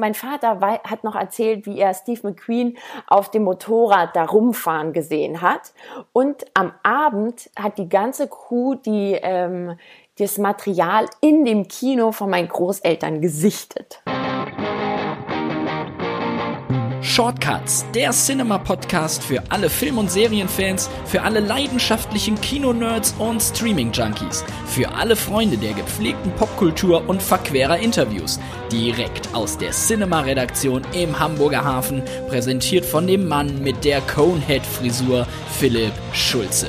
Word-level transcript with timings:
mein 0.00 0.14
Vater 0.14 0.60
hat 0.60 1.04
noch 1.04 1.14
erzählt, 1.14 1.66
wie 1.66 1.78
er 1.78 1.94
Steve 1.94 2.20
McQueen 2.26 2.76
auf 3.06 3.30
dem 3.30 3.44
Motorrad 3.44 4.16
da 4.16 4.24
rumfahren 4.24 4.92
gesehen 4.92 5.40
hat. 5.40 5.72
Und 6.12 6.44
am 6.54 6.72
Abend 6.82 7.50
hat 7.56 7.78
die 7.78 7.88
ganze 7.88 8.26
Crew 8.28 8.74
die, 8.74 9.18
ähm, 9.22 9.78
das 10.18 10.38
Material 10.38 11.06
in 11.20 11.44
dem 11.44 11.68
Kino 11.68 12.12
von 12.12 12.30
meinen 12.30 12.48
Großeltern 12.48 13.20
gesichtet. 13.20 14.02
Shortcuts, 17.10 17.84
der 17.92 18.12
Cinema-Podcast 18.12 19.24
für 19.24 19.42
alle 19.48 19.68
Film- 19.68 19.98
und 19.98 20.12
Serienfans, 20.12 20.88
für 21.06 21.22
alle 21.22 21.40
leidenschaftlichen 21.40 22.40
Kinonerds 22.40 23.16
und 23.18 23.42
Streaming-Junkies, 23.42 24.44
für 24.66 24.88
alle 24.94 25.16
Freunde 25.16 25.58
der 25.58 25.72
gepflegten 25.72 26.30
Popkultur 26.36 27.08
und 27.08 27.20
verquerer 27.20 27.78
Interviews. 27.78 28.38
Direkt 28.70 29.34
aus 29.34 29.58
der 29.58 29.72
Cinema-Redaktion 29.72 30.82
im 30.92 31.18
Hamburger 31.18 31.64
Hafen, 31.64 32.04
präsentiert 32.28 32.84
von 32.84 33.08
dem 33.08 33.26
Mann 33.26 33.60
mit 33.60 33.84
der 33.84 34.02
Conehead-Frisur, 34.02 35.26
Philipp 35.58 35.92
Schulze. 36.12 36.68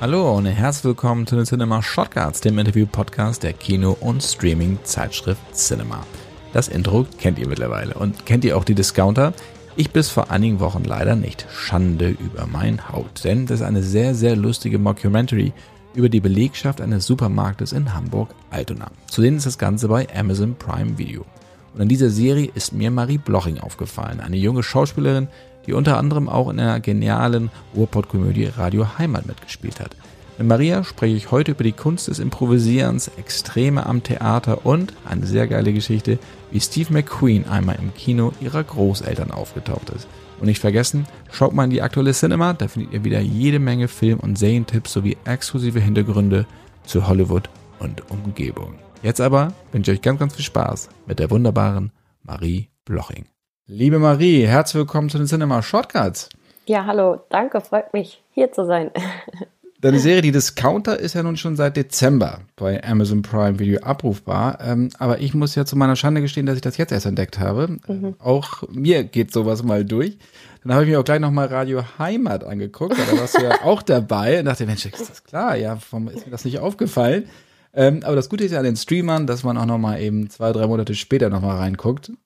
Hallo 0.00 0.38
und 0.38 0.46
herzlich 0.46 0.84
willkommen 0.84 1.26
zu 1.26 1.36
den 1.36 1.44
Cinema 1.44 1.82
Shortcuts, 1.82 2.40
dem 2.40 2.58
Interview-Podcast 2.58 3.42
der 3.42 3.52
Kino- 3.52 3.98
und 4.00 4.22
Streaming-Zeitschrift 4.22 5.54
Cinema. 5.54 6.00
Das 6.54 6.68
Intro 6.68 7.06
kennt 7.18 7.38
ihr 7.38 7.46
mittlerweile. 7.46 7.92
Und 7.92 8.24
kennt 8.24 8.42
ihr 8.46 8.56
auch 8.56 8.64
die 8.64 8.74
Discounter? 8.74 9.34
Ich 9.78 9.90
bis 9.90 10.08
vor 10.08 10.30
einigen 10.30 10.58
Wochen 10.60 10.84
leider 10.84 11.16
nicht. 11.16 11.46
Schande 11.52 12.08
über 12.08 12.46
mein 12.46 12.88
Haut. 12.90 13.24
Denn 13.24 13.44
das 13.44 13.60
ist 13.60 13.66
eine 13.66 13.82
sehr, 13.82 14.14
sehr 14.14 14.34
lustige 14.34 14.78
Mockumentary 14.78 15.52
über 15.94 16.08
die 16.08 16.20
Belegschaft 16.20 16.80
eines 16.80 17.04
Supermarktes 17.04 17.72
in 17.72 17.92
Hamburg-Altona. 17.92 18.90
Zu 19.06 19.20
denen 19.20 19.36
ist 19.36 19.44
das 19.44 19.58
Ganze 19.58 19.88
bei 19.88 20.08
Amazon 20.18 20.54
Prime 20.54 20.96
Video. 20.96 21.26
Und 21.74 21.82
in 21.82 21.88
dieser 21.88 22.08
Serie 22.08 22.50
ist 22.54 22.72
mir 22.72 22.90
Marie 22.90 23.18
Bloching 23.18 23.58
aufgefallen, 23.58 24.20
eine 24.20 24.38
junge 24.38 24.62
Schauspielerin, 24.62 25.28
die 25.66 25.74
unter 25.74 25.98
anderem 25.98 26.30
auch 26.30 26.48
in 26.48 26.58
einer 26.58 26.80
genialen 26.80 27.50
Ruhrpott-Komödie 27.74 28.46
Radio 28.56 28.96
Heimat 28.96 29.26
mitgespielt 29.26 29.78
hat. 29.80 29.94
Mit 30.38 30.48
Maria 30.48 30.84
spreche 30.84 31.16
ich 31.16 31.30
heute 31.30 31.52
über 31.52 31.64
die 31.64 31.72
Kunst 31.72 32.08
des 32.08 32.18
Improvisierens, 32.18 33.10
Extreme 33.18 33.84
am 33.84 34.02
Theater 34.02 34.64
und 34.64 34.94
eine 35.04 35.26
sehr 35.26 35.46
geile 35.48 35.72
Geschichte, 35.74 36.18
wie 36.50 36.60
Steve 36.60 36.92
McQueen 36.92 37.46
einmal 37.48 37.76
im 37.76 37.94
Kino 37.94 38.32
ihrer 38.40 38.62
Großeltern 38.62 39.30
aufgetaucht 39.30 39.90
ist. 39.90 40.06
Und 40.38 40.46
nicht 40.46 40.60
vergessen, 40.60 41.06
schaut 41.32 41.54
mal 41.54 41.64
in 41.64 41.70
die 41.70 41.82
aktuelle 41.82 42.12
Cinema, 42.12 42.52
da 42.52 42.68
findet 42.68 42.92
ihr 42.92 43.04
wieder 43.04 43.20
jede 43.20 43.58
Menge 43.58 43.88
Film- 43.88 44.20
und 44.20 44.38
Serientipps 44.38 44.92
sowie 44.92 45.16
exklusive 45.24 45.80
Hintergründe 45.80 46.46
zu 46.84 47.08
Hollywood 47.08 47.48
und 47.78 48.10
Umgebung. 48.10 48.74
Jetzt 49.02 49.20
aber 49.20 49.52
wünsche 49.72 49.92
ich 49.92 49.98
euch 49.98 50.02
ganz, 50.02 50.18
ganz 50.18 50.34
viel 50.34 50.44
Spaß 50.44 50.88
mit 51.06 51.18
der 51.18 51.30
wunderbaren 51.30 51.92
Marie 52.22 52.68
Bloching. 52.84 53.26
Liebe 53.66 53.98
Marie, 53.98 54.46
herzlich 54.46 54.80
willkommen 54.80 55.08
zu 55.08 55.18
den 55.18 55.26
Cinema 55.26 55.62
Shortcuts. 55.62 56.28
Ja, 56.66 56.84
hallo, 56.84 57.20
danke, 57.30 57.60
freut 57.60 57.92
mich 57.92 58.22
hier 58.32 58.52
zu 58.52 58.66
sein. 58.66 58.90
Deine 59.82 59.98
Serie, 59.98 60.22
die 60.22 60.32
Discounter, 60.32 60.98
ist 60.98 61.14
ja 61.14 61.22
nun 61.22 61.36
schon 61.36 61.54
seit 61.54 61.76
Dezember 61.76 62.40
bei 62.56 62.82
Amazon 62.82 63.20
Prime 63.20 63.58
Video 63.58 63.80
abrufbar. 63.80 64.58
Ähm, 64.62 64.88
aber 64.98 65.20
ich 65.20 65.34
muss 65.34 65.54
ja 65.54 65.66
zu 65.66 65.76
meiner 65.76 65.96
Schande 65.96 66.22
gestehen, 66.22 66.46
dass 66.46 66.56
ich 66.56 66.62
das 66.62 66.78
jetzt 66.78 66.92
erst 66.92 67.04
entdeckt 67.04 67.38
habe. 67.38 67.76
Mhm. 67.86 68.14
Auch 68.18 68.62
mir 68.70 69.04
geht 69.04 69.32
sowas 69.32 69.62
mal 69.62 69.84
durch. 69.84 70.16
Dann 70.62 70.72
habe 70.72 70.84
ich 70.84 70.90
mir 70.90 70.98
auch 70.98 71.04
gleich 71.04 71.20
nochmal 71.20 71.48
Radio 71.48 71.82
Heimat 71.98 72.42
angeguckt, 72.42 72.96
da 72.98 73.20
warst 73.20 73.38
du 73.38 73.42
ja 73.42 73.60
auch 73.64 73.82
dabei 73.82 74.38
und 74.40 74.46
dachte, 74.46 74.64
Mensch, 74.64 74.86
ist 74.86 75.10
das 75.10 75.22
klar? 75.22 75.56
Ja, 75.56 75.78
warum 75.90 76.08
ist 76.08 76.24
mir 76.24 76.32
das 76.32 76.46
nicht 76.46 76.58
aufgefallen? 76.58 77.24
Ähm, 77.74 78.00
aber 78.02 78.16
das 78.16 78.30
Gute 78.30 78.44
ist 78.44 78.52
ja 78.52 78.58
an 78.58 78.64
den 78.64 78.76
Streamern, 78.76 79.26
dass 79.26 79.44
man 79.44 79.58
auch 79.58 79.66
nochmal 79.66 80.00
eben 80.00 80.30
zwei, 80.30 80.52
drei 80.52 80.66
Monate 80.66 80.94
später 80.94 81.28
nochmal 81.28 81.58
reinguckt. 81.58 82.08
Ein 82.08 82.16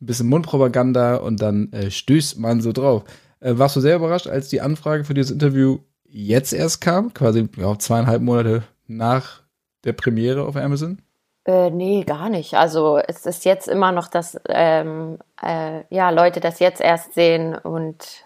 bisschen 0.00 0.28
Mundpropaganda 0.28 1.16
und 1.16 1.40
dann 1.40 1.72
äh, 1.72 1.92
stößt 1.92 2.40
man 2.40 2.60
so 2.60 2.72
drauf. 2.72 3.04
Äh, 3.38 3.56
warst 3.56 3.76
du 3.76 3.80
sehr 3.80 3.96
überrascht, 3.96 4.26
als 4.26 4.48
die 4.48 4.60
Anfrage 4.60 5.04
für 5.04 5.14
dieses 5.14 5.30
Interview 5.30 5.78
jetzt 6.08 6.52
erst 6.52 6.80
kam, 6.80 7.12
quasi 7.14 7.48
ja, 7.56 7.78
zweieinhalb 7.78 8.22
Monate 8.22 8.62
nach 8.86 9.42
der 9.84 9.92
Premiere 9.92 10.46
auf 10.46 10.56
Amazon? 10.56 10.98
Äh, 11.46 11.70
nee, 11.70 12.02
gar 12.04 12.28
nicht. 12.28 12.54
Also 12.54 12.98
es 12.98 13.24
ist 13.24 13.44
jetzt 13.44 13.68
immer 13.68 13.92
noch, 13.92 14.08
dass 14.08 14.38
ähm, 14.48 15.18
äh, 15.42 15.82
ja, 15.90 16.10
Leute 16.10 16.40
das 16.40 16.58
jetzt 16.58 16.80
erst 16.80 17.14
sehen 17.14 17.54
und 17.54 18.24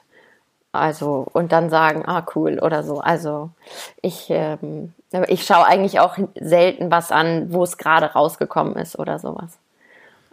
also 0.72 1.26
und 1.32 1.52
dann 1.52 1.68
sagen, 1.68 2.04
ah 2.06 2.24
cool 2.34 2.58
oder 2.60 2.82
so. 2.82 3.00
Also 3.00 3.50
ich, 4.00 4.26
ähm, 4.30 4.94
ich 5.28 5.44
schaue 5.44 5.66
eigentlich 5.66 6.00
auch 6.00 6.16
selten 6.40 6.90
was 6.90 7.12
an, 7.12 7.52
wo 7.52 7.62
es 7.62 7.76
gerade 7.76 8.06
rausgekommen 8.06 8.76
ist 8.76 8.98
oder 8.98 9.18
sowas. 9.18 9.58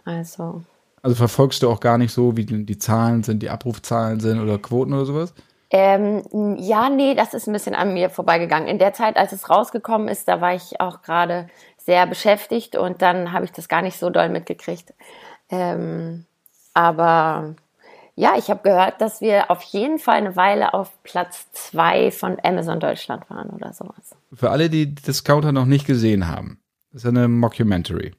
Also. 0.04 0.62
Also 1.02 1.16
verfolgst 1.16 1.62
du 1.62 1.70
auch 1.70 1.80
gar 1.80 1.98
nicht 1.98 2.12
so, 2.12 2.36
wie 2.36 2.44
die 2.44 2.78
Zahlen 2.78 3.22
sind, 3.22 3.42
die 3.42 3.50
Abrufzahlen 3.50 4.20
sind 4.20 4.40
oder 4.40 4.58
Quoten 4.58 4.94
oder 4.94 5.04
sowas? 5.04 5.34
Ähm, 5.70 6.56
ja, 6.58 6.88
nee, 6.88 7.14
das 7.14 7.34
ist 7.34 7.46
ein 7.46 7.52
bisschen 7.52 7.74
an 7.74 7.92
mir 7.92 8.08
vorbeigegangen. 8.08 8.68
In 8.68 8.78
der 8.78 8.94
Zeit, 8.94 9.16
als 9.16 9.32
es 9.32 9.50
rausgekommen 9.50 10.08
ist, 10.08 10.26
da 10.26 10.40
war 10.40 10.54
ich 10.54 10.80
auch 10.80 11.02
gerade 11.02 11.48
sehr 11.76 12.06
beschäftigt 12.06 12.76
und 12.76 13.02
dann 13.02 13.32
habe 13.32 13.44
ich 13.44 13.52
das 13.52 13.68
gar 13.68 13.82
nicht 13.82 13.98
so 13.98 14.10
doll 14.10 14.28
mitgekriegt. 14.28 14.94
Ähm, 15.50 16.24
aber 16.74 17.54
ja, 18.14 18.34
ich 18.36 18.50
habe 18.50 18.62
gehört, 18.62 19.00
dass 19.00 19.20
wir 19.20 19.50
auf 19.50 19.62
jeden 19.62 19.98
Fall 19.98 20.16
eine 20.16 20.36
Weile 20.36 20.74
auf 20.74 21.02
Platz 21.02 21.50
zwei 21.52 22.10
von 22.10 22.36
Amazon 22.42 22.80
Deutschland 22.80 23.28
waren 23.30 23.50
oder 23.50 23.72
sowas. 23.72 24.16
Für 24.32 24.50
alle, 24.50 24.70
die 24.70 24.94
Discounter 24.94 25.52
noch 25.52 25.66
nicht 25.66 25.86
gesehen 25.86 26.28
haben, 26.28 26.60
das 26.92 27.04
ist 27.04 27.08
eine 27.08 27.28
Mockumentary. 27.28 28.14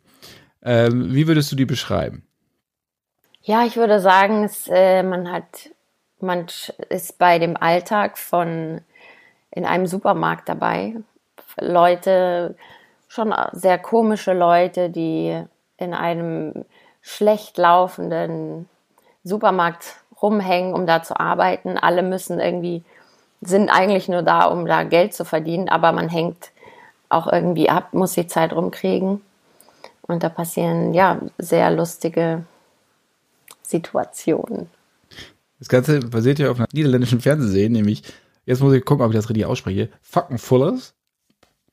Ähm, 0.62 1.14
wie 1.14 1.28
würdest 1.28 1.52
du 1.52 1.56
die 1.56 1.66
beschreiben? 1.66 2.26
Ja, 3.42 3.66
ich 3.66 3.78
würde 3.78 4.00
sagen, 4.00 4.44
es, 4.44 4.68
äh, 4.72 5.04
man 5.04 5.32
hat 5.32 5.70
man 6.22 6.48
ist 6.90 7.18
bei 7.18 7.40
dem 7.40 7.58
Alltag 7.58 8.18
von 8.18 8.82
in 9.52 9.66
einem 9.66 9.88
Supermarkt 9.88 10.50
dabei. 10.50 10.96
Leute, 11.60 12.56
schon 13.08 13.34
sehr 13.52 13.78
komische 13.78 14.34
Leute, 14.34 14.90
die 14.90 15.44
in 15.78 15.94
einem 15.94 16.66
schlecht 17.02 17.58
laufenden 17.58 18.70
Supermarkt 19.24 19.96
rumhängen, 20.22 20.74
um 20.74 20.86
da 20.86 21.02
zu 21.02 21.20
arbeiten. 21.20 21.78
Alle 21.78 22.04
müssen 22.04 22.40
irgendwie, 22.40 22.84
sind 23.42 23.70
eigentlich 23.70 24.08
nur 24.10 24.22
da, 24.22 24.46
um 24.46 24.66
da 24.66 24.84
Geld 24.84 25.14
zu 25.14 25.26
verdienen, 25.26 25.70
aber 25.70 25.92
man 25.92 26.10
hängt 26.10 26.52
auch 27.10 27.32
irgendwie 27.32 27.70
ab, 27.70 27.94
muss 27.94 28.14
die 28.14 28.28
Zeit 28.28 28.54
rumkriegen. 28.54 29.22
Und 30.02 30.24
da 30.24 30.30
passieren 30.30 30.94
ja 30.94 31.20
sehr 31.38 31.72
lustige 31.72 32.44
Situationen. 33.62 34.70
Das 35.60 35.68
Ganze 35.68 36.00
basiert 36.00 36.40
ja 36.40 36.50
auf 36.50 36.58
einer 36.58 36.68
niederländischen 36.72 37.20
Fernsehserie, 37.20 37.70
nämlich, 37.70 38.04
jetzt 38.46 38.62
muss 38.62 38.74
ich 38.74 38.86
gucken, 38.86 39.06
ob 39.06 39.12
ich 39.12 39.18
das 39.18 39.30
richtig 39.30 39.46
ausspreche, 39.46 39.90
Fuckenfullers. 40.02 40.96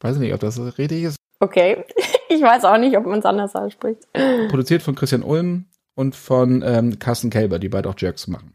Weiß 0.00 0.18
nicht, 0.18 0.34
ob 0.34 0.40
das 0.40 0.58
richtig 0.78 1.04
ist. 1.04 1.16
Okay, 1.40 1.84
ich 2.28 2.42
weiß 2.42 2.64
auch 2.64 2.78
nicht, 2.78 2.96
ob 2.96 3.06
man 3.06 3.20
es 3.20 3.24
anders 3.24 3.54
ausspricht. 3.54 4.00
Produziert 4.48 4.82
von 4.82 4.94
Christian 4.94 5.22
Ulm 5.22 5.66
und 5.94 6.16
von 6.16 6.62
ähm, 6.66 6.98
Carsten 6.98 7.30
Kelber, 7.30 7.58
die 7.58 7.68
beide 7.68 7.88
auch 7.88 7.94
Jerks 7.96 8.26
machen. 8.26 8.52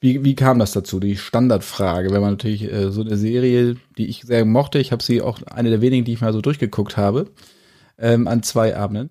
Wie, 0.00 0.24
wie 0.24 0.34
kam 0.34 0.58
das 0.58 0.72
dazu? 0.72 1.00
Die 1.00 1.16
Standardfrage, 1.16 2.10
wenn 2.10 2.20
man 2.20 2.32
natürlich 2.32 2.70
äh, 2.70 2.90
so 2.90 3.00
eine 3.00 3.16
Serie, 3.16 3.76
die 3.96 4.08
ich 4.08 4.22
sehr 4.22 4.44
mochte, 4.44 4.78
ich 4.78 4.92
habe 4.92 5.02
sie 5.02 5.22
auch 5.22 5.40
eine 5.50 5.70
der 5.70 5.80
wenigen, 5.80 6.04
die 6.04 6.12
ich 6.12 6.20
mal 6.20 6.32
so 6.32 6.42
durchgeguckt 6.42 6.96
habe, 6.96 7.30
ähm, 7.98 8.28
an 8.28 8.42
zwei 8.42 8.76
Abenden. 8.76 9.10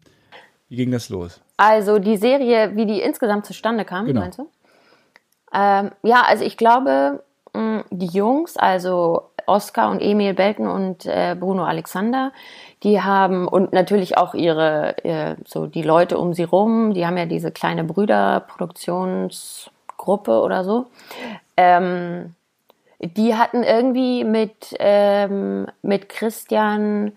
Wie 0.70 0.76
ging 0.76 0.92
das 0.92 1.10
los? 1.10 1.42
Also 1.58 1.98
die 1.98 2.18
Serie, 2.18 2.76
wie 2.76 2.86
die 2.86 3.02
insgesamt 3.02 3.46
zustande 3.46 3.86
kam, 3.86 4.06
genau. 4.06 4.22
meinst 4.22 4.38
du? 4.38 4.50
Ähm, 5.56 5.92
ja, 6.04 6.24
also 6.28 6.44
ich 6.44 6.58
glaube, 6.58 7.24
mh, 7.54 7.86
die 7.90 8.08
Jungs, 8.08 8.58
also 8.58 9.30
Oskar 9.48 9.90
und 9.92 10.02
Emil 10.02 10.34
Belten 10.34 10.68
und 10.68 11.06
äh, 11.06 11.36
Bruno 11.40 11.64
Alexander, 11.64 12.34
die 12.84 13.02
haben 13.02 13.48
und 13.48 13.72
natürlich 13.74 14.18
auch 14.18 14.34
ihre 14.34 14.98
äh, 15.06 15.36
so 15.46 15.68
die 15.68 15.84
Leute 15.84 16.18
um 16.18 16.34
sie 16.34 16.44
rum, 16.44 16.94
die 16.94 17.06
haben 17.06 17.18
ja 17.18 17.26
diese 17.26 17.52
kleine 17.52 17.84
Brüderproduktionsgruppe 17.84 20.42
oder 20.42 20.64
so. 20.64 20.88
Ähm, 21.58 22.36
die 23.00 23.36
hatten 23.36 23.64
irgendwie 23.64 24.24
mit 24.24 24.76
ähm, 24.80 25.68
mit 25.82 26.08
Christian 26.10 27.12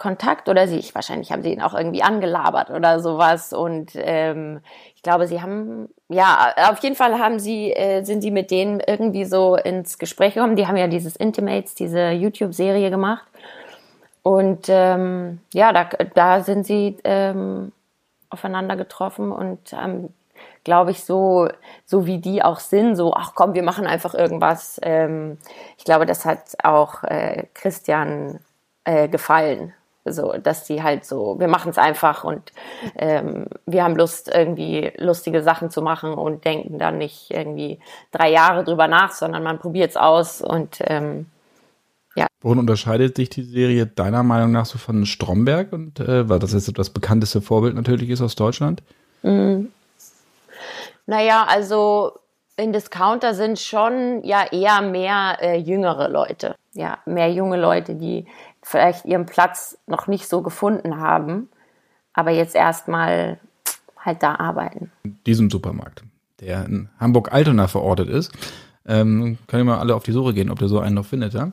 Kontakt 0.00 0.48
oder 0.48 0.66
sie, 0.66 0.82
wahrscheinlich 0.94 1.30
haben 1.30 1.42
sie 1.42 1.52
ihn 1.52 1.60
auch 1.60 1.74
irgendwie 1.74 2.02
angelabert 2.02 2.70
oder 2.70 3.00
sowas 3.00 3.52
und 3.52 3.90
ähm, 3.96 4.62
ich 4.96 5.02
glaube, 5.02 5.26
sie 5.26 5.42
haben, 5.42 5.90
ja, 6.08 6.54
auf 6.70 6.78
jeden 6.78 6.96
Fall 6.96 7.18
haben 7.18 7.38
sie, 7.38 7.70
äh, 7.72 8.02
sind 8.02 8.22
sie 8.22 8.30
mit 8.30 8.50
denen 8.50 8.80
irgendwie 8.80 9.26
so 9.26 9.56
ins 9.56 9.98
Gespräch 9.98 10.32
gekommen. 10.32 10.56
Die 10.56 10.66
haben 10.66 10.78
ja 10.78 10.86
dieses 10.86 11.16
Intimates, 11.16 11.74
diese 11.74 12.12
YouTube-Serie 12.12 12.88
gemacht. 12.88 13.26
Und 14.22 14.68
ähm, 14.68 15.40
ja, 15.52 15.70
da, 15.74 15.84
da 16.14 16.40
sind 16.40 16.64
sie 16.64 16.96
ähm, 17.04 17.70
aufeinander 18.30 18.76
getroffen 18.76 19.32
und 19.32 19.74
ähm, 19.74 20.08
glaube 20.64 20.92
ich, 20.92 21.04
so, 21.04 21.48
so 21.84 22.06
wie 22.06 22.18
die 22.18 22.42
auch 22.42 22.60
sind, 22.60 22.96
so, 22.96 23.12
ach 23.12 23.32
komm, 23.34 23.52
wir 23.52 23.62
machen 23.62 23.86
einfach 23.86 24.14
irgendwas. 24.14 24.80
Ähm, 24.82 25.36
ich 25.76 25.84
glaube, 25.84 26.06
das 26.06 26.24
hat 26.24 26.56
auch 26.62 27.04
äh, 27.04 27.44
Christian 27.52 28.40
äh, 28.84 29.06
gefallen. 29.06 29.74
So, 30.04 30.34
dass 30.42 30.66
sie 30.66 30.82
halt 30.82 31.04
so, 31.04 31.38
wir 31.38 31.48
machen 31.48 31.70
es 31.70 31.78
einfach 31.78 32.24
und 32.24 32.52
ähm, 32.96 33.46
wir 33.66 33.84
haben 33.84 33.96
Lust, 33.96 34.30
irgendwie 34.32 34.92
lustige 34.96 35.42
Sachen 35.42 35.70
zu 35.70 35.82
machen 35.82 36.14
und 36.14 36.44
denken 36.44 36.78
dann 36.78 36.98
nicht 36.98 37.30
irgendwie 37.30 37.78
drei 38.10 38.30
Jahre 38.30 38.64
drüber 38.64 38.88
nach, 38.88 39.12
sondern 39.12 39.42
man 39.42 39.58
probiert 39.58 39.90
es 39.90 39.96
aus 39.96 40.40
und 40.40 40.78
ähm, 40.86 41.26
ja. 42.16 42.26
Worin 42.40 42.58
unterscheidet 42.58 43.16
sich 43.16 43.30
die 43.30 43.44
Serie 43.44 43.86
deiner 43.86 44.22
Meinung 44.22 44.52
nach 44.52 44.66
so 44.66 44.78
von 44.78 45.06
Stromberg 45.06 45.72
und 45.72 46.00
äh, 46.00 46.28
weil 46.28 46.38
das 46.38 46.52
jetzt 46.52 46.76
das 46.76 46.90
bekannteste 46.90 47.40
Vorbild 47.40 47.74
natürlich 47.74 48.10
ist 48.10 48.20
aus 48.20 48.34
Deutschland? 48.34 48.82
Mm. 49.22 49.66
Naja, 51.06 51.46
also 51.48 52.12
in 52.56 52.72
Discounter 52.72 53.34
sind 53.34 53.58
schon 53.58 54.22
ja 54.22 54.44
eher 54.50 54.82
mehr 54.82 55.38
äh, 55.40 55.56
jüngere 55.56 56.08
Leute. 56.08 56.56
Ja, 56.72 56.98
mehr 57.06 57.32
junge 57.32 57.58
Leute, 57.58 57.94
die 57.94 58.26
vielleicht 58.62 59.04
ihren 59.04 59.26
Platz 59.26 59.78
noch 59.86 60.06
nicht 60.06 60.28
so 60.28 60.42
gefunden 60.42 60.98
haben, 60.98 61.48
aber 62.12 62.30
jetzt 62.30 62.54
erstmal 62.54 63.38
halt 63.98 64.22
da 64.22 64.34
arbeiten. 64.36 64.90
In 65.02 65.18
diesem 65.26 65.50
Supermarkt, 65.50 66.04
der 66.40 66.64
in 66.66 66.88
Hamburg-Altona 66.98 67.68
verortet 67.68 68.08
ist, 68.08 68.32
ähm, 68.86 69.38
können 69.46 69.66
wir 69.66 69.72
mal 69.74 69.78
alle 69.78 69.94
auf 69.94 70.02
die 70.02 70.12
Suche 70.12 70.34
gehen, 70.34 70.50
ob 70.50 70.58
der 70.58 70.68
so 70.68 70.80
einen 70.80 70.94
noch 70.94 71.06
findet, 71.06 71.34
ja? 71.34 71.52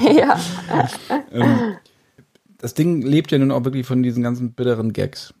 ja. 0.00 0.38
ähm, 1.32 1.76
das 2.58 2.74
Ding 2.74 3.02
lebt 3.02 3.30
ja 3.30 3.38
nun 3.38 3.50
auch 3.50 3.64
wirklich 3.64 3.86
von 3.86 4.02
diesen 4.02 4.22
ganzen 4.22 4.52
bitteren 4.52 4.92
Gags. 4.92 5.34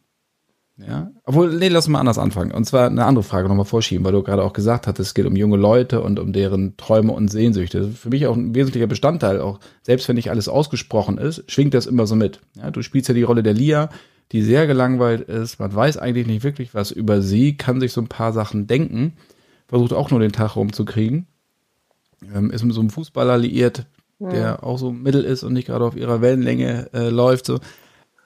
Ja, 0.76 1.12
obwohl, 1.24 1.54
nee, 1.56 1.68
lass 1.68 1.86
mal 1.86 2.00
anders 2.00 2.18
anfangen. 2.18 2.50
Und 2.50 2.64
zwar 2.64 2.88
eine 2.88 3.04
andere 3.04 3.22
Frage 3.22 3.48
nochmal 3.48 3.64
vorschieben, 3.64 4.04
weil 4.04 4.12
du 4.12 4.24
gerade 4.24 4.42
auch 4.42 4.52
gesagt 4.52 4.88
hattest, 4.88 5.10
es 5.10 5.14
geht 5.14 5.26
um 5.26 5.36
junge 5.36 5.56
Leute 5.56 6.02
und 6.02 6.18
um 6.18 6.32
deren 6.32 6.76
Träume 6.76 7.12
und 7.12 7.28
Sehnsüchte. 7.28 7.78
Das 7.78 7.88
ist 7.90 7.98
für 7.98 8.08
mich 8.08 8.26
auch 8.26 8.36
ein 8.36 8.56
wesentlicher 8.56 8.88
Bestandteil, 8.88 9.40
auch 9.40 9.60
selbst 9.82 10.08
wenn 10.08 10.16
nicht 10.16 10.30
alles 10.30 10.48
ausgesprochen 10.48 11.18
ist, 11.18 11.48
schwingt 11.48 11.74
das 11.74 11.86
immer 11.86 12.08
so 12.08 12.16
mit. 12.16 12.40
Ja, 12.56 12.72
du 12.72 12.82
spielst 12.82 13.08
ja 13.08 13.14
die 13.14 13.22
Rolle 13.22 13.44
der 13.44 13.54
Lia, 13.54 13.88
die 14.32 14.42
sehr 14.42 14.66
gelangweilt 14.66 15.28
ist, 15.28 15.60
man 15.60 15.72
weiß 15.72 15.96
eigentlich 15.96 16.26
nicht 16.26 16.42
wirklich 16.42 16.74
was 16.74 16.90
über 16.90 17.22
sie, 17.22 17.56
kann 17.56 17.78
sich 17.78 17.92
so 17.92 18.00
ein 18.00 18.08
paar 18.08 18.32
Sachen 18.32 18.66
denken, 18.66 19.12
versucht 19.68 19.92
auch 19.92 20.10
nur 20.10 20.18
den 20.18 20.32
Tag 20.32 20.56
rumzukriegen, 20.56 21.28
ähm, 22.34 22.50
ist 22.50 22.64
mit 22.64 22.74
so 22.74 22.80
einem 22.80 22.90
Fußballer 22.90 23.38
liiert, 23.38 23.86
ja. 24.18 24.28
der 24.28 24.64
auch 24.64 24.78
so 24.78 24.90
mittel 24.90 25.22
ist 25.22 25.44
und 25.44 25.52
nicht 25.52 25.66
gerade 25.66 25.84
auf 25.84 25.94
ihrer 25.96 26.20
Wellenlänge 26.20 26.88
äh, 26.92 27.10
läuft. 27.10 27.46
So. 27.46 27.60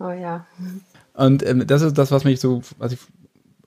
Oh 0.01 0.11
ja. 0.11 0.47
Und 1.19 1.45
ähm, 1.45 1.67
das 1.67 1.83
ist 1.83 1.99
das, 1.99 2.13
was 2.13 2.23
mich 2.23 2.41
so, 2.41 2.63
was 2.79 2.93
ich 2.93 3.01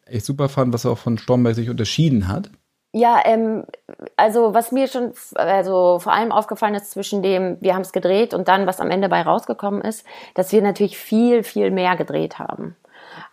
echt 0.05 0.25
super 0.25 0.47
fand, 0.47 0.73
was 0.73 0.85
auch 0.85 0.97
von 0.97 1.17
Stromberg 1.17 1.53
sich 1.53 1.69
unterschieden 1.69 2.29
hat. 2.29 2.49
Ja, 2.93 3.21
ähm, 3.25 3.65
also 4.15 4.53
was 4.53 4.71
mir 4.71 4.87
schon 4.87 5.11
also 5.35 5.99
vor 5.99 6.13
allem 6.13 6.31
aufgefallen 6.31 6.75
ist 6.75 6.91
zwischen 6.91 7.21
dem, 7.21 7.57
wir 7.59 7.73
haben 7.73 7.81
es 7.81 7.91
gedreht 7.91 8.33
und 8.33 8.47
dann, 8.47 8.67
was 8.67 8.79
am 8.79 8.89
Ende 8.89 9.09
bei 9.09 9.21
rausgekommen 9.21 9.81
ist, 9.81 10.05
dass 10.33 10.53
wir 10.53 10.61
natürlich 10.61 10.97
viel, 10.97 11.43
viel 11.43 11.71
mehr 11.71 11.97
gedreht 11.97 12.39
haben. 12.39 12.77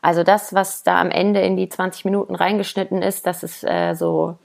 Also 0.02 0.24
das, 0.24 0.52
was 0.52 0.82
da 0.82 1.00
am 1.00 1.12
Ende 1.12 1.40
in 1.40 1.56
die 1.56 1.68
20 1.68 2.04
Minuten 2.04 2.34
reingeschnitten 2.34 3.02
ist, 3.02 3.24
das 3.24 3.44
ist 3.44 3.62
äh, 3.62 3.94
so, 3.94 4.36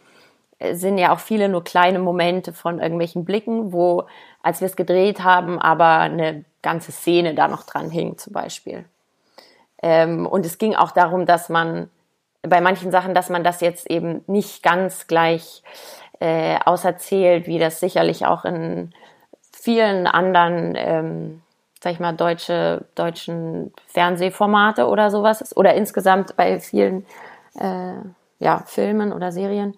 äh, 0.60 0.76
sind 0.76 1.00
ja 1.00 1.14
auch 1.14 1.20
viele 1.20 1.50
nur 1.50 1.64
kleine 1.64 1.98
Momente 1.98 2.54
von 2.54 2.80
irgendwelchen 2.80 3.26
Blicken, 3.26 3.74
wo, 3.74 4.04
als 4.44 4.62
wir 4.62 4.68
es 4.68 4.76
gedreht 4.76 5.24
haben, 5.24 5.60
aber 5.60 5.98
eine 5.98 6.46
ganze 6.62 6.92
Szene 6.92 7.34
da 7.34 7.48
noch 7.48 7.64
dran 7.64 7.90
hing, 7.90 8.20
zum 8.20 8.34
Beispiel. 8.34 8.86
Ähm, 9.84 10.26
und 10.26 10.46
es 10.46 10.58
ging 10.58 10.76
auch 10.76 10.92
darum, 10.92 11.26
dass 11.26 11.50
man 11.50 11.90
bei 12.42 12.62
manchen 12.62 12.90
Sachen, 12.90 13.14
dass 13.14 13.30
man 13.30 13.44
das 13.44 13.62
jetzt 13.62 13.90
eben 13.92 14.24
nicht 14.28 14.64
ganz 14.64 15.08
gleich 15.08 15.62
äh, 16.20 16.58
auserzählt, 16.66 17.48
wie 17.48 17.60
das 17.60 17.80
sicherlich 17.80 18.26
auch 18.26 18.46
in 18.46 18.94
vielen 19.52 20.08
anderen, 20.08 20.74
ähm, 20.78 21.42
sag 21.82 21.94
ich 21.94 22.00
mal, 22.00 22.14
deutsche, 22.14 22.86
deutschen 22.96 23.74
Fernsehformate 23.88 24.88
oder 24.88 25.12
sowas 25.12 25.42
ist. 25.42 25.56
Oder 25.56 25.74
insgesamt 25.74 26.36
bei 26.38 26.60
vielen 26.60 27.06
äh, 27.60 27.94
ja, 28.40 28.64
Filmen 28.66 29.12
oder 29.12 29.32
Serien. 29.34 29.78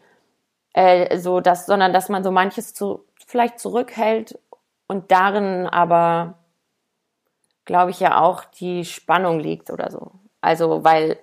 Äh, 0.74 1.18
so 1.18 1.40
dass, 1.40 1.66
sondern 1.66 1.94
dass 1.94 2.10
man 2.10 2.24
so 2.24 2.32
manches 2.32 2.74
zu, 2.74 3.06
vielleicht 3.26 3.60
zurückhält 3.60 4.38
und 4.88 5.12
darin 5.12 5.68
aber 5.68 6.36
glaube 7.66 7.92
ich, 7.92 8.00
ja 8.00 8.22
auch 8.22 8.46
die 8.46 8.86
Spannung 8.86 9.40
liegt 9.40 9.70
oder 9.70 9.92
so. 9.92 10.12
Also, 10.42 10.84
weil 10.84 11.18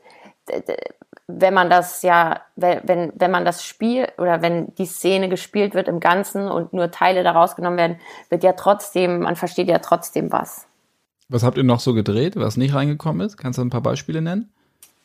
wenn 1.29 1.55
man 1.55 1.71
das 1.71 2.03
ja, 2.03 2.41
wenn, 2.57 3.13
wenn 3.15 3.31
man 3.31 3.45
das 3.45 3.65
Spiel 3.65 4.09
oder 4.19 4.43
wenn 4.43 4.75
die 4.75 4.87
Szene 4.87 5.29
gespielt 5.29 5.75
wird 5.75 5.89
im 5.89 6.01
Ganzen 6.01 6.49
und 6.49 6.73
nur 6.73 6.91
Teile 6.91 7.23
daraus 7.23 7.57
genommen 7.57 7.77
werden, 7.77 8.01
wird 8.29 8.43
ja 8.43 8.53
trotzdem, 8.53 9.21
man 9.21 9.37
versteht 9.37 9.69
ja 9.69 9.79
trotzdem 9.79 10.33
was. 10.33 10.67
Was 11.29 11.45
habt 11.45 11.57
ihr 11.57 11.65
noch 11.65 11.81
so 11.81 11.95
gedreht, 11.95 12.37
was 12.37 12.57
nicht 12.57 12.75
reingekommen 12.75 13.25
ist? 13.25 13.37
Kannst 13.37 13.59
du 13.59 13.63
ein 13.63 13.71
paar 13.71 13.81
Beispiele 13.81 14.21
nennen? 14.21 14.53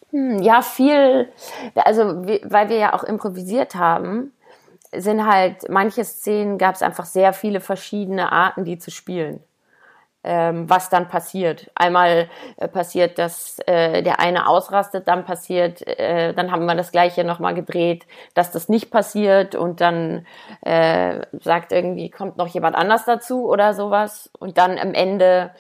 Hm, 0.10 0.42
ja, 0.42 0.62
viel, 0.62 1.30
also 1.75 2.25
weil 2.44 2.69
wir 2.69 2.78
ja 2.78 2.94
auch 2.94 3.04
improvisiert 3.04 3.75
haben, 3.75 4.34
sind 4.95 5.25
halt 5.25 5.69
manche 5.69 6.04
Szenen 6.04 6.57
gab 6.57 6.75
es 6.75 6.81
einfach 6.81 7.06
sehr 7.06 7.34
viele 7.34 7.60
verschiedene 7.60 8.31
Arten, 8.31 8.63
die 8.63 8.80
zu 8.80 8.89
spielen 8.89 9.42
ähm, 10.27 10.69
was 10.69 10.89
dann 10.89 11.07
passiert. 11.07 11.71
Einmal 11.74 12.27
äh, 12.57 12.68
passiert, 12.68 13.18
dass 13.18 13.59
äh, 13.65 14.03
der 14.03 14.19
eine 14.19 14.50
ausrastet, 14.50 15.07
dann 15.07 15.24
passiert, 15.24 15.88
äh, 15.88 16.33
dann 16.33 16.51
haben 16.51 16.65
wir 16.65 16.75
das 16.75 16.91
gleiche 16.91 17.24
nochmal 17.24 17.53
gedreht, 17.53 18.06
dass 18.33 18.51
das 18.51 18.68
nicht 18.68 18.91
passiert 18.91 19.56
und 19.56 19.79
dann 19.79 20.27
äh, 20.62 21.21
sagt 21.39 21.71
irgendwie, 21.71 22.09
kommt 22.09 22.35
noch 22.35 22.47
jemand 22.47 22.75
anders 22.75 23.06
dazu 23.06 23.47
oder 23.47 23.74
sowas. 23.74 24.29
Und 24.38 24.57
dann 24.57 24.77
am 24.77 24.94
Ende 24.94 25.51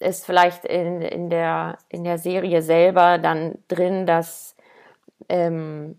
ist 0.00 0.26
vielleicht 0.26 0.66
in, 0.66 1.00
in, 1.00 1.30
der, 1.30 1.78
in 1.88 2.04
der 2.04 2.18
Serie 2.18 2.60
selber 2.60 3.16
dann 3.16 3.56
drin, 3.68 4.04
dass 4.04 4.54
ähm, 5.30 5.96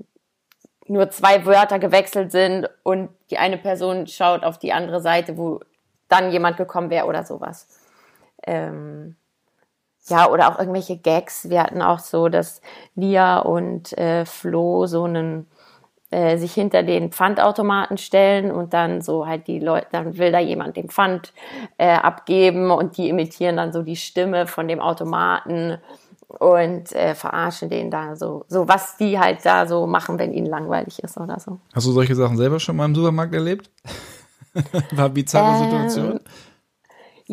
nur 0.85 1.09
zwei 1.09 1.43
Wörter 1.47 1.79
gewechselt 1.79 2.31
sind 2.31 2.69
und 2.83 3.09
die 3.31 3.39
eine 3.39 3.57
Person 3.57 4.05
schaut 4.05 4.43
auf 4.43 4.59
die 4.59 4.73
andere 4.73 5.01
Seite, 5.01 5.37
wo 5.37 5.59
dann 6.07 6.31
jemand 6.31 6.57
gekommen 6.57 6.91
wäre 6.91 7.07
oder 7.07 7.23
sowas. 7.23 7.80
Ähm, 8.45 9.15
ja, 10.07 10.29
oder 10.29 10.49
auch 10.49 10.59
irgendwelche 10.59 10.97
Gags. 10.97 11.49
Wir 11.49 11.63
hatten 11.63 11.81
auch 11.81 11.99
so, 11.99 12.27
dass 12.27 12.61
Lia 12.95 13.39
und 13.39 13.97
äh, 13.97 14.25
Flo 14.25 14.87
so 14.87 15.03
einen 15.03 15.47
äh, 16.09 16.37
sich 16.37 16.53
hinter 16.53 16.83
den 16.83 17.11
Pfandautomaten 17.11 17.97
stellen 17.97 18.51
und 18.51 18.73
dann 18.73 19.01
so 19.01 19.27
halt 19.27 19.47
die 19.47 19.59
Leute, 19.59 19.87
dann 19.91 20.17
will 20.17 20.31
da 20.31 20.39
jemand 20.39 20.75
den 20.75 20.89
Pfand 20.89 21.33
äh, 21.77 21.93
abgeben 21.93 22.71
und 22.71 22.97
die 22.97 23.09
imitieren 23.09 23.57
dann 23.57 23.71
so 23.71 23.81
die 23.81 23.95
Stimme 23.95 24.47
von 24.47 24.67
dem 24.67 24.81
Automaten 24.81 25.77
und 26.27 26.91
äh, 26.93 27.15
verarschen 27.15 27.69
den 27.69 27.91
da 27.91 28.15
so, 28.15 28.45
so 28.47 28.67
was 28.67 28.97
die 28.97 29.19
halt 29.19 29.45
da 29.45 29.67
so 29.67 29.87
machen, 29.87 30.19
wenn 30.19 30.33
ihnen 30.33 30.47
langweilig 30.47 30.99
ist 31.03 31.17
oder 31.17 31.39
so. 31.39 31.59
Hast 31.73 31.87
du 31.87 31.91
solche 31.91 32.15
Sachen 32.15 32.37
selber 32.37 32.59
schon 32.59 32.75
mal 32.75 32.85
im 32.85 32.95
Supermarkt 32.95 33.33
erlebt? 33.33 33.69
War 34.91 35.09
bizarre 35.09 35.63
ähm, 35.63 35.89
Situation? 35.89 36.19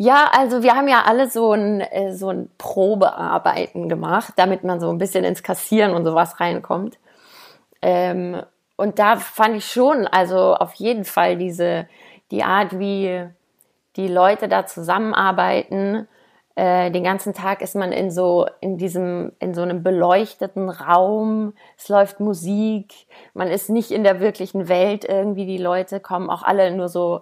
Ja, 0.01 0.29
also 0.31 0.63
wir 0.63 0.75
haben 0.75 0.87
ja 0.87 1.03
alle 1.05 1.29
so 1.29 1.51
ein, 1.51 1.81
äh, 1.81 2.13
so 2.13 2.29
ein 2.29 2.49
Probearbeiten 2.57 3.89
gemacht, 3.89 4.31
damit 4.37 4.63
man 4.63 4.79
so 4.79 4.89
ein 4.89 4.97
bisschen 4.97 5.25
ins 5.25 5.43
Kassieren 5.43 5.93
und 5.93 6.05
sowas 6.05 6.39
reinkommt. 6.39 6.97
Ähm, 7.81 8.41
und 8.77 8.97
da 8.97 9.17
fand 9.17 9.57
ich 9.57 9.65
schon, 9.65 10.07
also 10.07 10.55
auf 10.55 10.73
jeden 10.75 11.03
Fall 11.03 11.35
diese, 11.35 11.85
die 12.31 12.43
Art, 12.43 12.79
wie 12.79 13.27
die 13.97 14.07
Leute 14.07 14.47
da 14.47 14.65
zusammenarbeiten. 14.65 16.07
Äh, 16.55 16.91
den 16.91 17.03
ganzen 17.03 17.33
Tag 17.33 17.61
ist 17.61 17.75
man 17.75 17.91
in 17.91 18.09
so, 18.09 18.47
in 18.61 18.77
diesem, 18.77 19.33
in 19.39 19.53
so 19.53 19.63
einem 19.63 19.83
beleuchteten 19.83 20.69
Raum. 20.69 21.55
Es 21.77 21.89
läuft 21.89 22.21
Musik. 22.21 22.93
Man 23.33 23.49
ist 23.49 23.69
nicht 23.69 23.91
in 23.91 24.05
der 24.05 24.21
wirklichen 24.21 24.69
Welt 24.69 25.03
irgendwie. 25.03 25.45
Die 25.45 25.57
Leute 25.57 25.99
kommen 25.99 26.29
auch 26.29 26.43
alle 26.43 26.71
nur 26.71 26.87
so 26.87 27.21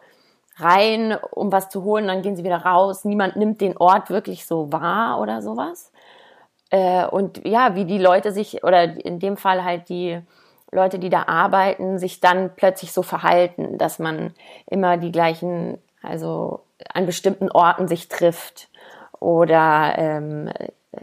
rein, 0.59 1.17
um 1.31 1.51
was 1.51 1.69
zu 1.69 1.83
holen, 1.83 2.07
dann 2.07 2.21
gehen 2.21 2.35
sie 2.35 2.43
wieder 2.43 2.63
raus. 2.65 3.05
Niemand 3.05 3.35
nimmt 3.35 3.61
den 3.61 3.77
Ort 3.77 4.09
wirklich 4.09 4.45
so 4.45 4.71
wahr 4.71 5.19
oder 5.21 5.41
sowas. 5.41 5.91
Äh, 6.69 7.05
und 7.05 7.45
ja, 7.45 7.75
wie 7.75 7.85
die 7.85 7.97
Leute 7.97 8.31
sich, 8.31 8.63
oder 8.63 8.83
in 8.83 9.19
dem 9.19 9.37
Fall 9.37 9.63
halt 9.63 9.89
die 9.89 10.19
Leute, 10.71 10.99
die 10.99 11.09
da 11.09 11.23
arbeiten, 11.27 11.97
sich 11.97 12.19
dann 12.19 12.51
plötzlich 12.55 12.91
so 12.91 13.01
verhalten, 13.01 13.77
dass 13.77 13.99
man 13.99 14.33
immer 14.65 14.97
die 14.97 15.11
gleichen, 15.11 15.77
also 16.01 16.61
an 16.93 17.05
bestimmten 17.05 17.49
Orten 17.49 17.87
sich 17.87 18.09
trifft 18.09 18.69
oder 19.19 19.93
ähm, 19.97 20.49
äh, 20.91 21.01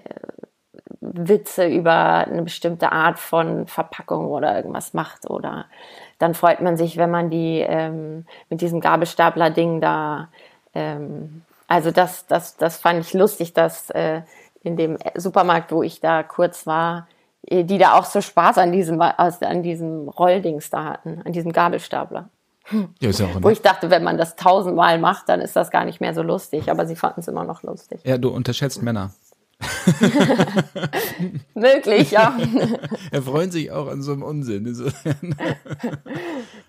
Witze 1.13 1.67
über 1.67 2.27
eine 2.27 2.43
bestimmte 2.43 2.93
Art 2.93 3.19
von 3.19 3.67
Verpackung 3.67 4.27
oder 4.27 4.57
irgendwas 4.57 4.95
macht 4.95 5.29
oder 5.29 5.67
dann 6.19 6.35
freut 6.35 6.61
man 6.61 6.77
sich, 6.77 6.97
wenn 6.97 7.11
man 7.11 7.31
die 7.31 7.61
ähm, 7.61 8.27
mit 8.49 8.61
diesem 8.61 8.81
Gabelstapler-Ding 8.81 9.81
da, 9.81 10.29
ähm, 10.75 11.43
also 11.67 11.91
das, 11.91 12.27
das, 12.27 12.57
das 12.57 12.79
fand 12.79 13.01
ich 13.01 13.13
lustig, 13.13 13.53
dass 13.53 13.91
äh, 13.91 14.23
in 14.63 14.77
dem 14.77 14.99
Supermarkt, 15.17 15.73
wo 15.73 15.83
ich 15.83 16.01
da 16.01 16.23
kurz 16.23 16.67
war, 16.67 17.09
äh, 17.47 17.65
die 17.65 17.79
da 17.79 17.99
auch 17.99 18.05
so 18.05 18.21
Spaß 18.21 18.59
an 18.59 18.73
diesem, 18.73 19.01
an 19.01 19.63
diesem 19.63 20.09
Rolldings 20.09 20.71
da 20.71 20.85
hatten, 20.85 21.23
an 21.25 21.33
diesem 21.33 21.53
Gabelstapler. 21.53 22.29
Ja, 23.01 23.11
ist 23.11 23.21
ja 23.21 23.27
auch 23.27 23.43
Wo 23.43 23.51
ich 23.51 23.61
dachte, 23.61 23.91
wenn 23.91 24.03
man 24.03 24.17
das 24.17 24.37
tausendmal 24.37 24.99
macht, 24.99 25.29
dann 25.29 25.41
ist 25.41 25.55
das 25.55 25.71
gar 25.71 25.85
nicht 25.85 26.01
mehr 26.01 26.15
so 26.15 26.23
lustig. 26.23 26.71
Aber 26.71 26.87
sie 26.87 26.97
fanden 26.97 27.21
es 27.21 27.29
immer 27.29 27.45
noch 27.45 27.63
lustig. 27.63 28.01
ja, 28.05 28.17
du 28.17 28.31
unterschätzt 28.31 28.83
Männer. 28.83 29.11
Möglich, 31.55 32.11
ja. 32.11 32.37
Er 33.11 33.23
freuen 33.23 33.51
sich 33.51 33.71
auch 33.71 33.89
an 33.89 34.03
so 34.03 34.13
einem 34.13 34.23
Unsinn. 34.23 34.93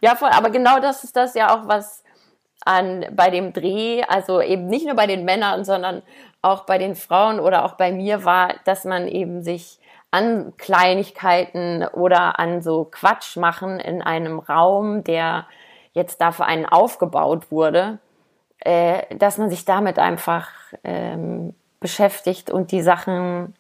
Ja, 0.01 0.15
voll. 0.15 0.29
Aber 0.29 0.49
genau 0.49 0.79
das 0.79 1.03
ist 1.03 1.15
das 1.15 1.33
ja 1.33 1.55
auch, 1.55 1.67
was 1.67 2.03
an 2.65 3.05
bei 3.11 3.29
dem 3.29 3.53
Dreh, 3.53 4.03
also 4.03 4.41
eben 4.41 4.67
nicht 4.67 4.85
nur 4.85 4.95
bei 4.95 5.07
den 5.07 5.25
Männern, 5.25 5.63
sondern 5.63 6.01
auch 6.41 6.65
bei 6.65 6.77
den 6.77 6.95
Frauen 6.95 7.39
oder 7.39 7.65
auch 7.65 7.73
bei 7.73 7.91
mir 7.91 8.25
war, 8.25 8.53
dass 8.65 8.85
man 8.85 9.07
eben 9.07 9.41
sich 9.41 9.79
an 10.11 10.53
Kleinigkeiten 10.57 11.85
oder 11.93 12.39
an 12.39 12.61
so 12.61 12.85
Quatsch 12.85 13.37
machen 13.37 13.79
in 13.79 14.01
einem 14.01 14.39
Raum, 14.39 15.03
der 15.03 15.45
jetzt 15.93 16.21
da 16.21 16.31
für 16.31 16.45
einen 16.45 16.65
aufgebaut 16.65 17.51
wurde, 17.51 17.99
äh, 18.59 19.15
dass 19.17 19.37
man 19.37 19.49
sich 19.49 19.65
damit 19.65 19.99
einfach 19.99 20.49
ähm, 20.83 21.53
beschäftigt 21.79 22.50
und 22.50 22.72
die 22.72 22.82
Sachen 22.82 23.55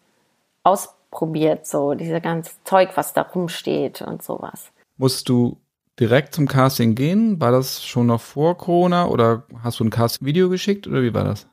ausprobiert, 0.63 1.67
so 1.67 1.93
diese 1.93 2.21
ganze 2.21 2.51
Zeug, 2.63 2.91
was 2.95 3.13
da 3.13 3.21
rumsteht 3.21 4.01
und 4.01 4.23
sowas. 4.23 4.71
Musst 4.97 5.29
du 5.29 5.57
direkt 5.99 6.33
zum 6.33 6.47
Casting 6.47 6.95
gehen? 6.95 7.39
War 7.39 7.51
das 7.51 7.83
schon 7.83 8.07
noch 8.07 8.21
vor 8.21 8.57
Corona 8.57 9.07
oder 9.07 9.43
hast 9.63 9.79
du 9.79 9.83
ein 9.83 9.89
Casting-Video 9.89 10.49
geschickt 10.49 10.87
oder 10.87 11.01
wie 11.01 11.13
war 11.13 11.23
das? 11.23 11.47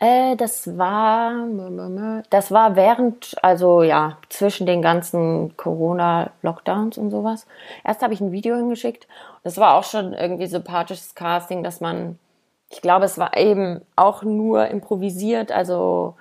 Äh, 0.00 0.34
das 0.36 0.78
war, 0.78 1.34
das 2.30 2.50
war 2.50 2.74
während, 2.74 3.36
also 3.42 3.82
ja, 3.82 4.16
zwischen 4.30 4.66
den 4.66 4.80
ganzen 4.80 5.54
Corona-Lockdowns 5.58 6.96
und 6.96 7.10
sowas. 7.10 7.46
Erst 7.84 8.00
habe 8.00 8.14
ich 8.14 8.20
ein 8.22 8.32
Video 8.32 8.56
hingeschickt. 8.56 9.06
Das 9.44 9.58
war 9.58 9.74
auch 9.74 9.84
schon 9.84 10.14
irgendwie 10.14 10.46
sympathisches 10.46 11.14
Casting, 11.14 11.62
dass 11.62 11.82
man, 11.82 12.18
ich 12.70 12.80
glaube, 12.80 13.04
es 13.04 13.18
war 13.18 13.36
eben 13.36 13.82
auch 13.96 14.22
nur 14.22 14.68
improvisiert. 14.68 15.50
Also 15.50 16.14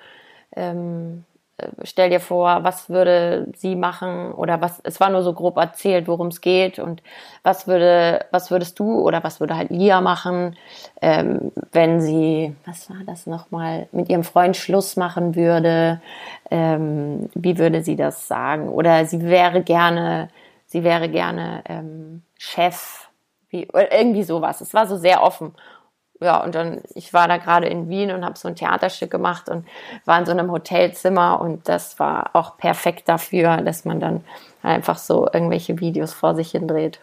ähm, 0.56 1.24
äh, 1.58 1.68
stell 1.84 2.10
dir 2.10 2.20
vor, 2.20 2.64
was 2.64 2.90
würde 2.90 3.48
sie 3.56 3.76
machen 3.76 4.32
oder 4.32 4.60
was, 4.60 4.82
es 4.84 5.00
war 5.00 5.12
nur 5.12 5.22
so 5.22 5.34
grob 5.34 5.58
erzählt, 5.58 6.08
worum 6.08 6.28
es 6.28 6.42
geht 6.42 6.80
und 6.80 7.04
was 7.44 7.68
würde, 7.68 8.26
was 8.32 8.50
würdest 8.50 8.80
du 8.80 9.00
oder 9.00 9.24
was 9.24 9.40
würde 9.40 9.56
halt 9.56 9.70
Lia 9.70 10.02
machen, 10.02 10.56
ähm, 11.02 11.52
wenn 11.72 12.02
sie, 12.02 12.56
was 12.66 12.90
war 12.90 13.04
das 13.06 13.28
nochmal, 13.28 13.88
mit 13.92 14.10
ihrem 14.10 14.24
Freund 14.24 14.58
Schluss 14.58 14.96
machen 14.96 15.36
würde, 15.36 16.02
ähm, 16.50 17.30
wie 17.36 17.60
würde 17.60 17.84
sie 17.84 17.96
das 17.96 18.28
sagen 18.28 18.70
oder 18.70 19.06
sie 19.06 19.22
wäre 19.22 19.62
gerne, 19.62 20.30
sie 20.66 20.84
wäre 20.84 21.10
gerne 21.10 21.64
ähm, 21.70 22.24
Chef, 22.40 23.08
wie, 23.50 23.68
irgendwie 23.92 24.24
sowas. 24.24 24.62
Es 24.62 24.74
war 24.74 24.88
so 24.88 24.96
sehr 24.96 25.22
offen 25.22 25.54
ja, 26.22 26.44
und 26.44 26.54
dann, 26.54 26.82
ich 26.96 27.14
war 27.14 27.28
da 27.28 27.38
gerade 27.38 27.68
in 27.68 27.88
Wien 27.88 28.12
und 28.12 28.26
habe 28.26 28.38
so 28.38 28.48
ein 28.48 28.56
Theaterstück 28.56 29.10
gemacht 29.10 29.48
und 29.48 29.66
war 30.06 30.20
in 30.20 30.26
so 30.26 30.32
einem 30.32 30.52
Hotelzimmer 30.52 31.40
und 31.40 31.70
das 31.70 31.98
war 32.00 32.32
auch 32.34 32.58
perfekt 32.58 33.08
dafür, 33.08 33.58
dass 33.58 33.86
man 33.86 34.00
dann 34.00 34.24
einfach 34.62 34.98
so 34.98 35.30
irgendwelche 35.32 35.80
Videos 35.80 36.14
vor 36.14 36.36
sich 36.36 36.52
hin 36.52 36.68
dreht. 36.68 37.00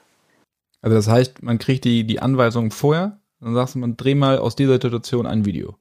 Also 0.82 0.96
das 0.96 1.08
heißt, 1.08 1.42
man 1.42 1.58
kriegt 1.58 1.84
die, 1.84 2.04
die 2.04 2.20
Anweisung 2.20 2.70
vorher, 2.70 3.18
dann 3.40 3.54
sagst 3.54 3.74
du, 3.74 3.78
man 3.78 3.96
dreh 3.96 4.14
mal 4.14 4.38
aus 4.38 4.54
dieser 4.54 4.74
Situation 4.74 5.26
ein 5.26 5.44
Video. 5.44 5.74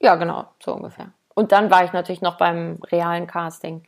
Ja, 0.00 0.16
genau, 0.16 0.44
so 0.62 0.74
ungefähr. 0.74 1.12
Und 1.34 1.52
dann 1.52 1.70
war 1.70 1.84
ich 1.84 1.92
natürlich 1.92 2.22
noch 2.22 2.36
beim 2.36 2.78
realen 2.90 3.26
Casting. 3.26 3.82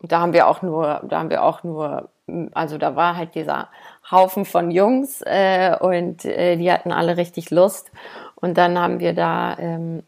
Und 0.00 0.12
da 0.12 0.20
haben 0.20 0.32
wir 0.32 0.46
auch 0.46 0.62
nur, 0.62 1.02
da 1.08 1.18
haben 1.18 1.30
wir 1.30 1.42
auch 1.42 1.62
nur, 1.62 2.08
also 2.54 2.78
da 2.78 2.96
war 2.96 3.16
halt 3.16 3.34
dieser 3.34 3.68
Haufen 4.10 4.44
von 4.44 4.70
Jungs 4.70 5.22
äh, 5.24 5.76
und 5.78 6.24
äh, 6.24 6.56
die 6.56 6.70
hatten 6.72 6.92
alle 6.92 7.16
richtig 7.16 7.50
Lust. 7.50 7.90
Und 8.36 8.56
dann 8.56 8.78
haben 8.78 9.00
wir 9.00 9.14
da 9.14 9.58
ähm, 9.58 10.02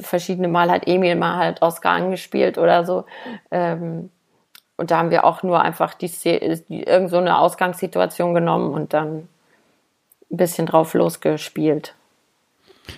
verschiedene 0.00 0.48
Mal 0.48 0.70
hat 0.70 0.86
Emil 0.86 1.14
mal 1.14 1.36
halt 1.36 1.62
Oscar 1.62 1.92
angespielt 1.92 2.56
oder 2.58 2.86
so. 2.86 3.04
Ähm, 3.50 4.10
und 4.76 4.90
da 4.90 4.98
haben 4.98 5.10
wir 5.10 5.24
auch 5.24 5.42
nur 5.42 5.60
einfach 5.60 5.94
die, 5.94 6.08
die 6.08 6.82
irgend 6.82 7.10
so 7.10 7.18
eine 7.18 7.38
Ausgangssituation 7.38 8.34
genommen 8.34 8.72
und 8.72 8.92
dann 8.92 9.28
ein 10.30 10.36
bisschen 10.36 10.66
drauf 10.66 10.94
losgespielt. 10.94 11.94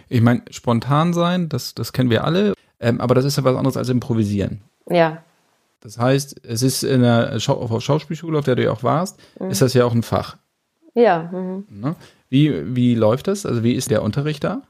Ich 0.09 0.21
meine, 0.21 0.43
spontan 0.51 1.13
sein, 1.13 1.49
das, 1.49 1.75
das 1.75 1.93
kennen 1.93 2.11
wir 2.11 2.25
alle, 2.25 2.55
ähm, 2.81 3.01
aber 3.01 3.15
das 3.15 3.25
ist 3.25 3.37
ja 3.37 3.45
was 3.45 3.57
anderes 3.57 3.77
als 3.77 3.89
improvisieren. 3.89 4.63
Ja, 4.89 5.23
Das 5.81 5.99
heißt, 5.99 6.45
es 6.45 6.63
ist 6.63 6.83
in 6.83 7.03
der 7.03 7.39
Schau 7.41 7.79
Schauspielschule, 7.81 8.39
auf 8.39 8.45
der 8.45 8.57
du 8.57 8.65
ja 8.65 8.73
auch 8.73 8.83
warst, 8.83 9.21
ist 9.49 9.63
das 9.63 9.75
ja 9.75 9.85
auch 9.85 9.93
ein 9.95 10.03
Fach. 10.03 10.37
ja. 10.95 11.29
Mhm. 11.33 11.67
Ne? 11.71 11.95
Wie, 12.31 12.75
wie 12.77 12.95
läuft 12.95 13.27
das? 13.29 13.47
Also 13.47 13.63
wie 13.63 13.73
ist 13.73 13.91
der 13.91 14.03
Unterricht 14.03 14.45
da? 14.45 14.63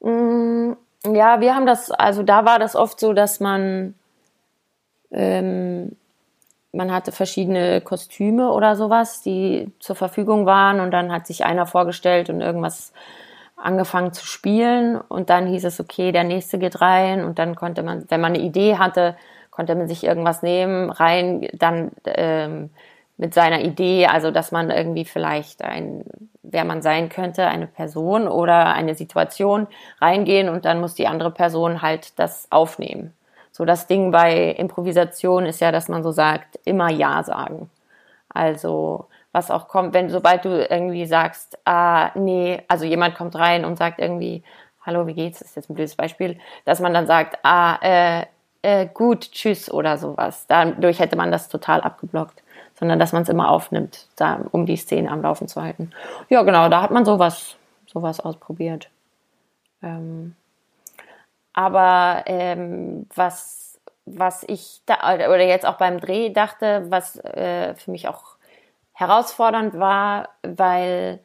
Mm, 0.00 0.72
Ja, 1.14 1.40
wir 1.40 1.54
haben 1.54 1.64
das, 1.66 1.90
also 1.90 2.22
da 2.22 2.44
war 2.44 2.58
das 2.58 2.74
oft 2.76 2.98
so, 3.00 3.12
dass 3.12 3.40
man, 3.40 3.94
ähm, 5.10 5.92
man 6.72 6.92
hatte 6.92 7.12
verschiedene 7.12 7.80
Kostüme 7.80 8.52
oder 8.52 8.76
sowas, 8.76 9.22
die 9.22 9.70
zur 9.78 9.96
Verfügung 9.96 10.44
waren 10.44 10.80
und 10.80 10.90
dann 10.90 11.10
hat 11.12 11.26
sich 11.26 11.44
einer 11.44 11.66
vorgestellt 11.66 12.28
und 12.30 12.40
irgendwas 12.40 12.92
angefangen 13.56 14.12
zu 14.12 14.26
spielen 14.26 14.96
und 15.00 15.30
dann 15.30 15.46
hieß 15.46 15.64
es, 15.64 15.80
okay, 15.80 16.12
der 16.12 16.24
nächste 16.24 16.58
geht 16.58 16.80
rein 16.80 17.24
und 17.24 17.38
dann 17.38 17.56
konnte 17.56 17.82
man, 17.82 18.04
wenn 18.08 18.20
man 18.20 18.34
eine 18.34 18.42
Idee 18.44 18.76
hatte, 18.76 19.16
konnte 19.58 19.74
man 19.74 19.88
sich 19.88 20.04
irgendwas 20.04 20.44
nehmen, 20.44 20.88
rein, 20.88 21.48
dann 21.52 21.90
ähm, 22.04 22.70
mit 23.16 23.34
seiner 23.34 23.60
Idee, 23.62 24.06
also 24.06 24.30
dass 24.30 24.52
man 24.52 24.70
irgendwie 24.70 25.04
vielleicht 25.04 25.64
ein, 25.64 26.04
wer 26.44 26.64
man 26.64 26.80
sein 26.80 27.08
könnte, 27.08 27.48
eine 27.48 27.66
Person 27.66 28.28
oder 28.28 28.72
eine 28.72 28.94
Situation 28.94 29.66
reingehen 30.00 30.48
und 30.48 30.64
dann 30.64 30.80
muss 30.80 30.94
die 30.94 31.08
andere 31.08 31.32
Person 31.32 31.82
halt 31.82 32.16
das 32.20 32.46
aufnehmen. 32.52 33.12
So 33.50 33.64
das 33.64 33.88
Ding 33.88 34.12
bei 34.12 34.52
Improvisation 34.52 35.44
ist 35.44 35.60
ja, 35.60 35.72
dass 35.72 35.88
man 35.88 36.04
so 36.04 36.12
sagt, 36.12 36.60
immer 36.64 36.88
Ja 36.88 37.24
sagen. 37.24 37.68
Also 38.28 39.06
was 39.32 39.50
auch 39.50 39.66
kommt, 39.66 39.92
wenn 39.92 40.08
sobald 40.08 40.44
du 40.44 40.64
irgendwie 40.70 41.06
sagst, 41.06 41.58
ah, 41.64 42.12
nee, 42.14 42.62
also 42.68 42.84
jemand 42.84 43.16
kommt 43.16 43.34
rein 43.34 43.64
und 43.64 43.76
sagt 43.76 43.98
irgendwie, 43.98 44.44
hallo, 44.86 45.08
wie 45.08 45.14
geht's? 45.14 45.40
Das 45.40 45.48
ist 45.48 45.56
jetzt 45.56 45.68
ein 45.68 45.74
blödes 45.74 45.96
Beispiel, 45.96 46.38
dass 46.64 46.78
man 46.78 46.94
dann 46.94 47.08
sagt, 47.08 47.38
ah, 47.42 47.78
äh, 47.82 48.26
äh, 48.62 48.86
gut, 48.86 49.32
tschüss 49.32 49.70
oder 49.70 49.98
sowas. 49.98 50.46
Dadurch 50.48 50.98
hätte 50.98 51.16
man 51.16 51.30
das 51.30 51.48
total 51.48 51.80
abgeblockt, 51.80 52.42
sondern 52.78 52.98
dass 52.98 53.12
man 53.12 53.22
es 53.22 53.28
immer 53.28 53.50
aufnimmt, 53.50 54.06
da, 54.16 54.40
um 54.52 54.66
die 54.66 54.76
Szene 54.76 55.10
am 55.10 55.22
Laufen 55.22 55.48
zu 55.48 55.62
halten. 55.62 55.90
Ja, 56.28 56.42
genau, 56.42 56.68
da 56.68 56.82
hat 56.82 56.90
man 56.90 57.04
sowas, 57.04 57.56
sowas 57.86 58.20
ausprobiert. 58.20 58.90
Ähm, 59.82 60.34
aber 61.52 62.24
ähm, 62.26 63.06
was, 63.14 63.78
was 64.06 64.44
ich 64.46 64.80
da, 64.86 64.96
oder 65.14 65.44
jetzt 65.44 65.66
auch 65.66 65.76
beim 65.76 66.00
Dreh 66.00 66.30
dachte, 66.30 66.86
was 66.88 67.16
äh, 67.16 67.74
für 67.74 67.90
mich 67.90 68.08
auch 68.08 68.36
herausfordernd 68.92 69.78
war, 69.78 70.30
weil 70.42 71.20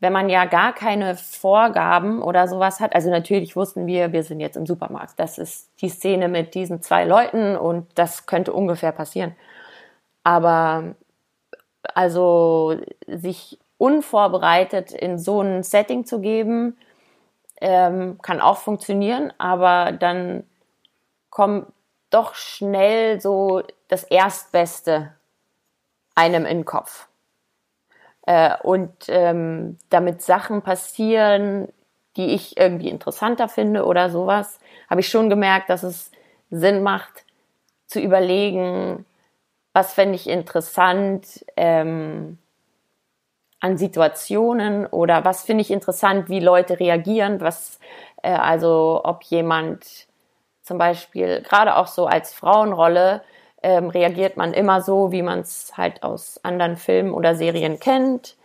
wenn 0.00 0.12
man 0.12 0.28
ja 0.28 0.44
gar 0.44 0.72
keine 0.72 1.16
Vorgaben 1.16 2.22
oder 2.22 2.46
sowas 2.46 2.80
hat, 2.80 2.94
also 2.94 3.10
natürlich 3.10 3.56
wussten 3.56 3.86
wir, 3.86 4.12
wir 4.12 4.22
sind 4.22 4.40
jetzt 4.40 4.56
im 4.56 4.66
Supermarkt, 4.66 5.18
das 5.18 5.38
ist 5.38 5.70
die 5.80 5.88
Szene 5.88 6.28
mit 6.28 6.54
diesen 6.54 6.82
zwei 6.82 7.04
Leuten 7.04 7.56
und 7.56 7.86
das 7.96 8.26
könnte 8.26 8.52
ungefähr 8.52 8.92
passieren. 8.92 9.34
Aber 10.22 10.94
also 11.94 12.78
sich 13.06 13.58
unvorbereitet 13.78 14.92
in 14.92 15.18
so 15.18 15.40
ein 15.40 15.62
Setting 15.62 16.04
zu 16.04 16.20
geben, 16.20 16.76
ähm, 17.60 18.18
kann 18.22 18.40
auch 18.40 18.58
funktionieren, 18.58 19.32
aber 19.38 19.92
dann 19.92 20.44
kommt 21.30 21.66
doch 22.10 22.34
schnell 22.34 23.20
so 23.20 23.62
das 23.88 24.04
Erstbeste 24.04 25.12
einem 26.14 26.46
in 26.46 26.58
den 26.58 26.64
Kopf. 26.64 27.07
Äh, 28.28 28.58
und 28.62 28.92
ähm, 29.08 29.78
damit 29.88 30.20
Sachen 30.20 30.60
passieren, 30.60 31.68
die 32.18 32.34
ich 32.34 32.58
irgendwie 32.58 32.90
interessanter 32.90 33.48
finde 33.48 33.86
oder 33.86 34.10
sowas, 34.10 34.60
habe 34.90 35.00
ich 35.00 35.08
schon 35.08 35.30
gemerkt, 35.30 35.70
dass 35.70 35.82
es 35.82 36.12
Sinn 36.50 36.82
macht, 36.82 37.24
zu 37.86 37.98
überlegen, 38.00 39.06
was 39.72 39.94
fände 39.94 40.14
ich 40.14 40.28
interessant 40.28 41.42
ähm, 41.56 42.36
an 43.60 43.78
Situationen 43.78 44.84
oder 44.84 45.24
was 45.24 45.44
finde 45.44 45.62
ich 45.62 45.70
interessant, 45.70 46.28
wie 46.28 46.40
Leute 46.40 46.78
reagieren, 46.78 47.40
was 47.40 47.80
äh, 48.22 48.30
also 48.30 49.00
ob 49.04 49.22
jemand 49.22 50.06
zum 50.60 50.76
Beispiel 50.76 51.40
gerade 51.40 51.76
auch 51.76 51.86
so 51.86 52.04
als 52.04 52.34
Frauenrolle 52.34 53.22
ähm, 53.62 53.88
reagiert 53.88 54.36
man 54.36 54.52
immer 54.52 54.82
so, 54.82 55.12
wie 55.12 55.22
man 55.22 55.40
es 55.40 55.72
halt 55.76 56.02
aus 56.02 56.40
anderen 56.44 56.76
Filmen 56.76 57.12
oder 57.12 57.34
Serien 57.34 57.80
kennt. 57.80 58.36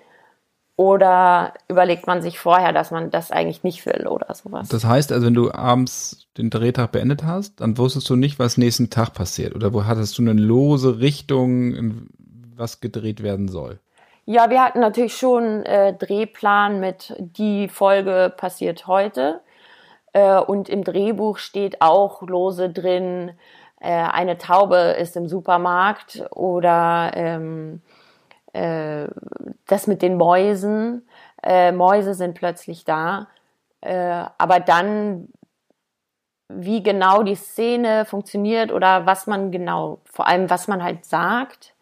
Oder 0.75 1.53
überlegt 1.67 2.07
man 2.07 2.23
sich 2.23 2.39
vorher, 2.39 2.73
dass 2.73 2.89
man 2.89 3.11
das 3.11 3.29
eigentlich 3.29 3.63
nicht 3.63 3.85
will 3.85 4.07
oder 4.07 4.33
sowas. 4.33 4.69
Das 4.69 4.85
heißt 4.85 5.11
also, 5.11 5.27
wenn 5.27 5.35
du 5.35 5.51
abends 5.51 6.27
den 6.35 6.49
Drehtag 6.49 6.91
beendet 6.91 7.23
hast, 7.23 7.61
dann 7.61 7.77
wusstest 7.77 8.09
du 8.09 8.15
nicht, 8.15 8.39
was 8.39 8.57
nächsten 8.57 8.89
Tag 8.89 9.13
passiert. 9.13 9.53
Oder 9.53 9.71
wo 9.71 9.85
hattest 9.85 10.17
du 10.17 10.23
eine 10.23 10.33
lose 10.33 10.99
Richtung, 10.99 12.07
was 12.55 12.81
gedreht 12.81 13.21
werden 13.21 13.49
soll? 13.49 13.79
Ja, 14.25 14.49
wir 14.49 14.63
hatten 14.63 14.79
natürlich 14.79 15.15
schon 15.15 15.63
äh, 15.63 15.93
Drehplan 15.93 16.79
mit 16.79 17.13
die 17.19 17.67
Folge 17.67 18.33
passiert 18.35 18.87
heute. 18.87 19.41
Äh, 20.13 20.39
und 20.39 20.69
im 20.69 20.83
Drehbuch 20.83 21.37
steht 21.37 21.81
auch 21.81 22.23
lose 22.23 22.69
drin, 22.69 23.31
äh, 23.83 23.91
eine 23.91 24.37
Taube 24.37 24.77
ist 24.77 25.17
im 25.17 25.27
Supermarkt 25.27 26.23
oder 26.31 27.11
ähm, 27.15 27.81
äh, 28.53 29.07
das 29.67 29.87
mit 29.87 30.01
den 30.01 30.15
Mäusen. 30.15 31.05
Äh, 31.43 31.73
Mäuse 31.73 32.13
sind 32.13 32.33
plötzlich 32.33 32.85
da. 32.85 33.27
Äh, 33.81 34.23
aber 34.37 34.61
dann, 34.61 35.27
wie 36.47 36.81
genau 36.81 37.23
die 37.23 37.35
Szene 37.35 38.05
funktioniert 38.05 38.71
oder 38.71 39.05
was 39.05 39.27
man 39.27 39.51
genau, 39.51 39.99
vor 40.05 40.27
allem 40.27 40.49
was 40.49 40.69
man 40.69 40.81
halt 40.81 41.03
sagt, 41.03 41.73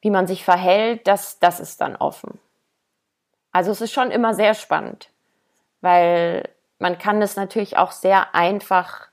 wie 0.00 0.10
man 0.10 0.28
sich 0.28 0.44
verhält, 0.44 1.08
das, 1.08 1.40
das 1.40 1.58
ist 1.58 1.80
dann 1.80 1.96
offen. 1.96 2.38
Also 3.50 3.72
es 3.72 3.80
ist 3.80 3.92
schon 3.92 4.12
immer 4.12 4.34
sehr 4.34 4.54
spannend, 4.54 5.10
weil 5.80 6.48
man 6.78 6.98
kann 6.98 7.20
es 7.20 7.34
natürlich 7.34 7.76
auch 7.76 7.90
sehr 7.90 8.32
einfach, 8.32 9.08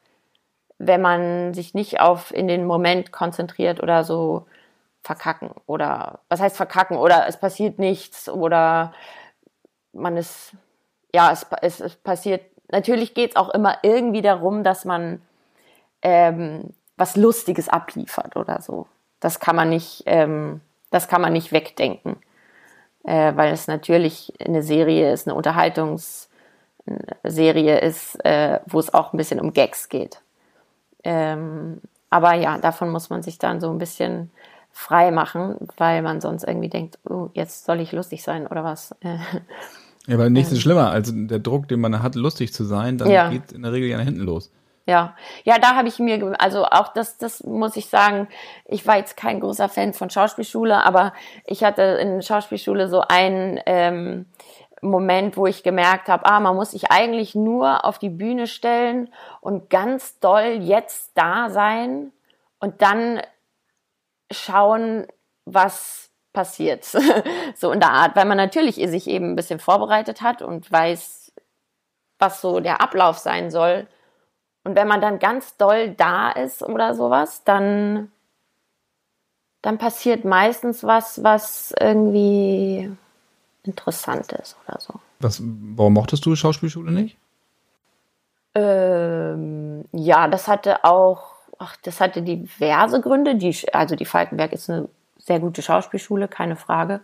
wenn 0.80 1.02
man 1.02 1.54
sich 1.54 1.74
nicht 1.74 2.00
auf 2.00 2.34
in 2.34 2.48
den 2.48 2.66
Moment 2.66 3.12
konzentriert 3.12 3.84
oder 3.84 4.04
so 4.04 4.48
verkacken 5.04 5.52
oder 5.68 6.20
was 6.30 6.40
heißt 6.40 6.58
verkacken 6.58 6.98
oder 6.98 7.28
es 7.28 7.38
passiert 7.38 7.80
nichts 7.80 8.30
oder 8.30 8.94
man 9.94 10.18
ist 10.18 10.54
ja 11.14 11.32
es, 11.32 11.46
es, 11.62 11.80
es 11.82 11.96
passiert 11.96 12.42
natürlich 12.72 13.14
geht 13.14 13.32
es 13.32 13.36
auch 13.36 13.50
immer 13.50 13.78
irgendwie 13.84 14.22
darum, 14.22 14.64
dass 14.64 14.86
man 14.86 15.22
ähm, 16.02 16.74
was 16.96 17.16
Lustiges 17.16 17.70
abliefert 17.70 18.36
oder 18.36 18.62
so. 18.62 18.88
Das 19.20 19.40
kann 19.40 19.56
man 19.56 19.70
nicht 19.70 20.04
ähm, 20.06 20.62
das 20.92 21.08
kann 21.08 21.22
man 21.22 21.34
nicht 21.34 21.52
wegdenken, 21.52 22.18
äh, 23.04 23.34
weil 23.36 23.54
es 23.54 23.68
natürlich 23.68 24.34
eine 24.40 24.64
Serie 24.64 25.12
ist, 25.12 25.28
eine 25.28 25.36
Unterhaltungsserie 25.36 27.80
ist, 27.80 28.24
äh, 28.26 28.60
wo 28.66 28.80
es 28.80 28.94
auch 28.94 29.14
ein 29.14 29.18
bisschen 29.18 29.42
um 29.42 29.54
Gags 29.54 29.90
geht. 29.90 30.22
Ähm, 31.04 31.82
aber 32.10 32.34
ja, 32.34 32.58
davon 32.58 32.90
muss 32.90 33.10
man 33.10 33.22
sich 33.24 33.38
dann 33.40 33.62
so 33.62 33.70
ein 33.70 33.78
bisschen 33.78 34.32
frei 34.72 35.12
machen, 35.12 35.56
weil 35.78 36.02
man 36.02 36.22
sonst 36.22 36.44
irgendwie 36.44 36.70
denkt, 36.70 37.00
oh, 37.10 37.30
jetzt 37.34 37.66
soll 37.66 37.80
ich 37.80 37.92
lustig 37.92 38.24
sein 38.24 38.48
oder 38.48 38.64
was. 38.64 38.96
Ja, 40.08 40.16
aber 40.16 40.30
nichts 40.32 40.52
ist 40.52 40.62
schlimmer 40.62 40.90
als 40.90 41.12
der 41.14 41.38
Druck, 41.38 41.68
den 41.68 41.82
man 41.82 42.02
hat, 42.02 42.16
lustig 42.16 42.52
zu 42.52 42.64
sein, 42.64 42.98
dann 42.98 43.12
ja. 43.12 43.30
geht 43.30 43.52
in 43.52 43.62
der 43.62 43.74
Regel 43.74 43.90
ja 43.90 43.98
nach 43.98 44.06
hinten 44.06 44.22
los. 44.22 44.50
Ja, 44.88 45.16
ja, 45.44 45.60
da 45.60 45.76
habe 45.76 45.88
ich 45.88 46.00
mir, 46.00 46.36
also 46.40 46.66
auch 46.66 46.94
das, 46.94 47.20
das 47.20 47.44
muss 47.44 47.76
ich 47.76 47.90
sagen, 47.90 48.28
ich 48.66 48.88
war 48.88 48.98
jetzt 48.98 49.18
kein 49.18 49.40
großer 49.40 49.70
Fan 49.70 49.94
von 49.94 50.10
Schauspielschule, 50.10 50.84
aber 50.84 51.14
ich 51.46 51.64
hatte 51.64 51.84
in 51.84 52.24
Schauspielschule 52.24 52.90
so 52.90 53.02
einen 53.02 53.60
ähm, 53.68 54.26
Moment, 54.82 55.38
wo 55.38 55.46
ich 55.46 55.64
gemerkt 55.64 56.08
habe, 56.08 56.26
ah, 56.26 56.40
man 56.40 56.56
muss 56.56 56.72
sich 56.72 56.92
eigentlich 56.92 57.36
nur 57.36 57.86
auf 57.86 58.00
die 58.00 58.10
Bühne 58.10 58.48
stellen 58.48 59.14
und 59.42 59.70
ganz 59.70 60.20
doll 60.20 60.60
jetzt 60.62 61.12
da 61.16 61.50
sein 61.50 62.12
und 62.60 62.82
dann 62.82 63.22
schauen, 64.32 65.08
was 65.46 66.12
passiert. 66.34 66.86
so 67.56 67.72
in 67.72 67.80
der 67.80 67.92
Art, 67.92 68.16
weil 68.16 68.26
man 68.26 68.38
natürlich 68.38 68.76
sich 68.76 69.08
eben 69.08 69.32
ein 69.32 69.36
bisschen 69.36 69.60
vorbereitet 69.60 70.22
hat 70.22 70.42
und 70.42 70.72
weiß, 70.72 71.32
was 72.20 72.42
so 72.42 72.60
der 72.60 72.82
Ablauf 72.82 73.18
sein 73.18 73.50
soll 73.50 73.88
und 74.64 74.76
wenn 74.76 74.88
man 74.88 75.02
dann 75.02 75.20
ganz 75.20 75.58
doll 75.58 75.90
da 75.90 76.30
ist 76.32 76.62
oder 76.62 76.94
sowas, 76.94 77.44
dann, 77.44 78.12
dann 79.62 79.78
passiert 79.78 80.26
meistens 80.26 80.84
was, 80.84 81.24
was 81.24 81.74
irgendwie 81.80 82.96
interessant 83.64 84.32
ist 84.34 84.58
oder 84.66 84.80
so. 84.80 84.94
Was, 85.20 85.42
warum 85.42 85.94
mochtest 85.94 86.26
du 86.26 86.36
Schauspielschule 86.36 86.92
nicht? 86.92 87.18
Ähm, 88.56 89.86
ja, 89.92 90.28
das 90.28 90.48
hatte 90.48 90.84
auch, 90.84 91.34
ach, 91.58 91.76
das 91.84 92.02
hatte 92.02 92.22
diverse 92.22 93.02
Gründe. 93.02 93.36
Die, 93.36 93.56
also 93.74 93.96
die 93.96 94.06
Falkenberg 94.06 94.54
ist 94.54 94.70
eine 94.70 94.90
sehr 95.18 95.40
gute 95.40 95.62
Schauspielschule, 95.62 96.28
keine 96.28 96.56
Frage. 96.56 97.02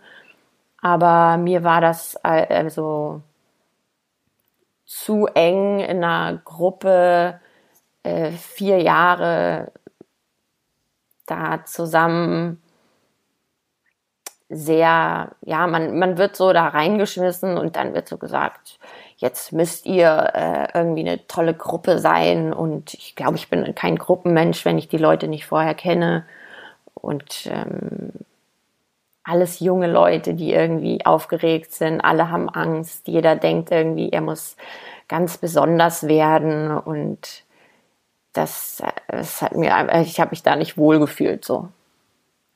Aber 0.80 1.36
mir 1.36 1.64
war 1.64 1.80
das 1.80 2.16
also 2.16 3.22
zu 4.84 5.26
eng 5.26 5.80
in 5.80 6.04
einer 6.04 6.38
Gruppe 6.38 7.40
äh, 8.02 8.30
vier 8.30 8.80
Jahre 8.80 9.72
da 11.26 11.64
zusammen 11.64 12.62
sehr, 14.48 15.32
ja, 15.42 15.66
man, 15.66 15.98
man 15.98 16.18
wird 16.18 16.36
so 16.36 16.52
da 16.52 16.68
reingeschmissen 16.68 17.58
und 17.58 17.76
dann 17.76 17.94
wird 17.94 18.08
so 18.08 18.16
gesagt, 18.16 18.78
jetzt 19.16 19.52
müsst 19.52 19.86
ihr 19.86 20.30
äh, 20.34 20.78
irgendwie 20.78 21.00
eine 21.00 21.26
tolle 21.26 21.54
Gruppe 21.54 21.98
sein. 21.98 22.52
Und 22.52 22.94
ich 22.94 23.16
glaube, 23.16 23.36
ich 23.36 23.48
bin 23.48 23.74
kein 23.74 23.96
Gruppenmensch, 23.96 24.64
wenn 24.64 24.78
ich 24.78 24.88
die 24.88 24.98
Leute 24.98 25.28
nicht 25.28 25.46
vorher 25.46 25.74
kenne. 25.74 26.26
Und 26.94 27.46
ähm, 27.50 28.12
alles 29.24 29.60
junge 29.60 29.88
Leute, 29.88 30.34
die 30.34 30.52
irgendwie 30.52 31.04
aufgeregt 31.04 31.72
sind, 31.72 32.00
alle 32.00 32.30
haben 32.30 32.48
Angst, 32.48 33.08
jeder 33.08 33.34
denkt 33.36 33.72
irgendwie, 33.72 34.10
er 34.10 34.20
muss 34.20 34.56
ganz 35.08 35.38
besonders 35.38 36.06
werden. 36.06 36.70
Und 36.70 37.44
das, 38.32 38.82
das 39.08 39.42
hat 39.42 39.56
mir, 39.56 39.88
ich 40.02 40.20
habe 40.20 40.30
mich 40.30 40.42
da 40.42 40.56
nicht 40.56 40.78
wohl 40.78 41.00
gefühlt 41.00 41.44
so. 41.44 41.68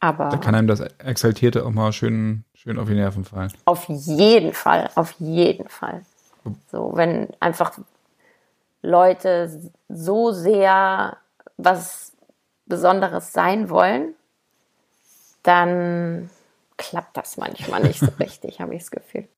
Aber 0.00 0.30
da 0.30 0.38
kann 0.38 0.54
einem 0.54 0.66
das 0.66 0.80
Exaltierte 0.80 1.64
auch 1.64 1.70
mal 1.70 1.92
schön, 1.92 2.44
schön 2.54 2.78
auf 2.78 2.88
die 2.88 2.94
Nerven 2.94 3.24
fallen. 3.24 3.52
Auf 3.66 3.86
jeden 3.88 4.54
Fall, 4.54 4.90
auf 4.94 5.14
jeden 5.18 5.68
Fall. 5.68 6.02
So, 6.72 6.92
wenn 6.94 7.28
einfach 7.38 7.78
Leute 8.82 9.70
so 9.88 10.32
sehr 10.32 11.18
was 11.58 12.12
Besonderes 12.66 13.32
sein 13.32 13.68
wollen, 13.68 14.14
dann 15.42 16.30
klappt 16.78 17.16
das 17.16 17.36
manchmal 17.36 17.82
nicht 17.82 18.00
so 18.00 18.08
richtig, 18.18 18.60
habe 18.60 18.74
ich 18.74 18.82
das 18.82 18.90
Gefühl. 18.90 19.28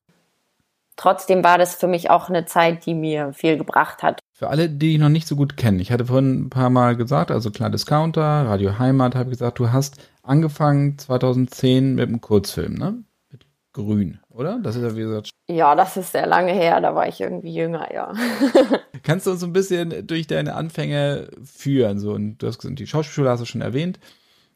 Trotzdem 0.95 1.43
war 1.43 1.57
das 1.57 1.75
für 1.75 1.87
mich 1.87 2.09
auch 2.09 2.29
eine 2.29 2.45
Zeit, 2.45 2.85
die 2.85 2.93
mir 2.93 3.33
viel 3.33 3.57
gebracht 3.57 4.03
hat. 4.03 4.19
Für 4.31 4.49
alle, 4.49 4.69
die 4.69 4.93
ich 4.93 4.99
noch 4.99 5.09
nicht 5.09 5.27
so 5.27 5.35
gut 5.35 5.57
kenne, 5.57 5.81
ich 5.81 5.91
hatte 5.91 6.05
vorhin 6.05 6.45
ein 6.45 6.49
paar 6.49 6.69
Mal 6.69 6.95
gesagt, 6.95 7.31
also 7.31 7.49
klar 7.51 7.69
Discounter, 7.69 8.21
Radio 8.21 8.77
Heimat, 8.77 9.15
habe 9.15 9.31
ich 9.31 9.39
gesagt, 9.39 9.59
du 9.59 9.71
hast 9.71 9.97
angefangen 10.23 10.97
2010 10.97 11.95
mit 11.95 12.07
einem 12.07 12.21
Kurzfilm, 12.21 12.73
ne? 12.73 13.03
Mit 13.31 13.45
Grün, 13.73 14.19
oder? 14.29 14.59
Das 14.59 14.75
ist 14.75 14.83
ja 14.83 14.95
wie 14.95 15.01
gesagt. 15.01 15.29
Ja, 15.47 15.75
das 15.75 15.97
ist 15.97 16.11
sehr 16.13 16.25
lange 16.25 16.53
her, 16.53 16.81
da 16.81 16.95
war 16.95 17.07
ich 17.07 17.21
irgendwie 17.21 17.53
jünger, 17.53 17.93
ja. 17.93 18.13
Kannst 19.03 19.27
du 19.27 19.31
uns 19.31 19.43
ein 19.43 19.53
bisschen 19.53 20.07
durch 20.07 20.27
deine 20.27 20.55
Anfänge 20.55 21.29
führen? 21.43 21.99
So, 21.99 22.13
und 22.13 22.37
du 22.37 22.47
hast 22.47 22.59
gesagt, 22.59 22.79
die 22.79 22.87
Schauspielschule 22.87 23.29
hast 23.29 23.41
du 23.41 23.45
schon 23.45 23.61
erwähnt. 23.61 23.99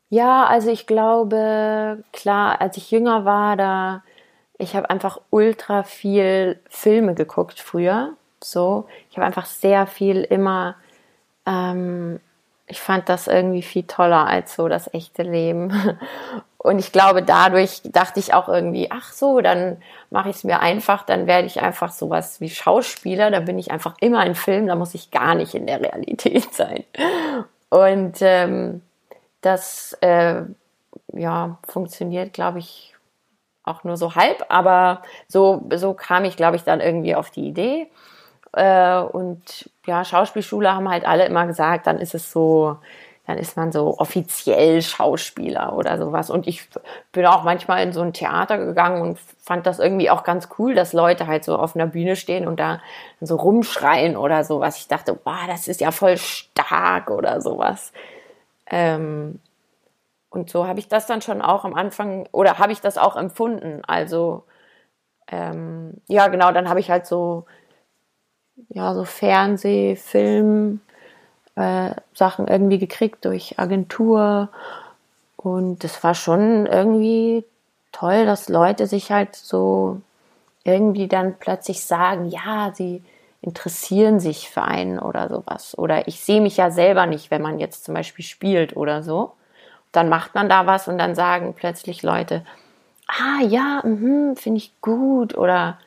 Ja, 0.09 0.45
also 0.45 0.71
ich 0.71 0.87
glaube, 0.87 2.03
klar, 2.13 2.61
als 2.61 2.77
ich 2.77 2.89
jünger 2.91 3.25
war, 3.25 3.57
da 3.57 4.03
ich 4.57 4.75
habe 4.75 4.89
einfach 4.89 5.19
ultra 5.29 5.83
viel 5.83 6.59
Filme 6.69 7.13
geguckt 7.13 7.59
früher 7.59 8.15
so. 8.43 8.87
Ich 9.09 9.17
habe 9.17 9.25
einfach 9.25 9.45
sehr 9.45 9.87
viel 9.87 10.21
immer, 10.21 10.75
ähm, 11.45 12.19
ich 12.67 12.81
fand 12.81 13.07
das 13.09 13.27
irgendwie 13.27 13.61
viel 13.61 13.83
toller 13.83 14.27
als 14.27 14.55
so 14.55 14.67
das 14.67 14.93
echte 14.93 15.23
Leben. 15.23 15.71
Und 16.57 16.79
ich 16.79 16.91
glaube, 16.91 17.23
dadurch 17.23 17.81
dachte 17.85 18.19
ich 18.19 18.33
auch 18.33 18.49
irgendwie, 18.49 18.91
ach 18.91 19.13
so, 19.13 19.39
dann 19.39 19.77
mache 20.09 20.29
ich 20.29 20.37
es 20.37 20.43
mir 20.43 20.59
einfach, 20.59 21.03
dann 21.03 21.25
werde 21.25 21.47
ich 21.47 21.61
einfach 21.61 21.93
sowas 21.93 22.41
wie 22.41 22.49
Schauspieler, 22.49 23.31
da 23.31 23.39
bin 23.39 23.57
ich 23.57 23.71
einfach 23.71 23.95
immer 24.01 24.25
in 24.25 24.35
Film, 24.35 24.67
da 24.67 24.75
muss 24.75 24.93
ich 24.93 25.09
gar 25.11 25.33
nicht 25.35 25.55
in 25.55 25.65
der 25.65 25.79
Realität 25.79 26.53
sein. 26.53 26.83
Und 27.69 28.17
ähm, 28.21 28.81
das 29.39 29.93
äh, 30.01 30.41
ja, 31.13 31.57
funktioniert, 31.65 32.33
glaube 32.33 32.59
ich, 32.59 32.95
auch 33.63 33.85
nur 33.85 33.95
so 33.95 34.15
halb, 34.15 34.45
aber 34.49 35.03
so, 35.27 35.63
so 35.75 35.93
kam 35.93 36.25
ich, 36.25 36.35
glaube 36.35 36.57
ich, 36.57 36.63
dann 36.63 36.81
irgendwie 36.81 37.15
auf 37.15 37.29
die 37.29 37.47
Idee. 37.47 37.87
Äh, 38.53 38.99
und 38.99 39.69
ja, 39.85 40.03
Schauspielschule 40.05 40.73
haben 40.73 40.89
halt 40.89 41.05
alle 41.05 41.25
immer 41.25 41.47
gesagt, 41.47 41.87
dann 41.87 41.99
ist 41.99 42.15
es 42.15 42.31
so, 42.31 42.77
dann 43.25 43.37
ist 43.37 43.57
man 43.57 43.71
so 43.71 43.97
offiziell 43.97 44.81
Schauspieler 44.81 45.75
oder 45.75 45.97
sowas. 45.97 46.29
Und 46.29 46.47
ich 46.47 46.67
bin 47.11 47.25
auch 47.25 47.43
manchmal 47.43 47.83
in 47.83 47.91
so 47.93 48.01
ein 48.01 48.13
Theater 48.13 48.57
gegangen 48.57 49.01
und 49.01 49.19
fand 49.19 49.65
das 49.65 49.79
irgendwie 49.79 50.09
auch 50.09 50.23
ganz 50.23 50.49
cool, 50.57 50.75
dass 50.75 50.93
Leute 50.93 51.27
halt 51.27 51.43
so 51.43 51.57
auf 51.57 51.75
einer 51.75 51.87
Bühne 51.87 52.15
stehen 52.15 52.47
und 52.47 52.59
da 52.59 52.81
so 53.21 53.35
rumschreien 53.35 54.15
oder 54.17 54.43
sowas. 54.43 54.77
Ich 54.77 54.87
dachte, 54.87 55.19
wow, 55.23 55.45
das 55.47 55.67
ist 55.67 55.81
ja 55.81 55.91
voll 55.91 56.17
stark 56.17 57.09
oder 57.11 57.41
sowas. 57.41 57.91
Ähm, 58.69 59.39
und 60.29 60.49
so 60.49 60.67
habe 60.67 60.79
ich 60.79 60.87
das 60.87 61.07
dann 61.07 61.21
schon 61.21 61.41
auch 61.41 61.65
am 61.65 61.73
Anfang, 61.73 62.27
oder 62.31 62.59
habe 62.59 62.71
ich 62.71 62.81
das 62.81 62.97
auch 62.97 63.15
empfunden. 63.15 63.81
Also, 63.87 64.43
ähm, 65.29 65.95
ja, 66.07 66.27
genau, 66.27 66.51
dann 66.51 66.69
habe 66.69 66.79
ich 66.79 66.91
halt 66.91 67.05
so 67.07 67.45
ja, 68.69 68.93
so 68.93 69.03
Fernseh, 69.03 69.95
Film, 69.95 70.81
äh, 71.55 71.91
Sachen 72.13 72.47
irgendwie 72.47 72.77
gekriegt 72.77 73.25
durch 73.25 73.59
Agentur. 73.59 74.49
Und 75.35 75.83
das 75.83 76.03
war 76.03 76.15
schon 76.15 76.65
irgendwie 76.65 77.43
toll, 77.91 78.25
dass 78.25 78.49
Leute 78.49 78.87
sich 78.87 79.11
halt 79.11 79.35
so 79.35 80.01
irgendwie 80.63 81.07
dann 81.07 81.35
plötzlich 81.39 81.83
sagen, 81.85 82.27
ja, 82.27 82.71
sie 82.73 83.03
interessieren 83.41 84.19
sich 84.19 84.49
für 84.49 84.63
einen 84.63 84.99
oder 84.99 85.29
sowas. 85.29 85.77
Oder 85.77 86.07
ich 86.07 86.19
sehe 86.19 86.41
mich 86.41 86.57
ja 86.57 86.71
selber 86.71 87.05
nicht, 87.05 87.31
wenn 87.31 87.41
man 87.41 87.59
jetzt 87.59 87.85
zum 87.85 87.93
Beispiel 87.93 88.25
spielt 88.25 88.75
oder 88.75 89.03
so. 89.03 89.33
Dann 89.91 90.09
macht 90.09 90.35
man 90.35 90.49
da 90.49 90.65
was 90.65 90.87
und 90.87 90.97
dann 90.97 91.15
sagen 91.15 91.53
plötzlich 91.55 92.03
Leute, 92.03 92.43
ah 93.07 93.41
ja, 93.43 93.81
mhm, 93.83 94.35
finde 94.35 94.57
ich 94.57 94.73
gut. 94.81 95.37
Oder 95.37 95.79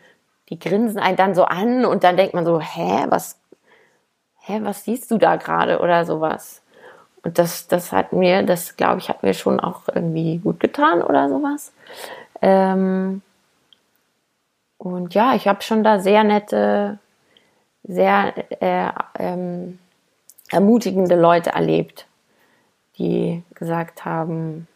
die 0.50 0.58
grinsen 0.58 0.98
einen 0.98 1.16
dann 1.16 1.34
so 1.34 1.44
an 1.44 1.84
und 1.84 2.04
dann 2.04 2.16
denkt 2.16 2.34
man 2.34 2.44
so, 2.44 2.60
hä, 2.60 3.06
was, 3.08 3.38
hä, 4.40 4.60
was 4.62 4.84
siehst 4.84 5.10
du 5.10 5.18
da 5.18 5.36
gerade 5.36 5.80
oder 5.80 6.04
sowas. 6.04 6.62
Und 7.22 7.38
das, 7.38 7.68
das 7.68 7.92
hat 7.92 8.12
mir, 8.12 8.42
das 8.42 8.76
glaube 8.76 8.98
ich, 8.98 9.08
hat 9.08 9.22
mir 9.22 9.34
schon 9.34 9.60
auch 9.60 9.82
irgendwie 9.94 10.38
gut 10.38 10.58
getan 10.58 11.02
oder 11.02 11.28
sowas. 11.28 11.72
Ähm, 12.42 13.22
und 14.78 15.14
ja, 15.14 15.34
ich 15.34 15.46
habe 15.46 15.62
schon 15.62 15.84
da 15.84 16.00
sehr 16.00 16.24
nette, 16.24 16.98
sehr 17.84 18.32
äh, 18.62 18.90
ähm, 19.18 19.78
ermutigende 20.50 21.16
Leute 21.16 21.50
erlebt, 21.50 22.06
die 22.96 23.42
gesagt 23.54 24.04
haben, 24.04 24.66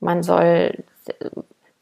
man 0.00 0.22
soll, 0.22 0.84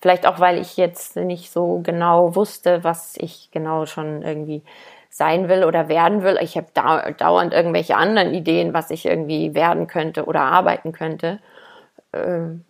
vielleicht 0.00 0.26
auch 0.26 0.40
weil 0.40 0.58
ich 0.58 0.76
jetzt 0.76 1.16
nicht 1.16 1.50
so 1.50 1.80
genau 1.82 2.34
wusste, 2.34 2.84
was 2.84 3.16
ich 3.16 3.50
genau 3.50 3.86
schon 3.86 4.22
irgendwie 4.22 4.62
sein 5.10 5.48
will 5.48 5.64
oder 5.64 5.88
werden 5.88 6.22
will. 6.22 6.38
Ich 6.42 6.56
habe 6.56 6.66
dauernd 6.74 7.54
irgendwelche 7.54 7.96
anderen 7.96 8.34
Ideen, 8.34 8.74
was 8.74 8.90
ich 8.90 9.06
irgendwie 9.06 9.54
werden 9.54 9.86
könnte 9.86 10.26
oder 10.26 10.42
arbeiten 10.42 10.92
könnte. 10.92 11.40
Ähm, 12.12 12.64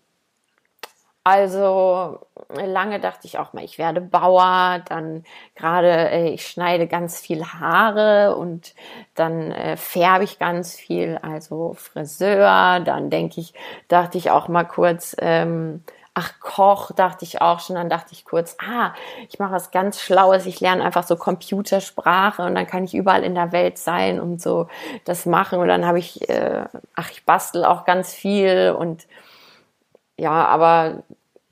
also 1.24 2.20
lange 2.54 3.00
dachte 3.00 3.26
ich 3.26 3.36
auch 3.36 3.52
mal, 3.52 3.64
ich 3.64 3.78
werde 3.78 4.00
Bauer, 4.00 4.80
dann 4.88 5.24
gerade 5.56 5.88
äh, 5.88 6.28
ich 6.28 6.46
schneide 6.46 6.86
ganz 6.86 7.18
viel 7.18 7.44
Haare 7.44 8.36
und 8.36 8.76
dann 9.16 9.50
äh, 9.50 9.76
färbe 9.76 10.22
ich 10.22 10.38
ganz 10.38 10.76
viel, 10.76 11.18
also 11.22 11.74
Friseur, 11.74 12.78
dann 12.78 13.10
denke 13.10 13.40
ich, 13.40 13.54
dachte 13.88 14.18
ich 14.18 14.30
auch 14.30 14.46
mal 14.46 14.62
kurz, 14.62 15.16
ähm, 15.18 15.82
ach 16.18 16.40
Koch, 16.40 16.92
dachte 16.92 17.26
ich 17.26 17.42
auch 17.42 17.60
schon, 17.60 17.76
dann 17.76 17.90
dachte 17.90 18.12
ich 18.12 18.24
kurz, 18.24 18.56
ah, 18.58 18.94
ich 19.28 19.38
mache 19.38 19.52
was 19.52 19.70
ganz 19.70 20.00
Schlaues, 20.00 20.46
ich 20.46 20.60
lerne 20.60 20.82
einfach 20.82 21.06
so 21.06 21.14
Computersprache 21.14 22.42
und 22.42 22.54
dann 22.54 22.66
kann 22.66 22.84
ich 22.84 22.94
überall 22.94 23.22
in 23.22 23.34
der 23.34 23.52
Welt 23.52 23.76
sein 23.76 24.18
und 24.18 24.40
so 24.40 24.66
das 25.04 25.26
machen 25.26 25.58
und 25.58 25.68
dann 25.68 25.84
habe 25.84 25.98
ich, 25.98 26.26
äh, 26.30 26.64
ach, 26.94 27.10
ich 27.10 27.26
bastel 27.26 27.66
auch 27.66 27.84
ganz 27.84 28.14
viel 28.14 28.74
und 28.78 29.06
ja, 30.16 30.46
aber 30.46 31.02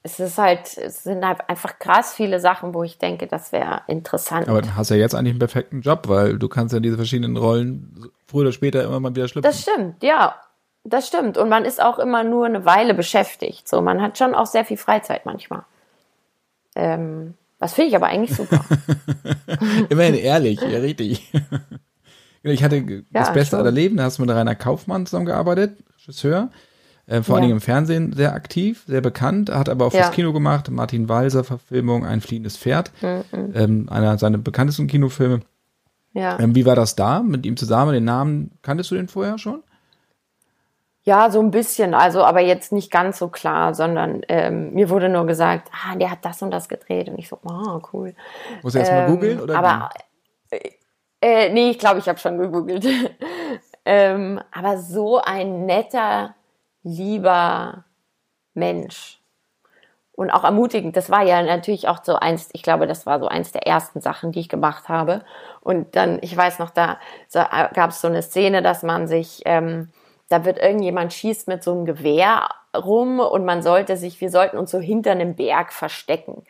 es 0.03 0.19
ist 0.19 0.39
halt, 0.39 0.79
es 0.79 1.05
sind 1.05 1.27
halt 1.27 1.47
einfach 1.47 1.79
krass 1.79 2.15
viele 2.15 2.41
Sachen, 2.41 2.73
wo 2.73 2.83
ich 2.85 2.97
denke, 2.97 3.27
das 3.27 3.53
wäre 3.53 3.83
interessant. 3.87 4.49
Aber 4.49 4.63
du 4.63 4.75
hast 4.75 4.89
ja 4.89 4.97
jetzt 4.97 5.15
eigentlich 5.15 5.33
einen 5.33 5.41
perfekten 5.41 5.83
Job, 5.83 6.09
weil 6.09 6.39
du 6.39 6.49
kannst 6.49 6.73
ja 6.73 6.81
diese 6.81 6.97
verschiedenen 6.97 7.37
Rollen 7.37 8.11
früher 8.27 8.43
oder 8.43 8.53
später 8.53 8.83
immer 8.83 8.99
mal 8.99 9.15
wieder 9.15 9.29
schlüpfen. 9.29 9.51
Das 9.51 9.61
stimmt, 9.61 10.03
ja. 10.03 10.37
Das 10.85 11.09
stimmt. 11.09 11.39
Und 11.39 11.49
man 11.49 11.65
ist 11.65 11.83
auch 11.83 11.99
immer 11.99 12.25
nur 12.25 12.45
eine 12.45 12.67
Weile 12.67 12.93
beschäftigt. 12.95 13.67
So, 13.67 13.81
man 13.81 14.03
hat 14.03 14.19
schon 14.19 14.35
auch 14.35 14.47
sehr 14.47 14.67
viel 14.67 14.77
Freizeit 14.77 15.25
manchmal. 15.25 15.65
Ähm, 16.77 17.35
das 17.59 17.73
finde 17.73 17.89
ich 17.89 17.97
aber 17.97 18.07
eigentlich 18.07 18.37
super. 18.37 18.63
Immerhin 19.89 20.15
ehrlich, 20.15 20.61
ja, 20.61 20.81
richtig. 20.81 21.33
ich 22.43 22.63
hatte 22.63 22.77
ja, 22.77 23.01
das 23.11 23.33
Beste 23.33 23.57
aller 23.57 23.71
Leben, 23.71 23.97
da 23.97 24.05
hast 24.05 24.19
du 24.19 24.23
mit 24.23 24.31
Rainer 24.31 24.55
Kaufmann 24.55 25.07
zusammengearbeitet, 25.07 25.79
Regisseur. 26.03 26.51
Äh, 27.07 27.23
vor 27.23 27.35
ja. 27.35 27.37
allen 27.37 27.43
Dingen 27.43 27.57
im 27.57 27.61
Fernsehen 27.63 28.13
sehr 28.13 28.35
aktiv, 28.35 28.85
sehr 28.87 29.01
bekannt, 29.01 29.51
hat 29.51 29.69
aber 29.69 29.87
auch 29.87 29.93
ja. 29.95 30.05
fürs 30.05 30.15
Kino 30.15 30.33
gemacht. 30.33 30.71
Martin 30.71 31.09
Walser 31.09 31.45
Verfilmung 31.45 32.05
Ein 32.05 32.21
fliehendes 32.21 32.57
Pferd, 32.57 32.93
mhm. 33.03 33.53
ähm, 33.55 33.89
einer 33.91 34.19
seiner 34.19 34.39
bekanntesten 34.39 34.87
Kinofilme. 34.87 35.41
Ja. 36.13 36.39
Ähm, 36.39 36.55
wie 36.55 36.65
war 36.65 36.77
das 36.77 36.97
da 36.97 37.23
mit 37.23 37.45
ihm 37.45 37.57
zusammen? 37.57 37.93
Den 37.93 38.05
Namen 38.05 38.53
kanntest 38.63 38.91
du 38.91 38.95
den 38.95 39.09
vorher 39.09 39.39
schon? 39.39 39.63
Ja, 41.07 41.31
so 41.31 41.41
ein 41.41 41.51
bisschen, 41.51 41.95
also 41.95 42.25
aber 42.25 42.41
jetzt 42.41 42.73
nicht 42.73 42.91
ganz 42.91 43.19
so 43.19 43.29
klar, 43.29 43.75
sondern 43.75 44.23
ähm, 44.29 44.73
mir 44.73 44.89
wurde 44.89 45.11
nur 45.11 45.27
gesagt, 45.27 45.71
ah, 45.73 45.97
der 45.97 46.11
hat 46.11 46.25
das 46.25 46.41
und 46.41 46.51
das 46.51 46.69
gedreht 46.69 47.09
und 47.09 47.19
ich 47.19 47.29
so, 47.29 47.39
oh, 47.45 47.81
cool. 47.93 48.15
Muss 48.63 48.73
du 48.73 48.79
erst 48.79 48.91
mal 48.91 49.01
ähm, 49.01 49.11
googeln 49.13 49.41
oder? 49.41 49.59
Aber 49.59 49.91
äh, 50.51 50.71
äh, 51.21 51.49
nee, 51.51 51.71
ich 51.71 51.79
glaube, 51.79 51.99
ich 51.99 52.09
habe 52.09 52.19
schon 52.19 52.39
gegoogelt. 52.39 52.87
ähm, 53.85 54.41
aber 54.51 54.79
so 54.79 55.21
ein 55.21 55.67
netter 55.67 56.35
lieber 56.83 57.85
Mensch. 58.55 59.21
Und 60.13 60.31
auch 60.31 60.45
ermutigend. 60.45 60.97
Das 60.97 61.11
war 61.11 61.23
ja 61.23 61.43
natürlich 61.43 61.89
auch 61.89 62.05
so 62.05 62.15
eins, 62.15 62.49
ich 62.53 62.63
glaube, 62.63 62.87
das 62.87 63.05
war 63.05 63.19
so 63.19 63.27
eins 63.27 63.51
der 63.53 63.67
ersten 63.67 64.01
Sachen, 64.01 64.33
die 64.33 64.41
ich 64.41 64.49
gemacht 64.49 64.89
habe. 64.89 65.25
Und 65.61 65.97
dann, 65.97 66.19
ich 66.23 66.37
weiß 66.37 66.61
noch, 66.61 66.71
da 66.71 66.99
so, 67.27 67.41
äh, 67.41 67.69
gab 67.75 67.91
es 67.91 68.01
so 68.01 68.09
eine 68.09 68.23
Szene, 68.23 68.63
dass 68.63 68.83
man 68.83 69.09
sich, 69.09 69.43
ähm, 69.45 69.91
da 70.29 70.45
wird 70.45 70.59
irgendjemand 70.59 71.13
schießt 71.13 71.49
mit 71.49 71.63
so 71.63 71.73
einem 71.73 71.85
Gewehr 71.85 72.49
rum 72.77 73.21
und 73.21 73.45
man 73.45 73.63
sollte 73.63 73.97
sich, 73.97 74.21
wir 74.21 74.31
sollten 74.31 74.57
uns 74.57 74.71
so 74.71 74.79
hinter 74.81 75.13
einem 75.13 75.35
Berg 75.35 75.73
verstecken. 75.73 76.43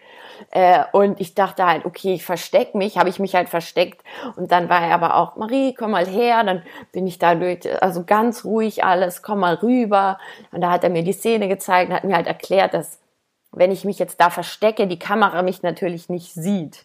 Äh, 0.50 0.84
und 0.92 1.20
ich 1.20 1.34
dachte 1.34 1.66
halt, 1.66 1.84
okay, 1.84 2.14
ich 2.14 2.24
verstecke 2.24 2.76
mich, 2.76 2.98
habe 2.98 3.08
ich 3.08 3.18
mich 3.18 3.34
halt 3.34 3.48
versteckt. 3.48 4.02
Und 4.36 4.52
dann 4.52 4.68
war 4.68 4.82
er 4.82 4.94
aber 4.94 5.16
auch, 5.16 5.36
Marie, 5.36 5.74
komm 5.74 5.92
mal 5.92 6.06
her. 6.06 6.42
Dann 6.44 6.62
bin 6.92 7.06
ich 7.06 7.18
da 7.18 7.34
durch, 7.34 7.60
also 7.82 8.04
ganz 8.04 8.44
ruhig 8.44 8.84
alles, 8.84 9.22
komm 9.22 9.40
mal 9.40 9.54
rüber. 9.54 10.18
Und 10.52 10.60
da 10.60 10.70
hat 10.70 10.84
er 10.84 10.90
mir 10.90 11.02
die 11.02 11.12
Szene 11.12 11.48
gezeigt 11.48 11.90
und 11.90 11.96
hat 11.96 12.04
mir 12.04 12.16
halt 12.16 12.26
erklärt, 12.26 12.74
dass 12.74 13.00
wenn 13.52 13.70
ich 13.70 13.84
mich 13.84 13.98
jetzt 13.98 14.20
da 14.20 14.30
verstecke, 14.30 14.86
die 14.86 14.98
Kamera 14.98 15.42
mich 15.42 15.62
natürlich 15.62 16.08
nicht 16.08 16.32
sieht. 16.34 16.84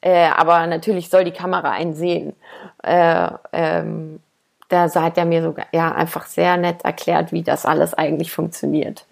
Äh, 0.00 0.28
aber 0.28 0.66
natürlich 0.66 1.10
soll 1.10 1.24
die 1.24 1.32
Kamera 1.32 1.70
einen 1.70 1.94
sehen. 1.94 2.34
Äh, 2.82 3.30
ähm, 3.52 4.20
da 4.68 4.88
hat 4.94 5.18
er 5.18 5.24
mir 5.24 5.42
sogar 5.42 5.66
ja 5.72 5.92
einfach 5.92 6.26
sehr 6.26 6.56
nett 6.56 6.82
erklärt, 6.84 7.32
wie 7.32 7.42
das 7.42 7.66
alles 7.66 7.94
eigentlich 7.94 8.32
funktioniert. 8.32 9.06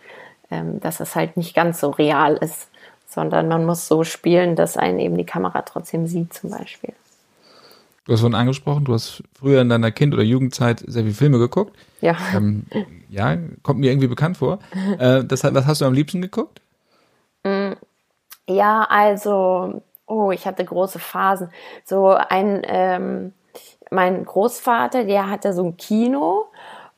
Ähm, 0.50 0.78
dass 0.80 1.00
es 1.00 1.16
halt 1.16 1.36
nicht 1.36 1.54
ganz 1.54 1.80
so 1.80 1.90
real 1.90 2.36
ist 2.36 2.68
sondern 3.16 3.48
man 3.48 3.64
muss 3.64 3.88
so 3.88 4.04
spielen, 4.04 4.56
dass 4.56 4.76
einen 4.76 4.98
eben 4.98 5.16
die 5.16 5.24
Kamera 5.24 5.62
trotzdem 5.62 6.06
sieht, 6.06 6.34
zum 6.34 6.50
Beispiel. 6.50 6.92
Du 8.04 8.12
hast 8.12 8.20
vorhin 8.20 8.36
angesprochen, 8.36 8.84
du 8.84 8.92
hast 8.92 9.22
früher 9.36 9.62
in 9.62 9.68
deiner 9.68 9.90
Kind- 9.90 10.14
oder 10.14 10.22
Jugendzeit 10.22 10.80
sehr 10.86 11.02
viele 11.02 11.14
Filme 11.14 11.38
geguckt. 11.38 11.74
Ja. 12.02 12.14
Ähm, 12.34 12.66
ja, 13.08 13.36
kommt 13.62 13.80
mir 13.80 13.90
irgendwie 13.90 14.06
bekannt 14.06 14.36
vor. 14.36 14.58
Äh, 14.98 15.24
das, 15.24 15.42
was 15.42 15.66
hast 15.66 15.80
du 15.80 15.86
am 15.86 15.94
liebsten 15.94 16.20
geguckt? 16.20 16.60
Mm, 17.42 17.72
ja, 18.48 18.86
also, 18.88 19.82
oh, 20.06 20.30
ich 20.30 20.46
hatte 20.46 20.64
große 20.64 20.98
Phasen. 20.98 21.48
So 21.84 22.10
ein, 22.10 22.62
ähm, 22.66 23.32
mein 23.90 24.24
Großvater, 24.24 25.04
der 25.04 25.30
hatte 25.30 25.52
so 25.52 25.64
ein 25.64 25.76
Kino 25.76 26.46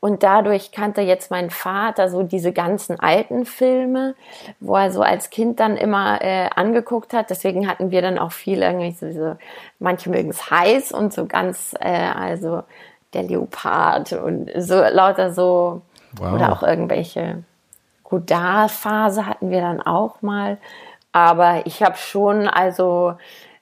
und 0.00 0.22
dadurch 0.22 0.70
kannte 0.70 1.00
jetzt 1.00 1.30
mein 1.30 1.50
Vater 1.50 2.08
so 2.08 2.22
diese 2.22 2.52
ganzen 2.52 3.00
alten 3.00 3.44
Filme, 3.44 4.14
wo 4.60 4.76
er 4.76 4.92
so 4.92 5.02
als 5.02 5.30
Kind 5.30 5.58
dann 5.58 5.76
immer 5.76 6.22
äh, 6.22 6.48
angeguckt 6.54 7.12
hat. 7.12 7.30
Deswegen 7.30 7.68
hatten 7.68 7.90
wir 7.90 8.00
dann 8.00 8.18
auch 8.18 8.32
viel 8.32 8.62
irgendwie 8.62 8.92
so, 8.92 9.10
so 9.12 9.36
manche 9.80 10.08
mögen 10.08 10.30
es 10.30 10.50
heiß 10.50 10.92
und 10.92 11.12
so 11.12 11.26
ganz, 11.26 11.74
äh, 11.80 12.10
also 12.14 12.62
der 13.12 13.24
Leopard 13.24 14.12
und 14.12 14.50
so 14.56 14.76
lauter 14.76 15.32
so 15.32 15.82
wow. 16.12 16.34
oder 16.34 16.52
auch 16.52 16.62
irgendwelche 16.62 17.42
Godard-Phase 18.04 19.26
hatten 19.26 19.50
wir 19.50 19.60
dann 19.60 19.82
auch 19.82 20.22
mal. 20.22 20.58
Aber 21.12 21.62
ich 21.66 21.82
habe 21.82 21.96
schon 21.96 22.46
also 22.46 23.14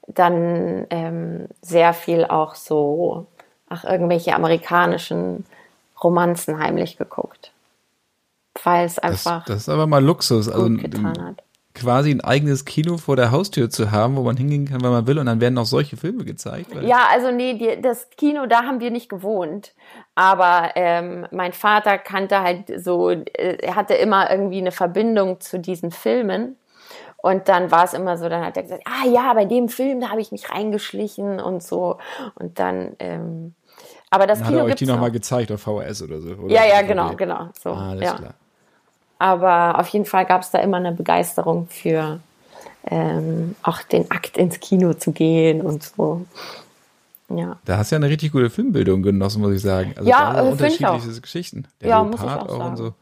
dann 0.07 0.87
ähm, 0.91 1.49
sehr 1.63 1.93
viel 1.93 2.25
auch 2.25 2.55
so, 2.55 3.27
ach, 3.69 3.85
irgendwelche 3.85 4.35
amerikanischen 4.35 5.45
Romanzen 6.03 6.59
heimlich 6.59 6.97
geguckt. 6.97 7.53
Weil 8.63 8.87
es 8.87 8.99
einfach. 8.99 9.45
Das, 9.45 9.55
das, 9.55 9.63
ist 9.63 9.69
aber 9.69 9.87
mal 9.87 10.03
Luxus. 10.03 10.49
Also 10.49 10.69
hat. 10.69 11.43
quasi 11.75 12.11
ein 12.11 12.23
eigenes 12.23 12.65
Kino 12.65 12.97
vor 12.97 13.17
der 13.17 13.31
Haustür 13.31 13.69
zu 13.69 13.91
haben, 13.91 14.17
wo 14.17 14.23
man 14.23 14.37
hingehen 14.37 14.67
kann, 14.67 14.83
wenn 14.83 14.91
man 14.91 15.07
will, 15.07 15.19
und 15.19 15.27
dann 15.27 15.41
werden 15.41 15.59
auch 15.59 15.67
solche 15.67 15.97
Filme 15.97 16.25
gezeigt. 16.25 16.71
Ja, 16.83 17.07
also 17.11 17.31
nee, 17.31 17.55
die, 17.55 17.81
das 17.83 18.09
Kino, 18.17 18.47
da 18.47 18.63
haben 18.63 18.81
wir 18.81 18.91
nicht 18.91 19.09
gewohnt. 19.09 19.75
Aber 20.15 20.71
ähm, 20.75 21.27
mein 21.33 21.53
Vater 21.53 21.99
kannte 21.99 22.41
halt 22.41 22.73
so, 22.83 23.11
äh, 23.11 23.23
er 23.61 23.75
hatte 23.75 23.95
immer 23.95 24.31
irgendwie 24.31 24.59
eine 24.59 24.73
Verbindung 24.73 25.41
zu 25.41 25.59
diesen 25.59 25.91
Filmen. 25.91 26.57
Und 27.27 27.49
dann 27.49 27.73
war 27.73 27.83
es 27.83 27.93
immer 27.93 28.17
so, 28.19 28.29
dann 28.29 28.45
hat 28.45 28.57
er 28.57 28.63
gesagt, 28.63 28.85
ah 28.85 29.05
ja, 29.09 29.35
bei 29.35 29.47
dem 29.47 29.69
Film, 29.69 30.01
da 30.01 30.11
habe 30.11 30.21
ich 30.21 30.31
mich 30.31 30.49
reingeschlichen 30.49 31.41
und 31.41 31.61
so. 31.61 31.99
Und 32.37 32.61
dann 32.61 32.95
ähm, 33.01 33.55
aber 34.11 34.29
das 34.29 34.39
Dann 34.39 34.49
Kino 34.49 34.61
hat 34.61 34.67
er 34.67 34.71
euch 34.71 34.77
die 34.77 34.87
nochmal 34.87 35.11
gezeigt 35.11 35.51
auf 35.51 35.63
VHS 35.63 36.03
oder 36.03 36.21
so? 36.21 36.31
Oder 36.35 36.55
ja, 36.55 36.65
ja, 36.65 36.83
genau, 36.83 37.17
genau. 37.17 37.49
So, 37.61 37.71
ah, 37.71 37.91
alles 37.91 38.05
ja. 38.05 38.15
klar. 38.15 38.35
Aber 39.19 39.81
auf 39.81 39.89
jeden 39.89 40.05
Fall 40.05 40.25
gab 40.25 40.43
es 40.43 40.53
da 40.53 40.59
immer 40.61 40.77
eine 40.77 40.93
Begeisterung 40.93 41.67
für 41.69 42.21
ähm, 42.89 43.57
auch 43.65 43.83
den 43.83 44.09
Akt 44.13 44.39
ins 44.39 44.61
Kino 44.61 44.95
zu 44.95 45.11
gehen 45.11 45.63
und 45.63 45.83
so. 45.83 46.25
Ja. 47.29 47.59
Da 47.65 47.79
hast 47.79 47.91
du 47.91 47.97
ja 47.97 47.99
eine 47.99 48.09
richtig 48.09 48.31
gute 48.31 48.51
Filmbildung 48.51 49.03
genossen, 49.03 49.43
muss 49.43 49.53
ich 49.53 49.63
sagen. 49.63 49.95
Also 49.97 50.09
ja, 50.09 50.33
da 50.33 50.47
äh, 50.47 50.51
unterschiedliche 50.53 51.21
Geschichten. 51.21 51.67
Der 51.81 51.89
ja, 51.89 52.03
Leopard 52.03 52.13
muss 52.13 52.21
ich 52.21 52.37
auch, 52.37 52.49
auch 52.49 52.59
sagen. 52.59 52.71
und 52.71 52.77
so. 52.77 52.95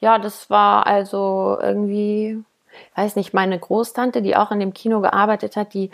Ja, 0.00 0.18
das 0.18 0.50
war 0.50 0.86
also 0.88 1.56
irgendwie 1.62 2.42
weiß 2.94 3.16
nicht, 3.16 3.34
meine 3.34 3.58
Großtante, 3.58 4.22
die 4.22 4.36
auch 4.36 4.50
in 4.50 4.60
dem 4.60 4.74
Kino 4.74 5.00
gearbeitet 5.00 5.56
hat, 5.56 5.74
die 5.74 5.90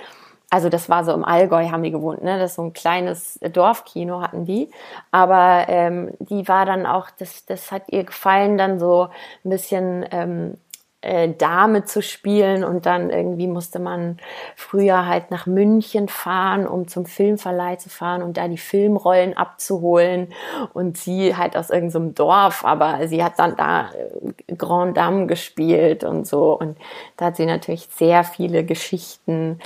also 0.50 0.68
das 0.68 0.88
war 0.88 1.04
so 1.04 1.12
im 1.12 1.24
Allgäu 1.24 1.68
haben 1.70 1.82
die 1.82 1.90
gewohnt, 1.90 2.22
ne? 2.22 2.38
Das 2.38 2.52
ist 2.52 2.56
so 2.56 2.62
ein 2.62 2.72
kleines 2.72 3.40
Dorfkino 3.40 4.20
hatten 4.20 4.44
die. 4.44 4.70
Aber 5.10 5.64
ähm, 5.68 6.12
die 6.20 6.46
war 6.46 6.64
dann 6.64 6.86
auch, 6.86 7.10
das, 7.10 7.44
das 7.44 7.72
hat 7.72 7.82
ihr 7.90 8.04
gefallen, 8.04 8.56
dann 8.56 8.78
so 8.78 9.08
ein 9.44 9.50
bisschen 9.50 10.06
ähm, 10.12 10.58
äh, 11.04 11.32
Dame 11.32 11.84
zu 11.84 12.02
spielen 12.02 12.64
und 12.64 12.86
dann 12.86 13.10
irgendwie 13.10 13.46
musste 13.46 13.78
man 13.78 14.18
früher 14.56 15.06
halt 15.06 15.30
nach 15.30 15.46
München 15.46 16.08
fahren, 16.08 16.66
um 16.66 16.88
zum 16.88 17.06
Filmverleih 17.06 17.76
zu 17.76 17.88
fahren 17.88 18.22
und 18.22 18.36
da 18.36 18.48
die 18.48 18.58
Filmrollen 18.58 19.36
abzuholen 19.36 20.32
und 20.72 20.96
sie 20.96 21.36
halt 21.36 21.56
aus 21.56 21.70
irgendeinem 21.70 22.14
Dorf, 22.14 22.64
aber 22.64 23.06
sie 23.08 23.22
hat 23.22 23.38
dann 23.38 23.56
da 23.56 23.90
äh, 23.90 24.54
Grand 24.54 24.96
Dame 24.96 25.26
gespielt 25.26 26.04
und 26.04 26.26
so 26.26 26.58
und 26.58 26.76
da 27.16 27.26
hat 27.26 27.36
sie 27.36 27.46
natürlich 27.46 27.88
sehr 27.92 28.24
viele 28.24 28.64
Geschichten 28.64 29.60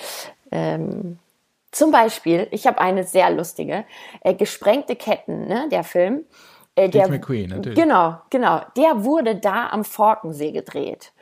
ähm, 0.51 1.19
zum 1.71 1.91
Beispiel, 1.91 2.49
ich 2.51 2.67
habe 2.67 2.81
eine 2.81 3.05
sehr 3.05 3.31
lustige, 3.31 3.85
äh, 4.23 4.35
gesprengte 4.35 4.97
Ketten, 4.97 5.47
ne, 5.47 5.69
der 5.71 5.85
Film. 5.85 6.25
Äh, 6.79 6.89
der, 6.89 7.09
McQueen, 7.09 7.51
natürlich. 7.51 7.79
Genau, 7.79 8.19
genau. 8.31 8.61
Der 8.77 9.05
wurde 9.05 9.35
da 9.35 9.71
am 9.71 9.85
Forkensee 9.85 10.53
gedreht. 10.53 11.13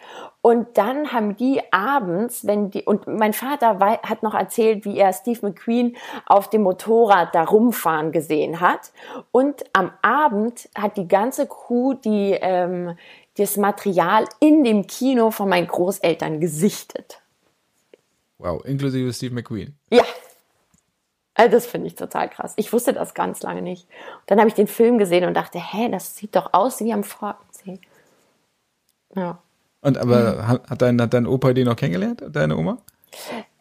Und 0.42 0.76
dann 0.76 1.12
haben 1.12 1.36
die 1.36 1.60
abends, 1.72 2.46
wenn 2.46 2.70
die, 2.70 2.82
und 2.82 3.06
mein 3.06 3.32
Vater 3.32 3.78
hat 3.80 4.22
noch 4.22 4.34
erzählt, 4.34 4.84
wie 4.84 4.98
er 4.98 5.12
Steve 5.12 5.38
McQueen 5.42 5.96
auf 6.26 6.50
dem 6.50 6.62
Motorrad 6.62 7.34
da 7.34 7.44
rumfahren 7.44 8.12
gesehen 8.12 8.60
hat. 8.60 8.92
Und 9.32 9.64
am 9.72 9.92
Abend 10.02 10.68
hat 10.76 10.96
die 10.98 11.08
ganze 11.08 11.46
Crew 11.46 11.94
die, 11.94 12.36
ähm, 12.40 12.96
das 13.38 13.56
Material 13.56 14.26
in 14.38 14.62
dem 14.62 14.86
Kino 14.86 15.30
von 15.30 15.48
meinen 15.48 15.66
Großeltern 15.66 16.38
gesichtet. 16.38 17.20
Wow, 18.38 18.62
inklusive 18.64 19.12
Steve 19.12 19.34
McQueen. 19.34 19.74
Ja. 19.90 20.04
Also 21.36 21.50
das 21.52 21.66
finde 21.66 21.86
ich 21.88 21.94
total 21.94 22.28
krass. 22.28 22.54
Ich 22.56 22.72
wusste 22.72 22.94
das 22.94 23.14
ganz 23.14 23.42
lange 23.42 23.62
nicht. 23.62 23.86
Und 24.20 24.30
dann 24.30 24.38
habe 24.38 24.48
ich 24.48 24.54
den 24.54 24.66
Film 24.66 24.98
gesehen 24.98 25.24
und 25.24 25.34
dachte, 25.34 25.58
hä, 25.58 25.88
das 25.90 26.16
sieht 26.16 26.34
doch 26.34 26.52
aus 26.52 26.80
wie 26.80 26.92
am 26.92 27.04
Forkensee. 27.04 27.78
Ja. 29.14 29.38
Und 29.82 29.98
aber 29.98 30.32
mhm. 30.32 30.70
hat, 30.70 30.82
dein, 30.82 31.00
hat 31.00 31.12
dein 31.12 31.26
Opa 31.26 31.52
den 31.52 31.66
noch 31.66 31.76
kennengelernt, 31.76 32.24
deine 32.30 32.56
Oma? 32.56 32.78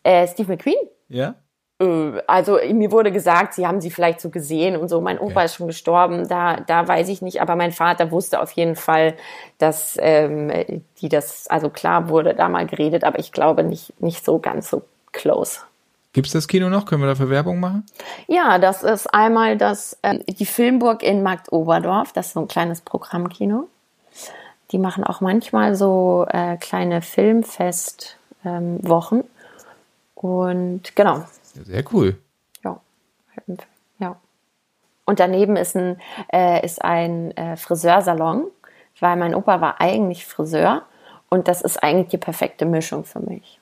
Äh, 0.03 0.27
Steve 0.27 0.53
McQueen? 0.53 0.75
Ja. 1.09 1.35
Äh, 1.79 2.21
also 2.27 2.59
mir 2.71 2.91
wurde 2.91 3.11
gesagt, 3.11 3.53
sie 3.53 3.67
haben 3.67 3.81
sie 3.81 3.91
vielleicht 3.91 4.21
so 4.21 4.29
gesehen 4.29 4.77
und 4.77 4.87
so. 4.87 5.01
Mein 5.01 5.19
Opa 5.19 5.31
okay. 5.31 5.45
ist 5.45 5.55
schon 5.55 5.67
gestorben, 5.67 6.27
da, 6.27 6.61
da 6.61 6.87
weiß 6.87 7.09
ich 7.09 7.21
nicht, 7.21 7.41
aber 7.41 7.57
mein 7.57 7.73
Vater 7.73 8.09
wusste 8.11 8.41
auf 8.41 8.51
jeden 8.51 8.75
Fall, 8.75 9.15
dass 9.57 9.97
ähm, 9.99 10.83
die 11.01 11.09
das, 11.09 11.47
also 11.47 11.69
klar 11.69 12.07
wurde 12.07 12.33
da 12.33 12.47
mal 12.47 12.65
geredet, 12.65 13.03
aber 13.03 13.19
ich 13.19 13.33
glaube 13.33 13.63
nicht, 13.63 14.01
nicht 14.01 14.23
so 14.23 14.39
ganz 14.39 14.69
so 14.69 14.83
close. 15.11 15.59
Gibt 16.15 16.25
es 16.27 16.33
das 16.33 16.47
Kino 16.47 16.69
noch? 16.69 16.85
Können 16.85 17.01
wir 17.01 17.07
dafür 17.07 17.29
Werbung 17.29 17.59
machen? 17.59 17.85
Ja, 18.27 18.57
das 18.57 18.83
ist 18.83 19.13
einmal 19.13 19.57
das, 19.57 19.97
äh, 20.01 20.19
die 20.19 20.45
Filmburg 20.45 21.03
in 21.03 21.23
Marktoberdorf, 21.23 22.13
das 22.13 22.27
ist 22.27 22.33
so 22.35 22.39
ein 22.39 22.47
kleines 22.47 22.79
Programmkino. 22.79 23.67
Die 24.71 24.77
machen 24.77 25.03
auch 25.03 25.19
manchmal 25.19 25.75
so 25.75 26.25
äh, 26.29 26.55
kleine 26.55 27.01
Filmfestwochen. 27.01 29.19
Ähm, 29.19 29.25
und 30.15 30.95
genau, 30.95 31.25
sehr 31.65 31.83
cool. 31.91 32.17
Ja. 32.63 32.79
ja. 33.99 34.15
Und 35.03 35.19
daneben 35.19 35.57
ist 35.57 35.75
ein, 35.75 35.99
äh, 36.31 36.65
ist 36.65 36.81
ein 36.81 37.35
äh, 37.35 37.57
Friseursalon, 37.57 38.45
weil 39.01 39.17
mein 39.17 39.35
Opa 39.35 39.59
war 39.59 39.81
eigentlich 39.81 40.25
Friseur 40.25 40.83
und 41.27 41.49
das 41.49 41.61
ist 41.61 41.83
eigentlich 41.83 42.07
die 42.07 42.17
perfekte 42.17 42.65
Mischung 42.65 43.03
für 43.03 43.19
mich. 43.19 43.59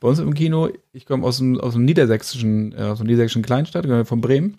Bei 0.00 0.08
uns 0.08 0.18
im 0.18 0.34
Kino, 0.34 0.68
ich 0.92 1.06
komme 1.06 1.26
aus 1.26 1.38
dem, 1.38 1.58
aus 1.58 1.72
dem 1.72 1.84
niedersächsischen, 1.84 2.72
äh, 2.72 2.82
aus 2.82 2.98
dem 2.98 3.06
niedersächsischen 3.06 3.42
Kleinstadt, 3.42 3.86
von 4.06 4.20
Bremen. 4.20 4.58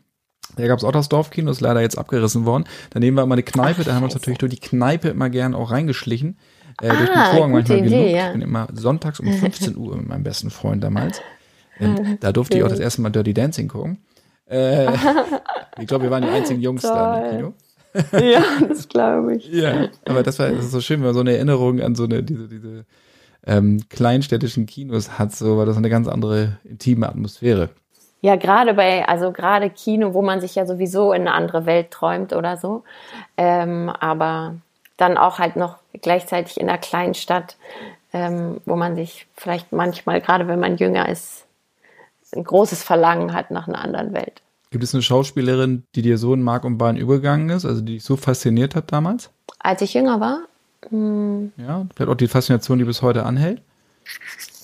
Da 0.56 0.66
gab 0.68 0.80
es 0.80 0.84
auch 0.84 0.92
das 0.92 1.10
Dorfkino, 1.10 1.52
ist 1.52 1.62
leider 1.62 1.82
jetzt 1.82 1.98
abgerissen 1.98 2.46
worden. 2.46 2.66
Daneben 2.92 3.16
war 3.18 3.24
immer 3.24 3.36
eine 3.36 3.44
Kneipe, 3.44 3.82
Ach, 3.82 3.86
da 3.86 3.94
haben 3.94 4.02
wir 4.02 4.06
uns 4.06 4.16
natürlich 4.16 4.40
durch 4.40 4.54
die 4.54 4.60
Kneipe 4.60 5.10
immer 5.10 5.30
gern 5.30 5.54
auch 5.54 5.72
reingeschlichen. 5.72 6.38
Äh, 6.82 6.90
ah, 6.90 6.96
durch 6.96 7.10
den 7.10 7.36
Vorhang 7.36 7.52
manchmal 7.52 7.80
Idee, 7.80 7.90
genug. 7.90 8.10
Ja. 8.10 8.28
Ich 8.28 8.34
bin 8.34 8.42
immer 8.42 8.68
sonntags 8.74 9.20
um 9.20 9.28
15 9.32 9.76
Uhr 9.76 9.98
mit 9.98 10.08
meinem 10.08 10.24
besten 10.24 10.50
Freund 10.50 10.84
damals. 10.84 11.22
Ähm, 11.80 12.18
da 12.20 12.32
durfte 12.32 12.58
ich 12.58 12.64
auch 12.64 12.70
das 12.70 12.80
erste 12.80 13.02
Mal 13.02 13.10
Dirty 13.10 13.34
Dancing 13.34 13.68
gucken. 13.68 14.00
Äh, 14.46 14.92
ich 15.80 15.88
glaube, 15.88 16.06
wir 16.06 16.12
waren 16.12 16.24
die 16.24 16.30
einzigen 16.30 16.62
Jungs 16.62 16.82
Toll. 16.82 16.92
da 16.92 17.30
im 17.30 17.36
Kino. 17.36 17.54
ja, 18.14 18.44
das 18.68 18.88
glaube 18.88 19.36
ich. 19.36 19.50
Ja, 19.52 19.90
aber 20.06 20.24
das 20.24 20.40
war 20.40 20.52
das 20.52 20.72
so 20.72 20.82
schön, 20.82 21.00
wenn 21.00 21.08
man 21.08 21.14
so 21.14 21.22
eine 21.22 21.36
Erinnerung 21.36 21.82
an 21.82 21.96
so 21.96 22.04
eine, 22.04 22.24
diese, 22.24 22.48
diese 22.48 22.86
ähm, 23.48 23.82
kleinstädtischen 23.90 24.66
Kinos 24.66 25.18
hat, 25.18 25.34
so 25.34 25.58
war 25.58 25.66
das 25.66 25.78
eine 25.78 25.90
ganz 25.90 26.08
andere 26.08 26.58
intime 26.64 27.08
Atmosphäre. 27.08 27.70
Ja, 28.22 28.36
gerade 28.36 28.74
bei, 28.74 29.08
also 29.08 29.32
gerade 29.32 29.70
Kino, 29.70 30.14
wo 30.14 30.22
man 30.22 30.42
sich 30.42 30.56
ja 30.56 30.66
sowieso 30.66 31.14
in 31.14 31.22
eine 31.22 31.34
andere 31.34 31.66
Welt 31.66 31.92
träumt 31.92 32.34
oder 32.34 32.58
so. 32.58 32.84
Ähm, 33.38 33.90
aber 33.90 34.56
dann 34.98 35.18
auch 35.18 35.40
halt 35.40 35.56
noch 35.56 35.78
gleichzeitig 36.02 36.60
in 36.60 36.68
einer 36.68 36.80
Kleinstadt, 36.80 37.56
ähm, 38.14 38.60
wo 38.66 38.76
man 38.76 38.96
sich 38.96 39.28
vielleicht 39.36 39.72
manchmal, 39.72 40.20
gerade 40.20 40.48
wenn 40.48 40.60
man 40.60 40.78
jünger 40.78 41.08
ist, 41.08 41.46
ein 42.36 42.44
großes 42.44 42.84
Verlangen 42.84 43.34
hat 43.34 43.52
nach 43.52 43.68
einer 43.68 43.82
anderen 43.82 44.14
Welt. 44.14 44.42
Gibt 44.72 44.84
es 44.84 44.94
eine 44.94 45.04
Schauspielerin, 45.04 45.84
die 45.96 46.02
dir 46.02 46.18
so 46.18 46.34
in 46.34 46.42
Mark 46.42 46.66
und 46.66 46.78
Bahn 46.78 46.98
übergegangen 46.98 47.50
ist, 47.50 47.66
also 47.66 47.80
die 47.82 47.94
dich 47.94 48.04
so 48.04 48.18
fasziniert 48.18 48.76
hat 48.76 48.92
damals? 48.92 49.30
Als 49.60 49.82
ich 49.82 49.94
jünger 49.94 50.20
war? 50.20 50.42
Hm. 50.90 51.52
Ja, 51.58 51.86
vielleicht 51.96 52.12
auch 52.12 52.16
die 52.16 52.28
Faszination, 52.28 52.78
die 52.80 52.86
bis 52.86 53.02
heute 53.02 53.26
anhält? 53.26 53.62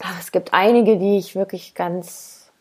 Ach, 0.04 0.20
es 0.20 0.32
gibt 0.32 0.54
einige, 0.54 0.98
die 0.98 1.18
ich 1.18 1.36
wirklich 1.36 1.76
ganz, 1.76 2.52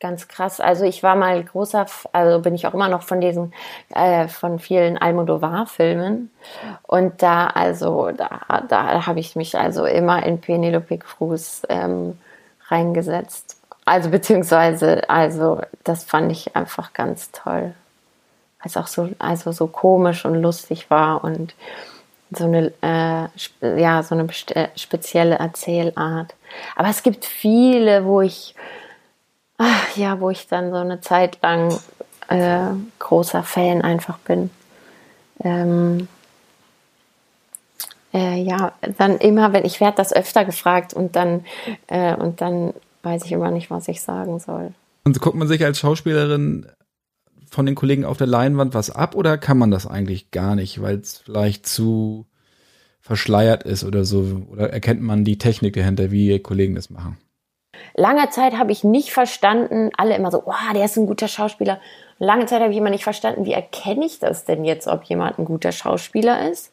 ganz 0.00 0.28
krass. 0.28 0.60
Also 0.60 0.84
ich 0.84 1.02
war 1.02 1.16
mal 1.16 1.42
großer, 1.42 1.86
also 2.12 2.40
bin 2.40 2.54
ich 2.54 2.66
auch 2.66 2.74
immer 2.74 2.88
noch 2.88 3.02
von 3.02 3.20
diesen, 3.20 3.52
äh, 3.94 4.28
von 4.28 4.58
vielen 4.58 4.98
Almodovar-Filmen. 4.98 6.30
Und 6.82 7.22
da, 7.22 7.46
also, 7.46 8.10
da, 8.10 8.64
da 8.68 9.06
habe 9.06 9.20
ich 9.20 9.36
mich 9.36 9.58
also 9.58 9.84
immer 9.84 10.24
in 10.24 10.40
Penelope 10.40 10.98
Cruz 10.98 11.62
ähm, 11.68 12.18
reingesetzt. 12.68 13.60
Also 13.84 14.10
beziehungsweise, 14.10 15.08
also 15.10 15.60
das 15.84 16.04
fand 16.04 16.32
ich 16.32 16.56
einfach 16.56 16.94
ganz 16.94 17.30
toll. 17.32 17.74
Es 18.64 18.76
auch 18.76 18.86
so, 18.86 19.10
also 19.18 19.52
so 19.52 19.66
komisch 19.66 20.24
und 20.24 20.40
lustig 20.40 20.90
war 20.90 21.22
und 21.22 21.54
so 22.30 22.44
eine, 22.44 22.72
äh, 22.82 23.80
ja, 23.80 24.02
so 24.02 24.14
eine 24.14 24.26
spezielle 24.76 25.36
Erzählart. 25.36 26.34
Aber 26.76 26.88
es 26.88 27.02
gibt 27.02 27.24
viele, 27.24 28.04
wo 28.04 28.20
ich, 28.20 28.54
ach, 29.58 29.96
ja, 29.96 30.20
wo 30.20 30.30
ich 30.30 30.48
dann 30.48 30.70
so 30.70 30.78
eine 30.78 31.00
Zeit 31.00 31.38
lang 31.42 31.78
äh, 32.28 32.74
großer 32.98 33.42
Fan 33.42 33.82
einfach 33.82 34.18
bin. 34.18 34.50
Ähm, 35.42 36.08
äh, 38.12 38.40
ja, 38.42 38.72
dann 38.96 39.18
immer, 39.18 39.52
wenn 39.52 39.64
ich 39.64 39.80
werde 39.80 39.96
das 39.96 40.12
öfter 40.12 40.44
gefragt 40.44 40.94
und 40.94 41.16
dann 41.16 41.44
äh, 41.88 42.14
und 42.14 42.40
dann 42.40 42.72
weiß 43.02 43.24
ich 43.24 43.32
immer 43.32 43.50
nicht, 43.50 43.70
was 43.70 43.88
ich 43.88 44.00
sagen 44.00 44.38
soll. 44.38 44.72
Und 45.04 45.20
guckt 45.20 45.36
man 45.36 45.48
sich 45.48 45.62
als 45.64 45.80
Schauspielerin 45.80 46.66
von 47.54 47.66
den 47.66 47.74
Kollegen 47.74 48.04
auf 48.04 48.18
der 48.18 48.26
Leinwand 48.26 48.74
was 48.74 48.90
ab 48.90 49.14
oder 49.14 49.38
kann 49.38 49.58
man 49.58 49.70
das 49.70 49.86
eigentlich 49.86 50.30
gar 50.30 50.54
nicht, 50.54 50.82
weil 50.82 50.98
es 50.98 51.18
vielleicht 51.18 51.66
zu 51.66 52.26
verschleiert 53.00 53.62
ist 53.62 53.84
oder 53.84 54.04
so? 54.04 54.42
Oder 54.50 54.72
erkennt 54.72 55.02
man 55.02 55.24
die 55.24 55.38
Technik 55.38 55.74
dahinter, 55.74 56.10
wie 56.10 56.28
die 56.28 56.40
Kollegen 56.40 56.74
das 56.74 56.90
machen? 56.90 57.18
Lange 57.94 58.28
Zeit 58.30 58.58
habe 58.58 58.72
ich 58.72 58.82
nicht 58.82 59.12
verstanden, 59.12 59.90
alle 59.96 60.16
immer 60.16 60.30
so, 60.30 60.42
oh, 60.46 60.72
der 60.74 60.84
ist 60.84 60.96
ein 60.96 61.06
guter 61.06 61.28
Schauspieler. 61.28 61.80
Lange 62.18 62.46
Zeit 62.46 62.60
habe 62.60 62.72
ich 62.72 62.78
immer 62.78 62.90
nicht 62.90 63.04
verstanden, 63.04 63.44
wie 63.44 63.52
erkenne 63.52 64.06
ich 64.06 64.18
das 64.18 64.44
denn 64.44 64.64
jetzt, 64.64 64.86
ob 64.86 65.04
jemand 65.04 65.38
ein 65.38 65.44
guter 65.44 65.72
Schauspieler 65.72 66.50
ist? 66.50 66.72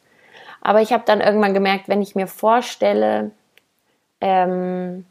Aber 0.60 0.80
ich 0.80 0.92
habe 0.92 1.04
dann 1.06 1.20
irgendwann 1.20 1.54
gemerkt, 1.54 1.88
wenn 1.88 2.02
ich 2.02 2.14
mir 2.14 2.26
vorstelle, 2.26 3.32
ähm, 4.20 5.04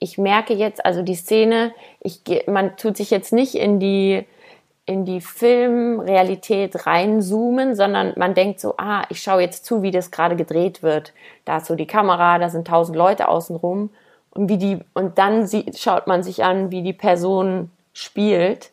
ich 0.00 0.18
merke 0.18 0.54
jetzt, 0.54 0.84
also 0.84 1.02
die 1.02 1.14
Szene, 1.14 1.72
ich, 2.00 2.22
man 2.46 2.76
tut 2.76 2.96
sich 2.96 3.10
jetzt 3.10 3.32
nicht 3.32 3.54
in 3.54 3.78
die, 3.78 4.26
in 4.86 5.04
die 5.04 5.20
Filmrealität 5.20 6.86
reinzoomen, 6.86 7.76
sondern 7.76 8.14
man 8.16 8.34
denkt 8.34 8.60
so, 8.60 8.74
ah, 8.78 9.04
ich 9.10 9.22
schaue 9.22 9.42
jetzt 9.42 9.66
zu, 9.66 9.82
wie 9.82 9.90
das 9.90 10.10
gerade 10.10 10.36
gedreht 10.36 10.82
wird. 10.82 11.12
Da 11.44 11.58
ist 11.58 11.66
so 11.66 11.74
die 11.74 11.86
Kamera, 11.86 12.38
da 12.38 12.48
sind 12.48 12.66
tausend 12.66 12.96
Leute 12.96 13.28
außenrum 13.28 13.90
und 14.30 14.48
wie 14.48 14.56
die, 14.56 14.78
und 14.94 15.18
dann 15.18 15.46
sieht, 15.46 15.78
schaut 15.78 16.06
man 16.06 16.22
sich 16.22 16.42
an, 16.42 16.70
wie 16.70 16.82
die 16.82 16.94
Person 16.94 17.70
spielt. 17.92 18.70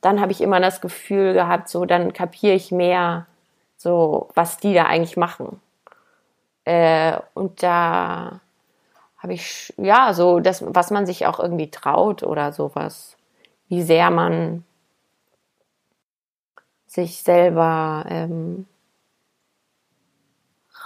Dann 0.00 0.20
habe 0.20 0.30
ich 0.30 0.40
immer 0.40 0.60
das 0.60 0.80
Gefühl 0.80 1.34
gehabt, 1.34 1.68
so, 1.68 1.84
dann 1.84 2.12
kapiere 2.12 2.54
ich 2.54 2.70
mehr, 2.70 3.26
so 3.76 4.28
was 4.34 4.58
die 4.58 4.72
da 4.72 4.84
eigentlich 4.84 5.16
machen. 5.16 5.60
Äh, 6.64 7.18
und 7.34 7.62
da 7.62 8.40
habe 9.24 9.32
ich, 9.32 9.72
ja, 9.78 10.12
so 10.12 10.38
das, 10.38 10.62
was 10.66 10.90
man 10.90 11.06
sich 11.06 11.24
auch 11.24 11.40
irgendwie 11.40 11.70
traut 11.70 12.22
oder 12.22 12.52
sowas, 12.52 13.16
wie 13.70 13.82
sehr 13.82 14.10
man 14.10 14.64
sich 16.86 17.22
selber 17.22 18.04
ähm, 18.06 18.66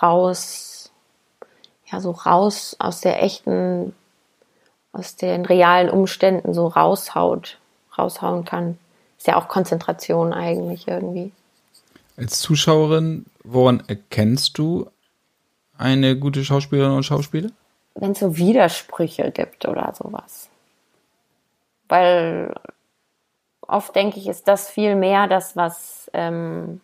raus, 0.01 0.93
ja, 1.91 2.01
so 2.01 2.13
raus 2.13 2.77
aus 2.79 3.01
der 3.01 3.25
echten, 3.25 3.93
aus 4.93 5.17
den 5.17 5.45
realen 5.45 5.91
Umständen 5.91 6.55
so 6.55 6.69
raushaut, 6.69 7.59
raushauen 7.99 8.45
kann. 8.45 8.79
Ist 9.19 9.27
ja 9.27 9.35
auch 9.35 9.49
Konzentration 9.49 10.33
eigentlich 10.33 10.87
irgendwie. 10.87 11.33
Als 12.17 12.39
Zuschauerin, 12.39 13.27
woran 13.43 13.83
erkennst 13.89 14.59
du 14.59 14.89
eine 15.77 16.17
gute 16.17 16.45
Schauspielerin 16.45 16.93
und 16.93 17.03
Schauspieler? 17.03 17.51
Wenn 18.01 18.13
es 18.13 18.21
so 18.21 18.37
Widersprüche 18.37 19.33
gibt 19.33 19.67
oder 19.67 19.93
sowas. 19.93 20.49
Weil 21.89 22.55
oft 23.63 23.95
denke 23.97 24.19
ich, 24.19 24.29
ist 24.29 24.47
das 24.47 24.71
viel 24.71 24.95
mehr 24.95 25.27
das, 25.27 25.57
was, 25.57 26.09
ähm, 26.13 26.81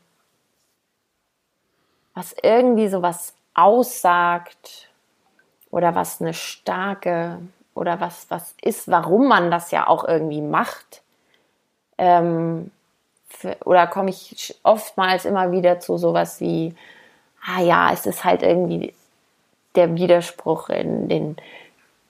was 2.14 2.34
irgendwie 2.42 2.88
so 2.88 3.00
was 3.02 3.34
aussagt 3.54 4.88
oder 5.70 5.94
was 5.94 6.20
eine 6.20 6.34
starke 6.34 7.38
oder 7.74 8.00
was, 8.00 8.26
was 8.28 8.54
ist, 8.60 8.90
warum 8.90 9.28
man 9.28 9.52
das 9.52 9.70
ja 9.70 9.86
auch 9.86 10.04
irgendwie 10.04 10.42
macht. 10.42 11.02
Ähm, 11.96 12.72
für, 13.28 13.56
oder 13.64 13.86
komme 13.86 14.10
ich 14.10 14.58
oftmals 14.64 15.24
immer 15.24 15.52
wieder 15.52 15.78
zu 15.78 15.96
sowas 15.96 16.40
wie, 16.40 16.74
ah 17.46 17.60
ja, 17.60 17.92
es 17.92 18.04
ist 18.04 18.24
halt 18.24 18.42
irgendwie 18.42 18.94
der 19.76 19.94
Widerspruch 19.96 20.68
in 20.68 21.08
den 21.08 21.36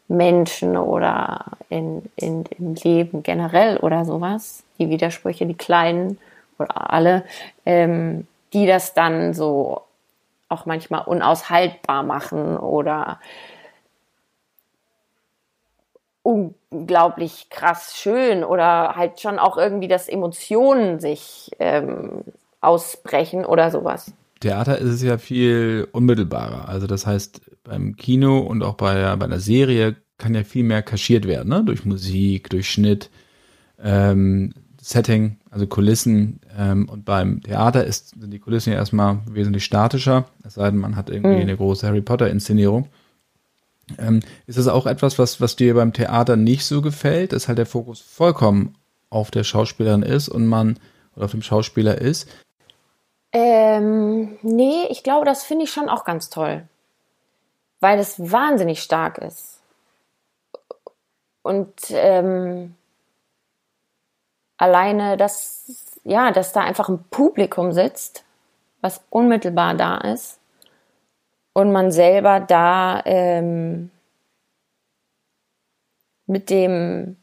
Menschen 0.08 0.76
oder 0.76 1.44
in, 1.70 2.02
in, 2.16 2.44
im 2.58 2.74
Leben 2.74 3.22
generell 3.22 3.78
oder 3.78 4.04
sowas, 4.04 4.62
die 4.78 4.90
Widersprüche, 4.90 5.46
die 5.46 5.56
kleinen 5.56 6.18
oder 6.58 6.92
alle, 6.92 7.24
ähm, 7.64 8.26
die 8.52 8.66
das 8.66 8.94
dann 8.94 9.34
so 9.34 9.82
auch 10.48 10.66
manchmal 10.66 11.02
unaushaltbar 11.06 12.02
machen 12.02 12.56
oder 12.56 13.18
unglaublich 16.22 17.50
krass 17.50 17.96
schön 17.96 18.44
oder 18.44 18.96
halt 18.96 19.20
schon 19.20 19.38
auch 19.38 19.56
irgendwie, 19.56 19.88
dass 19.88 20.08
Emotionen 20.08 21.00
sich 21.00 21.50
ähm, 21.58 22.24
ausbrechen 22.60 23.44
oder 23.44 23.70
sowas. 23.70 24.12
Theater 24.44 24.76
ist 24.78 24.90
es 24.90 25.02
ja 25.02 25.16
viel 25.16 25.88
unmittelbarer. 25.92 26.68
Also 26.68 26.86
das 26.86 27.06
heißt, 27.06 27.40
beim 27.64 27.96
Kino 27.96 28.40
und 28.40 28.62
auch 28.62 28.74
bei, 28.74 29.16
bei 29.16 29.24
einer 29.24 29.40
Serie 29.40 29.96
kann 30.18 30.34
ja 30.34 30.44
viel 30.44 30.64
mehr 30.64 30.82
kaschiert 30.82 31.26
werden, 31.26 31.48
ne? 31.48 31.64
durch 31.64 31.86
Musik, 31.86 32.50
durch 32.50 32.68
Schnitt, 32.68 33.08
ähm, 33.82 34.52
Setting, 34.78 35.38
also 35.50 35.66
Kulissen. 35.66 36.40
Ähm, 36.58 36.90
und 36.90 37.06
beim 37.06 37.42
Theater 37.42 37.84
ist, 37.84 38.20
sind 38.20 38.30
die 38.32 38.38
Kulissen 38.38 38.74
ja 38.74 38.78
erstmal 38.78 39.20
wesentlich 39.26 39.64
statischer, 39.64 40.26
es 40.44 40.54
sei 40.54 40.70
denn, 40.70 40.78
man 40.78 40.94
hat 40.94 41.08
irgendwie 41.08 41.36
mhm. 41.36 41.42
eine 41.42 41.56
große 41.56 41.86
Harry 41.86 42.02
Potter-Inszenierung. 42.02 42.88
Ähm, 43.96 44.20
ist 44.46 44.58
das 44.58 44.68
auch 44.68 44.84
etwas, 44.84 45.18
was, 45.18 45.40
was 45.40 45.56
dir 45.56 45.72
beim 45.72 45.94
Theater 45.94 46.36
nicht 46.36 46.66
so 46.66 46.82
gefällt, 46.82 47.32
dass 47.32 47.48
halt 47.48 47.56
der 47.56 47.66
Fokus 47.66 48.02
vollkommen 48.02 48.74
auf 49.08 49.30
der 49.30 49.44
Schauspielerin 49.44 50.02
ist 50.02 50.28
und 50.28 50.46
man 50.46 50.78
oder 51.16 51.24
auf 51.24 51.30
dem 51.30 51.42
Schauspieler 51.42 51.98
ist? 51.98 52.28
Ähm, 53.34 54.38
nee, 54.42 54.86
ich 54.88 55.02
glaube, 55.02 55.26
das 55.26 55.44
finde 55.44 55.64
ich 55.64 55.72
schon 55.72 55.88
auch 55.88 56.04
ganz 56.04 56.30
toll, 56.30 56.66
weil 57.80 57.98
es 57.98 58.30
wahnsinnig 58.30 58.82
stark 58.82 59.18
ist. 59.18 59.60
Und 61.42 61.74
ähm, 61.90 62.74
alleine, 64.56 65.16
dass, 65.16 65.98
ja, 66.04 66.30
dass 66.30 66.52
da 66.52 66.62
einfach 66.62 66.88
ein 66.88 67.04
Publikum 67.10 67.72
sitzt, 67.72 68.24
was 68.80 69.02
unmittelbar 69.10 69.74
da 69.74 69.98
ist. 69.98 70.38
Und 71.52 71.72
man 71.72 71.92
selber 71.92 72.40
da 72.40 73.02
ähm, 73.04 73.90
mit 76.26 76.50
dem 76.50 77.16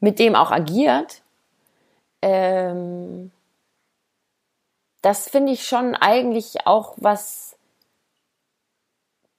mit 0.00 0.18
dem 0.18 0.34
auch 0.34 0.50
agiert, 0.52 1.22
ähm, 2.22 3.32
das 5.06 5.28
finde 5.28 5.52
ich 5.52 5.68
schon 5.68 5.94
eigentlich 5.94 6.66
auch 6.66 6.94
was, 6.96 7.56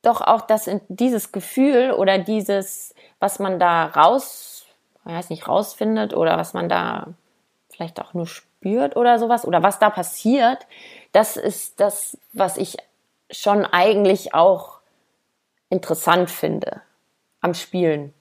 doch 0.01 0.21
auch 0.21 0.39
das 0.39 0.69
dieses 0.88 1.34
Gefühl 1.34 1.91
oder 1.91 2.19
dieses, 2.19 2.95
was 3.19 3.39
man 3.39 3.60
da 3.60 3.88
raus, 3.88 4.65
weiß 5.03 5.30
nicht, 5.30 5.45
rausfindet 5.45 6.13
oder 6.13 6.38
was 6.38 6.53
man 6.53 6.69
da 6.69 7.08
vielleicht 7.67 7.99
auch 7.99 8.13
nur 8.13 8.27
spürt 8.27 8.95
oder 8.95 9.19
sowas 9.19 9.43
oder 9.43 9.62
was 9.62 9.77
da 9.77 9.89
passiert, 9.89 10.65
das 11.12 11.36
ist 11.36 11.82
das, 11.82 12.17
was 12.32 12.56
ich 12.56 12.77
schon 13.30 13.65
eigentlich 13.65 14.34
auch 14.34 14.80
interessant 15.69 16.32
finde 16.32 16.82
am 17.41 17.53
Spielen. 17.53 18.13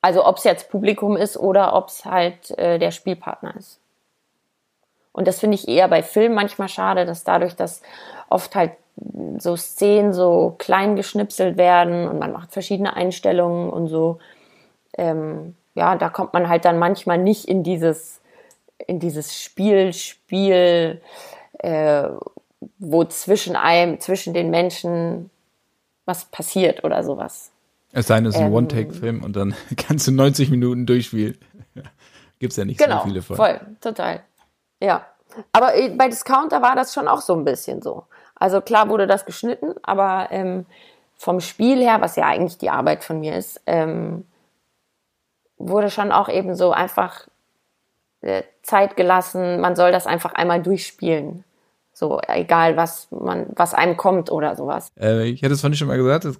Also 0.00 0.24
ob 0.24 0.38
es 0.38 0.44
jetzt 0.44 0.70
Publikum 0.70 1.18
ist 1.18 1.36
oder 1.36 1.74
ob 1.74 1.88
es 1.88 2.06
halt 2.06 2.52
äh, 2.52 2.78
der 2.78 2.90
Spielpartner 2.90 3.54
ist. 3.54 3.80
Und 5.14 5.28
das 5.28 5.38
finde 5.38 5.54
ich 5.54 5.68
eher 5.68 5.88
bei 5.88 6.02
Filmen 6.02 6.34
manchmal 6.34 6.68
schade, 6.68 7.06
dass 7.06 7.24
dadurch, 7.24 7.54
dass 7.54 7.80
oft 8.28 8.54
halt 8.54 8.72
so 9.38 9.56
Szenen 9.56 10.12
so 10.12 10.56
klein 10.58 10.96
geschnipselt 10.96 11.56
werden 11.56 12.08
und 12.08 12.18
man 12.18 12.32
macht 12.32 12.52
verschiedene 12.52 12.94
Einstellungen 12.94 13.70
und 13.70 13.86
so, 13.88 14.18
ähm, 14.98 15.54
ja, 15.74 15.96
da 15.96 16.08
kommt 16.08 16.32
man 16.32 16.48
halt 16.48 16.64
dann 16.64 16.78
manchmal 16.78 17.18
nicht 17.18 17.46
in 17.46 17.62
dieses, 17.62 18.20
in 18.86 18.98
dieses 18.98 19.40
Spiel, 19.40 19.92
Spiel, 19.92 21.00
äh, 21.58 22.08
wo 22.78 23.04
zwischen 23.04 23.56
einem, 23.56 24.00
zwischen 24.00 24.34
den 24.34 24.50
Menschen 24.50 25.30
was 26.04 26.24
passiert 26.26 26.84
oder 26.84 27.02
sowas. 27.04 27.50
Es 27.92 28.08
sei 28.08 28.16
denn, 28.16 28.26
es 28.26 28.34
ist 28.34 28.40
ein 28.40 28.48
ähm, 28.48 28.54
One-Take-Film 28.54 29.22
und 29.22 29.36
dann 29.36 29.54
kannst 29.76 30.08
du 30.08 30.12
90 30.12 30.50
Minuten 30.50 30.86
durchspielen. 30.86 31.38
Gibt's 32.40 32.56
ja 32.56 32.64
nicht 32.64 32.78
genau, 32.78 32.98
so 32.98 33.04
viele 33.04 33.22
von. 33.22 33.36
Voll, 33.36 33.60
total. 33.80 34.22
Ja. 34.84 35.06
Aber 35.52 35.72
bei 35.96 36.08
Discounter 36.08 36.62
war 36.62 36.76
das 36.76 36.94
schon 36.94 37.08
auch 37.08 37.20
so 37.20 37.34
ein 37.34 37.44
bisschen 37.44 37.82
so. 37.82 38.04
Also 38.36 38.60
klar 38.60 38.88
wurde 38.88 39.06
das 39.06 39.24
geschnitten, 39.24 39.74
aber 39.82 40.28
ähm, 40.30 40.66
vom 41.16 41.40
Spiel 41.40 41.78
her, 41.78 42.00
was 42.00 42.16
ja 42.16 42.26
eigentlich 42.26 42.58
die 42.58 42.70
Arbeit 42.70 43.02
von 43.02 43.20
mir 43.20 43.36
ist, 43.36 43.60
ähm, 43.66 44.24
wurde 45.56 45.90
schon 45.90 46.12
auch 46.12 46.28
eben 46.28 46.54
so 46.54 46.72
einfach 46.72 47.26
äh, 48.20 48.42
Zeit 48.62 48.96
gelassen. 48.96 49.60
Man 49.60 49.76
soll 49.76 49.92
das 49.92 50.06
einfach 50.06 50.34
einmal 50.34 50.62
durchspielen. 50.62 51.44
So, 51.92 52.20
egal 52.26 52.76
was 52.76 53.08
man, 53.10 53.46
was 53.54 53.72
einem 53.72 53.96
kommt 53.96 54.30
oder 54.30 54.56
sowas. 54.56 54.88
Äh, 55.00 55.28
ich 55.28 55.42
hatte 55.42 55.54
es 55.54 55.60
vorhin 55.60 55.76
schon 55.76 55.88
mal 55.88 55.96
gesagt, 55.96 56.24
es 56.24 56.38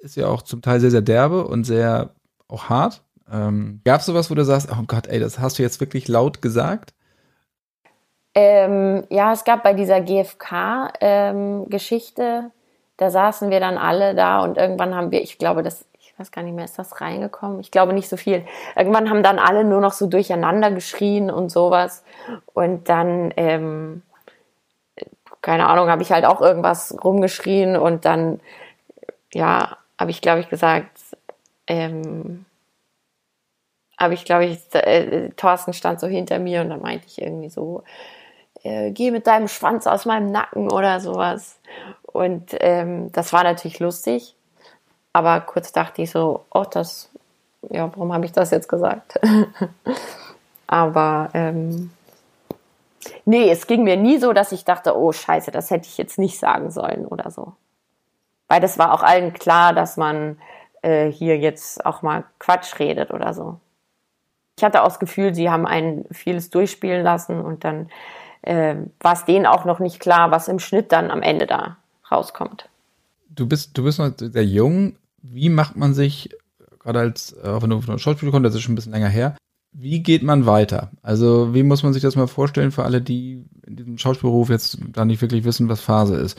ist 0.00 0.16
ja 0.16 0.26
auch 0.26 0.42
zum 0.42 0.62
Teil 0.62 0.80
sehr, 0.80 0.90
sehr 0.90 1.02
derbe 1.02 1.46
und 1.46 1.64
sehr 1.64 2.10
auch 2.48 2.68
hart. 2.68 3.02
Ähm, 3.32 3.80
Gab 3.84 4.00
es 4.00 4.06
sowas, 4.06 4.30
wo 4.30 4.34
du 4.34 4.44
sagst, 4.44 4.68
oh 4.70 4.82
Gott, 4.86 5.06
ey, 5.06 5.20
das 5.20 5.38
hast 5.38 5.58
du 5.58 5.62
jetzt 5.62 5.80
wirklich 5.80 6.08
laut 6.08 6.42
gesagt? 6.42 6.92
Ähm, 8.36 9.04
ja, 9.08 9.32
es 9.32 9.44
gab 9.44 9.62
bei 9.62 9.72
dieser 9.72 10.02
GfK-Geschichte, 10.02 12.22
ähm, 12.22 12.50
da 12.98 13.10
saßen 13.10 13.50
wir 13.50 13.60
dann 13.60 13.78
alle 13.78 14.14
da 14.14 14.40
und 14.40 14.58
irgendwann 14.58 14.94
haben 14.94 15.10
wir, 15.10 15.22
ich 15.22 15.38
glaube, 15.38 15.62
das, 15.62 15.86
ich 15.98 16.12
weiß 16.18 16.30
gar 16.30 16.42
nicht 16.42 16.54
mehr, 16.54 16.66
ist 16.66 16.78
das 16.78 17.00
reingekommen? 17.00 17.60
Ich 17.60 17.70
glaube 17.70 17.94
nicht 17.94 18.10
so 18.10 18.18
viel. 18.18 18.44
Irgendwann 18.76 19.08
haben 19.10 19.22
dann 19.22 19.38
alle 19.38 19.64
nur 19.64 19.80
noch 19.80 19.92
so 19.92 20.06
durcheinander 20.06 20.70
geschrien 20.70 21.30
und 21.30 21.50
sowas. 21.50 22.04
Und 22.52 22.90
dann 22.90 23.32
ähm, 23.36 24.02
keine 25.46 25.68
Ahnung, 25.68 25.88
habe 25.88 26.02
ich 26.02 26.10
halt 26.10 26.24
auch 26.24 26.40
irgendwas 26.40 26.92
rumgeschrien 27.04 27.76
und 27.76 28.04
dann, 28.04 28.40
ja, 29.32 29.76
habe 29.96 30.10
ich, 30.10 30.20
glaube 30.20 30.40
ich, 30.40 30.48
gesagt, 30.48 30.98
ähm, 31.68 32.44
habe 33.96 34.14
ich, 34.14 34.24
glaube 34.24 34.46
ich, 34.46 34.58
äh, 34.74 35.28
Thorsten 35.36 35.72
stand 35.72 36.00
so 36.00 36.08
hinter 36.08 36.40
mir 36.40 36.62
und 36.62 36.70
dann 36.70 36.82
meinte 36.82 37.06
ich 37.06 37.22
irgendwie 37.22 37.48
so, 37.48 37.84
äh, 38.66 38.90
geh 38.90 39.10
mit 39.10 39.26
deinem 39.26 39.48
Schwanz 39.48 39.86
aus 39.86 40.04
meinem 40.04 40.30
Nacken 40.30 40.70
oder 40.70 41.00
sowas. 41.00 41.58
Und 42.02 42.56
ähm, 42.60 43.12
das 43.12 43.32
war 43.32 43.44
natürlich 43.44 43.78
lustig, 43.78 44.34
aber 45.12 45.40
kurz 45.40 45.72
dachte 45.72 46.02
ich 46.02 46.10
so, 46.10 46.44
oh, 46.50 46.64
das, 46.70 47.10
ja, 47.70 47.90
warum 47.94 48.12
habe 48.12 48.24
ich 48.24 48.32
das 48.32 48.50
jetzt 48.50 48.68
gesagt? 48.68 49.18
aber 50.66 51.30
ähm, 51.34 51.90
Nee, 53.24 53.50
es 53.50 53.66
ging 53.66 53.84
mir 53.84 53.96
nie 53.96 54.18
so, 54.18 54.32
dass 54.32 54.52
ich 54.52 54.64
dachte, 54.64 54.96
oh 54.96 55.12
scheiße, 55.12 55.50
das 55.50 55.70
hätte 55.70 55.88
ich 55.88 55.98
jetzt 55.98 56.18
nicht 56.18 56.38
sagen 56.38 56.70
sollen 56.70 57.06
oder 57.06 57.30
so. 57.30 57.54
Weil 58.48 58.60
das 58.60 58.78
war 58.78 58.92
auch 58.92 59.02
allen 59.02 59.32
klar, 59.32 59.72
dass 59.72 59.96
man 59.96 60.38
äh, 60.82 61.10
hier 61.10 61.38
jetzt 61.38 61.84
auch 61.84 62.02
mal 62.02 62.24
Quatsch 62.38 62.78
redet 62.78 63.10
oder 63.10 63.34
so. 63.34 63.58
Ich 64.56 64.64
hatte 64.64 64.82
auch 64.82 64.88
das 64.88 64.98
Gefühl, 64.98 65.34
sie 65.34 65.50
haben 65.50 65.66
einen 65.66 66.06
vieles 66.10 66.50
durchspielen 66.50 67.02
lassen 67.02 67.40
und 67.40 67.64
dann 67.64 67.90
äh, 68.46 68.76
war 69.00 69.12
es 69.12 69.24
denen 69.24 69.46
auch 69.46 69.64
noch 69.64 69.78
nicht 69.78 70.00
klar, 70.00 70.30
was 70.30 70.48
im 70.48 70.58
Schnitt 70.58 70.92
dann 70.92 71.10
am 71.10 71.22
Ende 71.22 71.46
da 71.46 71.76
rauskommt. 72.10 72.68
Du 73.28 73.46
bist, 73.46 73.76
du 73.76 73.84
bist 73.84 73.98
noch 73.98 74.12
sehr 74.16 74.44
jung. 74.44 74.96
Wie 75.22 75.48
macht 75.48 75.76
man 75.76 75.92
sich, 75.92 76.30
gerade 76.78 77.00
als, 77.00 77.32
äh, 77.32 77.60
wenn 77.60 77.70
du 77.70 77.80
von 77.80 77.94
der 77.94 77.98
Schauspiel 77.98 78.30
kommst, 78.30 78.46
das 78.46 78.54
ist 78.54 78.62
schon 78.62 78.72
ein 78.72 78.76
bisschen 78.76 78.92
länger 78.92 79.08
her, 79.08 79.36
wie 79.72 80.02
geht 80.02 80.22
man 80.22 80.46
weiter? 80.46 80.90
Also, 81.02 81.52
wie 81.52 81.62
muss 81.62 81.82
man 81.82 81.92
sich 81.92 82.00
das 82.00 82.16
mal 82.16 82.28
vorstellen 82.28 82.72
für 82.72 82.84
alle, 82.84 83.02
die 83.02 83.44
in 83.66 83.76
diesem 83.76 83.98
Schauspielberuf 83.98 84.48
jetzt 84.48 84.78
da 84.92 85.04
nicht 85.04 85.20
wirklich 85.20 85.44
wissen, 85.44 85.68
was 85.68 85.80
Phase 85.80 86.16
ist? 86.16 86.38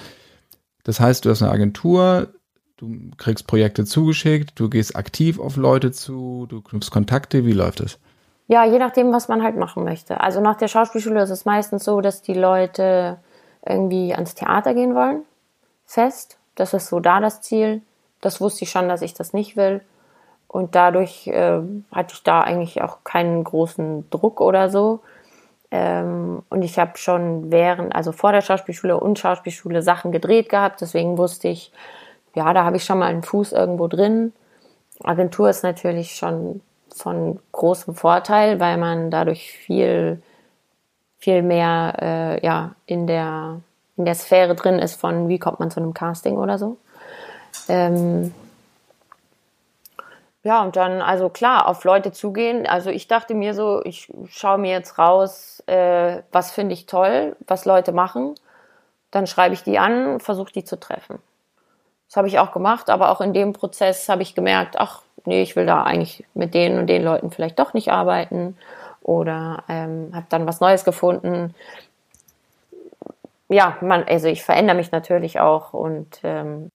Das 0.83 0.99
heißt, 0.99 1.25
du 1.25 1.29
hast 1.29 1.43
eine 1.43 1.51
Agentur, 1.51 2.33
du 2.77 3.11
kriegst 3.17 3.45
Projekte 3.45 3.85
zugeschickt, 3.85 4.59
du 4.59 4.69
gehst 4.69 4.95
aktiv 4.95 5.37
auf 5.39 5.55
Leute 5.55 5.91
zu, 5.91 6.47
du 6.49 6.61
knüpfst 6.61 6.89
Kontakte. 6.89 7.45
Wie 7.45 7.51
läuft 7.51 7.81
es? 7.81 7.99
Ja, 8.47 8.63
je 8.63 8.79
nachdem, 8.79 9.11
was 9.11 9.27
man 9.27 9.43
halt 9.43 9.57
machen 9.57 9.83
möchte. 9.83 10.21
Also 10.21 10.39
nach 10.39 10.55
der 10.55 10.69
Schauspielschule 10.69 11.21
ist 11.21 11.29
es 11.29 11.45
meistens 11.45 11.83
so, 11.83 11.99
dass 11.99 12.21
die 12.21 12.33
Leute 12.33 13.17
irgendwie 13.65 14.13
ans 14.13 14.35
Theater 14.35 14.73
gehen 14.73 14.95
wollen. 14.95 15.23
Fest. 15.85 16.37
Das 16.55 16.73
ist 16.73 16.87
so 16.87 16.99
da 16.99 17.19
das 17.19 17.41
Ziel. 17.41 17.81
Das 18.21 18.41
wusste 18.41 18.63
ich 18.63 18.71
schon, 18.71 18.89
dass 18.89 19.01
ich 19.01 19.13
das 19.13 19.33
nicht 19.33 19.57
will. 19.57 19.81
Und 20.47 20.75
dadurch 20.75 21.27
äh, 21.27 21.59
hatte 21.93 22.13
ich 22.13 22.23
da 22.23 22.41
eigentlich 22.41 22.81
auch 22.81 23.03
keinen 23.03 23.43
großen 23.43 24.09
Druck 24.09 24.39
oder 24.39 24.69
so. 24.69 25.01
Ähm, 25.69 26.41
und 26.49 26.61
ich 26.61 26.79
habe 26.79 26.97
schon 26.97 27.51
während, 27.51 27.93
also 27.93 28.13
vor 28.13 28.31
der 28.31 28.41
Schauspielschule 28.41 28.97
und 28.97 29.19
Schauspielschule 29.19 29.81
Sachen 29.81 30.13
gedreht 30.13 30.47
gehabt. 30.47 30.79
Deswegen 30.79 31.17
wusste 31.17 31.49
ich, 31.49 31.73
ja, 32.33 32.53
da 32.53 32.63
habe 32.63 32.77
ich 32.77 32.85
schon 32.85 32.99
mal 32.99 33.07
einen 33.07 33.23
Fuß 33.23 33.51
irgendwo 33.51 33.87
drin. 33.87 34.31
Agentur 35.03 35.49
ist 35.49 35.63
natürlich 35.63 36.15
schon 36.15 36.61
von 36.95 37.39
großem 37.51 37.95
Vorteil, 37.95 38.59
weil 38.59 38.77
man 38.77 39.11
dadurch 39.11 39.51
viel, 39.51 40.21
viel 41.17 41.41
mehr 41.41 41.93
äh, 42.01 42.45
ja, 42.45 42.75
in, 42.85 43.07
der, 43.07 43.61
in 43.95 44.05
der 44.05 44.15
Sphäre 44.15 44.55
drin 44.55 44.79
ist 44.79 44.99
von, 44.99 45.27
wie 45.29 45.39
kommt 45.39 45.59
man 45.59 45.71
zu 45.71 45.79
einem 45.79 45.93
Casting 45.93 46.37
oder 46.37 46.57
so. 46.57 46.77
Ähm, 47.67 48.33
ja, 50.43 50.61
und 50.63 50.77
dann, 50.77 51.01
also 51.01 51.29
klar, 51.29 51.67
auf 51.67 51.83
Leute 51.83 52.13
zugehen. 52.13 52.65
Also 52.65 52.89
ich 52.89 53.07
dachte 53.07 53.33
mir 53.33 53.53
so, 53.53 53.81
ich 53.83 54.09
schaue 54.29 54.57
mir 54.57 54.71
jetzt 54.71 54.97
raus, 54.97 55.61
äh, 55.67 56.21
was 56.31 56.51
finde 56.51 56.73
ich 56.73 56.85
toll, 56.85 57.35
was 57.47 57.65
Leute 57.65 57.91
machen. 57.91 58.35
Dann 59.11 59.27
schreibe 59.27 59.53
ich 59.53 59.63
die 59.63 59.77
an, 59.77 60.19
versuche 60.21 60.53
die 60.53 60.63
zu 60.63 60.79
treffen. 60.79 61.19
Das 62.07 62.15
habe 62.15 62.29
ich 62.29 62.39
auch 62.39 62.53
gemacht, 62.53 62.89
aber 62.89 63.11
auch 63.11 63.19
in 63.19 63.33
dem 63.33 63.51
Prozess 63.51 64.07
habe 64.07 64.21
ich 64.21 64.35
gemerkt, 64.35 64.79
ach, 64.79 65.01
nee, 65.27 65.41
ich 65.41 65.55
will 65.55 65.65
da 65.65 65.83
eigentlich 65.83 66.25
mit 66.33 66.53
denen 66.53 66.79
und 66.79 66.87
den 66.87 67.03
Leuten 67.03 67.29
vielleicht 67.31 67.59
doch 67.59 67.73
nicht 67.73 67.91
arbeiten 67.91 68.57
oder 69.01 69.63
ähm, 69.69 70.11
habe 70.13 70.25
dann 70.29 70.47
was 70.47 70.61
Neues 70.61 70.85
gefunden. 70.85 71.53
Ja, 73.49 73.77
man, 73.81 74.03
also 74.03 74.27
ich 74.27 74.43
verändere 74.43 74.77
mich 74.77 74.91
natürlich 74.91 75.39
auch 75.39 75.73
und 75.73 76.19
ähm, 76.23 76.69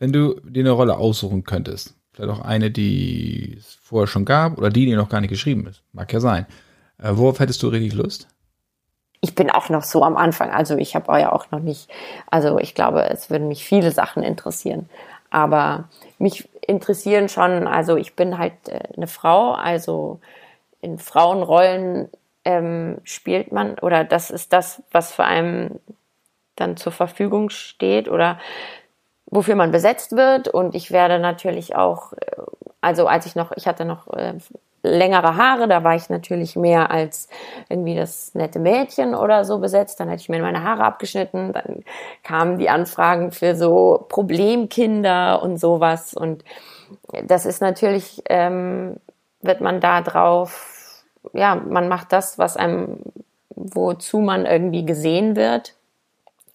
Wenn 0.00 0.12
du 0.12 0.40
dir 0.40 0.62
eine 0.62 0.70
Rolle 0.70 0.96
aussuchen 0.96 1.44
könntest, 1.44 1.94
vielleicht 2.12 2.32
auch 2.32 2.42
eine, 2.42 2.70
die 2.70 3.56
es 3.58 3.78
vorher 3.82 4.06
schon 4.06 4.24
gab 4.24 4.56
oder 4.56 4.70
die, 4.70 4.86
die 4.86 4.96
noch 4.96 5.10
gar 5.10 5.20
nicht 5.20 5.28
geschrieben 5.28 5.66
ist, 5.66 5.82
mag 5.92 6.10
ja 6.10 6.20
sein. 6.20 6.46
Äh, 6.98 7.10
worauf 7.12 7.38
hättest 7.38 7.62
du 7.62 7.68
richtig 7.68 7.92
Lust? 7.92 8.26
Ich 9.20 9.34
bin 9.34 9.50
auch 9.50 9.68
noch 9.68 9.82
so 9.82 10.02
am 10.02 10.16
Anfang, 10.16 10.50
also 10.50 10.78
ich 10.78 10.96
habe 10.96 11.20
ja 11.20 11.30
auch 11.30 11.50
noch 11.50 11.60
nicht, 11.60 11.90
also 12.30 12.58
ich 12.58 12.74
glaube, 12.74 13.10
es 13.10 13.28
würden 13.28 13.48
mich 13.48 13.62
viele 13.62 13.90
Sachen 13.90 14.22
interessieren, 14.22 14.88
aber 15.28 15.90
mich 16.18 16.48
interessieren 16.66 17.28
schon, 17.28 17.66
also 17.66 17.96
ich 17.96 18.16
bin 18.16 18.38
halt 18.38 18.54
äh, 18.68 18.80
eine 18.96 19.06
Frau, 19.06 19.52
also 19.52 20.20
in 20.80 20.98
Frauenrollen 20.98 22.08
ähm, 22.46 22.96
spielt 23.04 23.52
man 23.52 23.78
oder 23.80 24.04
das 24.04 24.30
ist 24.30 24.54
das, 24.54 24.82
was 24.90 25.12
für 25.12 25.24
einem 25.24 25.78
dann 26.56 26.78
zur 26.78 26.92
Verfügung 26.92 27.50
steht 27.50 28.08
oder 28.08 28.38
wofür 29.30 29.56
man 29.56 29.70
besetzt 29.70 30.16
wird. 30.16 30.48
Und 30.48 30.74
ich 30.74 30.90
werde 30.90 31.18
natürlich 31.18 31.76
auch, 31.76 32.12
äh, 32.12 32.36
also 32.80 33.06
als 33.06 33.26
ich 33.26 33.34
noch, 33.34 33.52
ich 33.52 33.66
hatte 33.66 33.84
noch 33.84 34.08
äh, 34.12 34.34
längere 34.82 35.36
Haare, 35.36 35.68
da 35.68 35.84
war 35.84 35.94
ich 35.94 36.08
natürlich 36.08 36.56
mehr 36.56 36.90
als 36.90 37.28
irgendwie 37.68 37.94
das 37.94 38.34
nette 38.34 38.58
Mädchen 38.58 39.14
oder 39.14 39.44
so 39.44 39.58
besetzt. 39.58 40.00
Dann 40.00 40.08
hätte 40.08 40.22
ich 40.22 40.28
mir 40.28 40.40
meine 40.40 40.64
Haare 40.64 40.84
abgeschnitten. 40.84 41.52
Dann 41.52 41.84
kamen 42.22 42.58
die 42.58 42.70
Anfragen 42.70 43.30
für 43.30 43.54
so 43.54 44.06
Problemkinder 44.08 45.42
und 45.42 45.58
sowas. 45.58 46.14
Und 46.14 46.44
das 47.24 47.46
ist 47.46 47.60
natürlich, 47.60 48.22
ähm, 48.28 48.96
wird 49.42 49.60
man 49.60 49.80
da 49.80 50.00
drauf, 50.00 51.04
ja, 51.34 51.54
man 51.54 51.88
macht 51.88 52.12
das, 52.12 52.38
was 52.38 52.56
einem, 52.56 53.00
wozu 53.50 54.18
man 54.20 54.46
irgendwie 54.46 54.86
gesehen 54.86 55.36
wird 55.36 55.74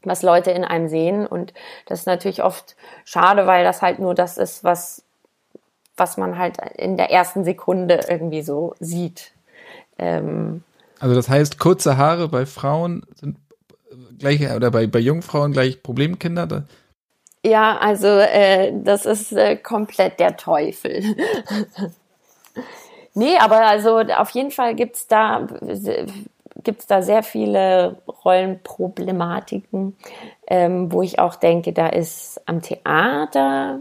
was 0.06 0.24
Leute 0.24 0.51
in 0.51 0.64
einem 0.64 0.88
sehen. 0.88 1.26
Und 1.26 1.53
das 1.86 2.01
ist 2.01 2.06
natürlich 2.06 2.43
oft 2.43 2.76
schade, 3.03 3.47
weil 3.47 3.64
das 3.64 3.82
halt 3.82 3.99
nur 3.99 4.16
das 4.16 4.38
ist, 4.38 4.64
was, 4.64 5.03
was 5.97 6.18
man 6.18 6.38
halt 6.38 6.58
in 6.76 6.97
der 6.97 7.12
ersten 7.12 7.43
Sekunde 7.43 8.01
irgendwie 8.08 8.41
so 8.41 8.76
sieht. 8.80 9.32
Ähm, 9.97 10.64
also 10.99 11.16
das 11.16 11.30
heißt, 11.30 11.60
kurze 11.60 11.97
Haare 11.97 12.30
bei 12.30 12.45
Frauen 12.45 13.03
sind 13.16 13.38
gleich 14.20 14.49
oder 14.51 14.72
bei, 14.72 14.88
bei 14.88 14.99
Jungfrauen 14.99 15.51
gleich 15.51 15.84
Problemkinder? 15.84 16.64
Ja, 17.43 17.78
also 17.78 18.08
äh, 18.08 18.74
das 18.84 19.06
ist 19.06 19.32
äh, 19.32 19.56
komplett 19.56 20.20
der 20.20 20.36
Teufel. 20.36 21.03
nee, 23.14 23.38
aber 23.38 23.68
also 23.68 23.99
auf 23.99 24.32
jeden 24.32 24.51
Fall 24.51 24.74
gibt's 24.74 25.08
da 25.08 25.47
gibt 26.66 26.82
es 26.82 26.88
da 26.88 27.01
sehr 27.01 27.24
viele 27.24 28.01
Rollenproblematiken, 28.26 29.95
ähm, 30.47 30.91
wo 30.91 31.01
ich 31.01 31.20
auch 31.20 31.36
denke, 31.36 31.72
da 31.72 31.88
ist 31.88 32.41
am 32.45 32.61
Theater, 32.61 33.80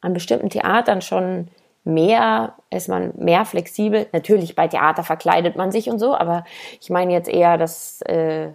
an 0.00 0.12
bestimmten 0.12 0.50
Theatern 0.50 1.00
schon 1.00 1.48
mehr, 1.84 2.54
ist 2.70 2.88
man 2.88 3.12
mehr 3.16 3.44
flexibel. 3.44 4.06
Natürlich 4.12 4.54
bei 4.54 4.68
Theater 4.68 5.02
verkleidet 5.02 5.56
man 5.56 5.72
sich 5.72 5.88
und 5.88 5.98
so, 5.98 6.14
aber 6.14 6.44
ich 6.80 6.90
meine 6.90 7.12
jetzt 7.12 7.28
eher, 7.28 7.56
dass, 7.56 8.02
äh, 8.02 8.50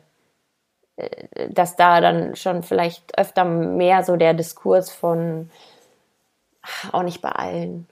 äh 0.98 1.50
dass 1.50 1.76
da 1.76 2.00
dann 2.02 2.36
schon 2.36 2.62
vielleicht 2.62 3.18
öfter 3.18 3.46
mehr 3.46 4.04
so 4.04 4.16
der 4.16 4.36
Diskurs 4.36 4.92
von, 4.92 5.50
auch 6.92 7.04
nicht 7.04 7.22
bei 7.22 7.32
allen, 7.32 7.88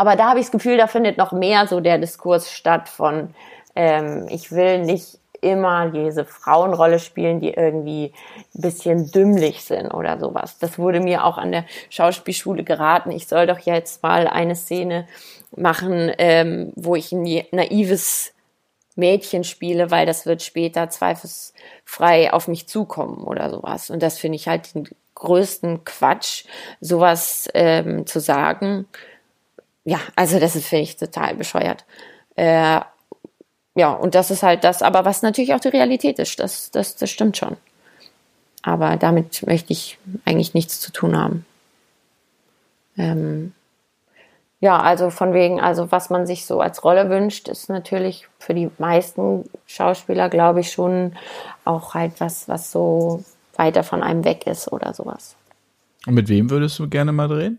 aber 0.00 0.16
da 0.16 0.30
habe 0.30 0.38
ich 0.38 0.46
das 0.46 0.52
Gefühl, 0.52 0.78
da 0.78 0.86
findet 0.86 1.18
noch 1.18 1.32
mehr 1.32 1.66
so 1.66 1.80
der 1.80 1.98
Diskurs 1.98 2.50
statt 2.50 2.88
von, 2.88 3.34
ähm, 3.74 4.26
ich 4.30 4.52
will 4.52 4.80
nicht 4.80 5.18
immer 5.40 5.90
diese 5.90 6.24
Frauenrolle 6.24 6.98
spielen, 6.98 7.40
die 7.40 7.54
irgendwie 7.54 8.12
ein 8.54 8.60
bisschen 8.60 9.10
dümmlich 9.10 9.64
sind 9.64 9.92
oder 9.92 10.18
sowas. 10.18 10.58
Das 10.58 10.78
wurde 10.78 11.00
mir 11.00 11.24
auch 11.24 11.38
an 11.38 11.52
der 11.52 11.64
Schauspielschule 11.88 12.64
geraten. 12.64 13.10
Ich 13.10 13.26
soll 13.26 13.46
doch 13.46 13.58
jetzt 13.60 14.02
mal 14.02 14.26
eine 14.26 14.54
Szene 14.54 15.08
machen, 15.56 16.12
ähm, 16.18 16.72
wo 16.76 16.94
ich 16.94 17.12
ein 17.12 17.22
naives 17.52 18.32
Mädchen 18.96 19.44
spiele, 19.44 19.90
weil 19.90 20.06
das 20.06 20.26
wird 20.26 20.42
später 20.42 20.90
zweifelsfrei 20.90 22.32
auf 22.32 22.48
mich 22.48 22.68
zukommen 22.68 23.24
oder 23.24 23.50
sowas. 23.50 23.90
Und 23.90 24.02
das 24.02 24.18
finde 24.18 24.36
ich 24.36 24.48
halt 24.48 24.74
den 24.74 24.88
größten 25.14 25.84
Quatsch, 25.84 26.44
sowas 26.80 27.48
ähm, 27.54 28.06
zu 28.06 28.20
sagen. 28.20 28.86
Ja, 29.84 30.00
also 30.16 30.38
das 30.38 30.52
finde 30.52 30.82
ich 30.82 30.96
total 30.96 31.34
bescheuert. 31.34 31.84
Äh, 32.36 32.80
ja, 33.80 33.92
und 33.92 34.14
das 34.14 34.30
ist 34.30 34.42
halt 34.42 34.62
das, 34.62 34.82
aber 34.82 35.06
was 35.06 35.22
natürlich 35.22 35.54
auch 35.54 35.60
die 35.60 35.68
Realität 35.68 36.18
ist, 36.18 36.38
das, 36.38 36.70
das, 36.70 36.96
das 36.96 37.08
stimmt 37.08 37.38
schon. 37.38 37.56
Aber 38.62 38.98
damit 38.98 39.46
möchte 39.46 39.72
ich 39.72 39.98
eigentlich 40.26 40.52
nichts 40.52 40.80
zu 40.80 40.92
tun 40.92 41.16
haben. 41.16 41.46
Ähm, 42.98 43.54
ja, 44.60 44.78
also 44.78 45.08
von 45.08 45.32
wegen, 45.32 45.62
also 45.62 45.90
was 45.90 46.10
man 46.10 46.26
sich 46.26 46.44
so 46.44 46.60
als 46.60 46.84
Rolle 46.84 47.08
wünscht, 47.08 47.48
ist 47.48 47.70
natürlich 47.70 48.28
für 48.38 48.52
die 48.52 48.68
meisten 48.76 49.48
Schauspieler, 49.66 50.28
glaube 50.28 50.60
ich, 50.60 50.72
schon 50.72 51.14
auch 51.64 51.94
halt 51.94 52.20
was, 52.20 52.48
was 52.48 52.70
so 52.70 53.24
weiter 53.56 53.82
von 53.82 54.02
einem 54.02 54.26
weg 54.26 54.46
ist 54.46 54.70
oder 54.70 54.92
sowas. 54.92 55.36
Und 56.06 56.12
mit 56.12 56.28
wem 56.28 56.50
würdest 56.50 56.78
du 56.78 56.86
gerne 56.86 57.12
mal 57.12 57.28
drehen? 57.28 57.58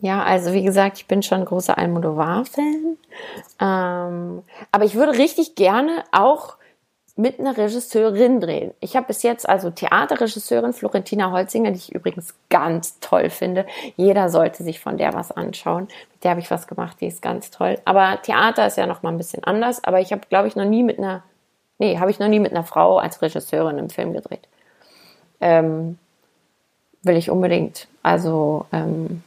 Ja, 0.00 0.22
also 0.22 0.52
wie 0.52 0.62
gesagt, 0.62 0.98
ich 0.98 1.06
bin 1.06 1.22
schon 1.22 1.44
großer 1.44 1.76
Almodovar-Fan. 1.76 2.96
Ähm, 3.60 4.42
aber 4.70 4.84
ich 4.84 4.94
würde 4.94 5.18
richtig 5.18 5.56
gerne 5.56 6.04
auch 6.12 6.56
mit 7.16 7.40
einer 7.40 7.56
Regisseurin 7.56 8.40
drehen. 8.40 8.72
Ich 8.78 8.94
habe 8.94 9.08
bis 9.08 9.24
jetzt 9.24 9.48
also 9.48 9.70
Theaterregisseurin 9.70 10.72
Florentina 10.72 11.32
Holzinger, 11.32 11.72
die 11.72 11.78
ich 11.78 11.92
übrigens 11.92 12.32
ganz 12.48 13.00
toll 13.00 13.28
finde. 13.28 13.66
Jeder 13.96 14.28
sollte 14.28 14.62
sich 14.62 14.78
von 14.78 14.98
der 14.98 15.14
was 15.14 15.32
anschauen. 15.32 15.88
Mit 16.12 16.22
der 16.22 16.30
habe 16.30 16.40
ich 16.40 16.50
was 16.52 16.68
gemacht, 16.68 16.98
die 17.00 17.08
ist 17.08 17.20
ganz 17.20 17.50
toll. 17.50 17.80
Aber 17.84 18.22
Theater 18.22 18.68
ist 18.68 18.76
ja 18.76 18.86
noch 18.86 19.02
mal 19.02 19.10
ein 19.10 19.18
bisschen 19.18 19.42
anders. 19.42 19.82
Aber 19.82 19.98
ich 19.98 20.12
habe, 20.12 20.22
glaube 20.28 20.46
ich, 20.46 20.54
noch 20.54 20.64
nie 20.64 20.84
mit 20.84 20.98
einer, 20.98 21.24
nee, 21.78 21.98
habe 21.98 22.12
ich 22.12 22.20
noch 22.20 22.28
nie 22.28 22.38
mit 22.38 22.52
einer 22.52 22.62
Frau 22.62 22.98
als 22.98 23.20
Regisseurin 23.20 23.78
im 23.78 23.90
Film 23.90 24.12
gedreht. 24.12 24.46
Ähm, 25.40 25.98
will 27.02 27.16
ich 27.16 27.32
unbedingt. 27.32 27.88
Also 28.04 28.66
ähm, 28.70 29.24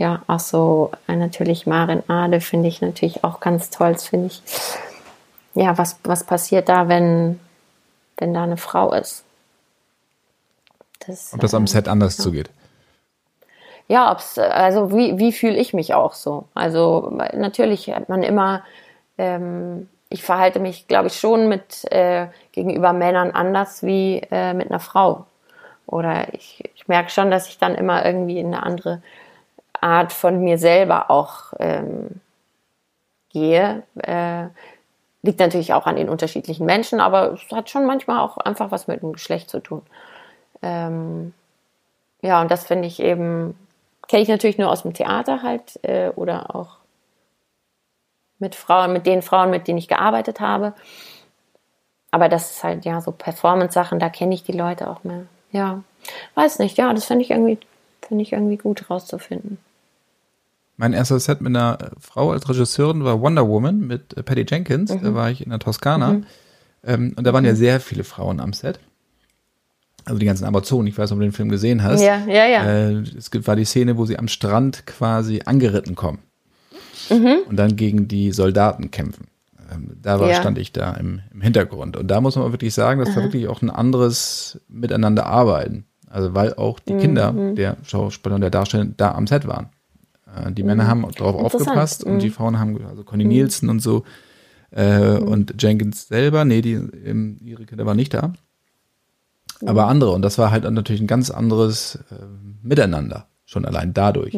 ja, 0.00 0.22
auch 0.28 0.40
so 0.40 0.92
äh, 1.08 1.14
natürlich 1.14 1.66
Marin 1.66 2.02
Ade 2.08 2.40
finde 2.40 2.68
ich 2.68 2.80
natürlich 2.80 3.22
auch 3.22 3.38
ganz 3.38 3.68
toll. 3.68 3.92
Das 3.92 4.08
finde 4.08 4.28
ich, 4.28 4.42
ja, 5.54 5.76
was, 5.76 5.98
was 6.04 6.24
passiert 6.24 6.70
da, 6.70 6.88
wenn, 6.88 7.38
wenn 8.16 8.32
da 8.32 8.44
eine 8.44 8.56
Frau 8.56 8.94
ist? 8.94 9.24
Das, 11.06 11.34
Ob 11.34 11.40
das 11.40 11.52
am 11.52 11.66
Set 11.66 11.86
anders 11.86 12.16
ja. 12.16 12.24
zugeht. 12.24 12.48
Ja, 13.88 14.10
ob's, 14.10 14.38
also 14.38 14.96
wie, 14.96 15.18
wie 15.18 15.32
fühle 15.32 15.56
ich 15.56 15.74
mich 15.74 15.92
auch 15.92 16.14
so? 16.14 16.44
Also 16.54 17.12
natürlich 17.34 17.90
hat 17.90 18.08
man 18.08 18.22
immer, 18.22 18.62
ähm, 19.18 19.90
ich 20.08 20.22
verhalte 20.22 20.60
mich, 20.60 20.88
glaube 20.88 21.08
ich, 21.08 21.20
schon 21.20 21.46
mit 21.50 21.84
äh, 21.92 22.28
gegenüber 22.52 22.94
Männern 22.94 23.32
anders 23.32 23.82
wie 23.82 24.22
äh, 24.30 24.54
mit 24.54 24.70
einer 24.70 24.80
Frau. 24.80 25.26
Oder 25.86 26.32
ich, 26.32 26.70
ich 26.74 26.88
merke 26.88 27.10
schon, 27.10 27.30
dass 27.30 27.48
ich 27.48 27.58
dann 27.58 27.74
immer 27.74 28.06
irgendwie 28.06 28.38
in 28.38 28.46
eine 28.46 28.62
andere 28.62 29.02
Art 29.80 30.12
von 30.12 30.42
mir 30.42 30.58
selber 30.58 31.10
auch 31.10 31.52
ähm, 31.58 32.20
gehe. 33.30 33.82
Äh, 33.96 34.46
liegt 35.22 35.38
natürlich 35.38 35.72
auch 35.74 35.86
an 35.86 35.96
den 35.96 36.08
unterschiedlichen 36.08 36.64
Menschen, 36.66 37.00
aber 37.00 37.32
es 37.32 37.54
hat 37.54 37.68
schon 37.68 37.86
manchmal 37.86 38.20
auch 38.20 38.38
einfach 38.38 38.70
was 38.70 38.86
mit 38.86 39.02
dem 39.02 39.12
Geschlecht 39.12 39.50
zu 39.50 39.60
tun. 39.60 39.82
Ähm, 40.62 41.34
ja, 42.22 42.40
und 42.40 42.50
das 42.50 42.66
finde 42.66 42.86
ich 42.86 43.00
eben, 43.00 43.56
kenne 44.08 44.22
ich 44.22 44.28
natürlich 44.28 44.58
nur 44.58 44.70
aus 44.70 44.82
dem 44.82 44.94
Theater 44.94 45.42
halt 45.42 45.78
äh, 45.82 46.10
oder 46.16 46.54
auch 46.54 46.78
mit 48.38 48.54
Frauen, 48.54 48.92
mit 48.92 49.06
den 49.06 49.22
Frauen, 49.22 49.50
mit 49.50 49.68
denen 49.68 49.78
ich 49.78 49.88
gearbeitet 49.88 50.40
habe. 50.40 50.72
Aber 52.10 52.28
das 52.28 52.50
ist 52.50 52.64
halt 52.64 52.84
ja 52.84 53.00
so 53.00 53.12
Performance-Sachen, 53.12 53.98
da 53.98 54.08
kenne 54.08 54.34
ich 54.34 54.42
die 54.42 54.52
Leute 54.52 54.88
auch 54.88 55.04
mehr. 55.04 55.26
Ja, 55.52 55.82
weiß 56.34 56.58
nicht, 56.58 56.78
ja, 56.78 56.92
das 56.92 57.04
finde 57.04 57.24
ich 57.24 57.30
irgendwie, 57.30 57.58
finde 58.02 58.22
ich 58.22 58.32
irgendwie 58.32 58.56
gut 58.56 58.88
rauszufinden. 58.88 59.58
Mein 60.80 60.94
erster 60.94 61.20
Set 61.20 61.42
mit 61.42 61.54
einer 61.54 61.76
Frau 62.00 62.30
als 62.30 62.48
Regisseurin 62.48 63.04
war 63.04 63.20
Wonder 63.20 63.46
Woman 63.46 63.80
mit 63.86 64.16
äh, 64.16 64.22
Patty 64.22 64.46
Jenkins. 64.48 64.94
Mhm. 64.94 65.02
Da 65.02 65.14
war 65.14 65.30
ich 65.30 65.44
in 65.44 65.50
der 65.50 65.58
Toskana. 65.58 66.14
Mhm. 66.14 66.24
Ähm, 66.82 67.12
und 67.16 67.26
da 67.26 67.34
waren 67.34 67.44
ja 67.44 67.52
mhm. 67.52 67.56
sehr 67.56 67.80
viele 67.80 68.02
Frauen 68.02 68.40
am 68.40 68.54
Set. 68.54 68.80
Also 70.06 70.18
die 70.18 70.24
ganzen 70.24 70.46
Amazonen, 70.46 70.86
ich 70.86 70.96
weiß, 70.96 71.12
ob 71.12 71.18
du 71.18 71.22
den 71.22 71.32
Film 71.32 71.50
gesehen 71.50 71.82
hast. 71.82 72.00
Ja, 72.00 72.24
ja, 72.26 72.46
ja. 72.46 72.64
Äh, 72.64 73.02
es 73.14 73.30
war 73.46 73.56
die 73.56 73.66
Szene, 73.66 73.98
wo 73.98 74.06
sie 74.06 74.18
am 74.18 74.26
Strand 74.26 74.86
quasi 74.86 75.42
angeritten 75.44 75.96
kommen. 75.96 76.20
Mhm. 77.10 77.40
Und 77.46 77.56
dann 77.58 77.76
gegen 77.76 78.08
die 78.08 78.32
Soldaten 78.32 78.90
kämpfen. 78.90 79.26
Ähm, 79.70 79.98
da 80.00 80.18
war, 80.18 80.30
ja. 80.30 80.36
stand 80.36 80.56
ich 80.56 80.72
da 80.72 80.94
im, 80.94 81.20
im, 81.30 81.42
Hintergrund. 81.42 81.98
Und 81.98 82.10
da 82.10 82.22
muss 82.22 82.36
man 82.36 82.52
wirklich 82.52 82.72
sagen, 82.72 83.00
das 83.00 83.14
war 83.14 83.22
wirklich 83.24 83.48
auch 83.48 83.60
ein 83.60 83.68
anderes 83.68 84.58
Miteinander 84.66 85.26
arbeiten. 85.26 85.84
Also 86.08 86.34
weil 86.34 86.54
auch 86.54 86.78
die 86.80 86.96
Kinder 86.96 87.32
mhm. 87.32 87.54
der 87.54 87.76
Schauspieler 87.82 88.36
und 88.36 88.40
der 88.40 88.48
Darsteller 88.48 88.86
da 88.96 89.12
am 89.12 89.26
Set 89.26 89.46
waren. 89.46 89.68
Äh, 90.36 90.52
die 90.52 90.62
Männer 90.62 90.84
mhm. 90.84 90.88
haben 90.88 91.06
darauf 91.16 91.36
aufgepasst 91.36 92.04
und 92.04 92.20
die 92.20 92.28
mhm. 92.28 92.32
Frauen 92.32 92.58
haben, 92.58 92.84
also 92.86 93.04
Conny 93.04 93.24
mhm. 93.24 93.30
Nielsen 93.30 93.68
und 93.68 93.80
so 93.80 94.04
äh, 94.70 95.16
und 95.18 95.62
Jenkins 95.62 96.08
selber, 96.08 96.44
nee, 96.44 96.62
die, 96.62 96.80
ihre 97.44 97.64
Kinder 97.66 97.86
waren 97.86 97.96
nicht 97.96 98.14
da. 98.14 98.32
Aber 99.66 99.88
andere. 99.88 100.12
Und 100.12 100.22
das 100.22 100.38
war 100.38 100.50
halt 100.50 100.64
natürlich 100.70 101.02
ein 101.02 101.06
ganz 101.06 101.30
anderes 101.30 101.96
äh, 102.10 102.24
Miteinander, 102.62 103.26
schon 103.44 103.66
allein 103.66 103.92
dadurch. 103.92 104.34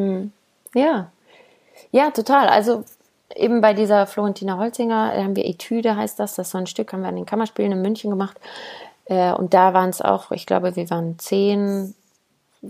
Ja. 0.74 1.12
Ja, 1.92 2.10
total. 2.10 2.48
Also 2.48 2.84
eben 3.36 3.60
bei 3.60 3.72
dieser 3.72 4.06
Florentina 4.06 4.58
Holzinger 4.58 5.12
haben 5.14 5.36
wir 5.36 5.44
Etüde, 5.44 5.96
heißt 5.96 6.18
das. 6.18 6.34
Das 6.34 6.48
ist 6.48 6.52
so 6.52 6.58
ein 6.58 6.66
Stück, 6.66 6.92
haben 6.92 7.02
wir 7.02 7.08
an 7.08 7.16
den 7.16 7.26
Kammerspielen 7.26 7.72
in 7.72 7.82
München 7.82 8.10
gemacht. 8.10 8.38
und 9.06 9.54
da 9.54 9.74
waren 9.74 9.90
es 9.90 10.00
auch, 10.00 10.32
ich 10.32 10.46
glaube, 10.46 10.74
wir 10.74 10.88
waren 10.90 11.18
zehn 11.18 11.94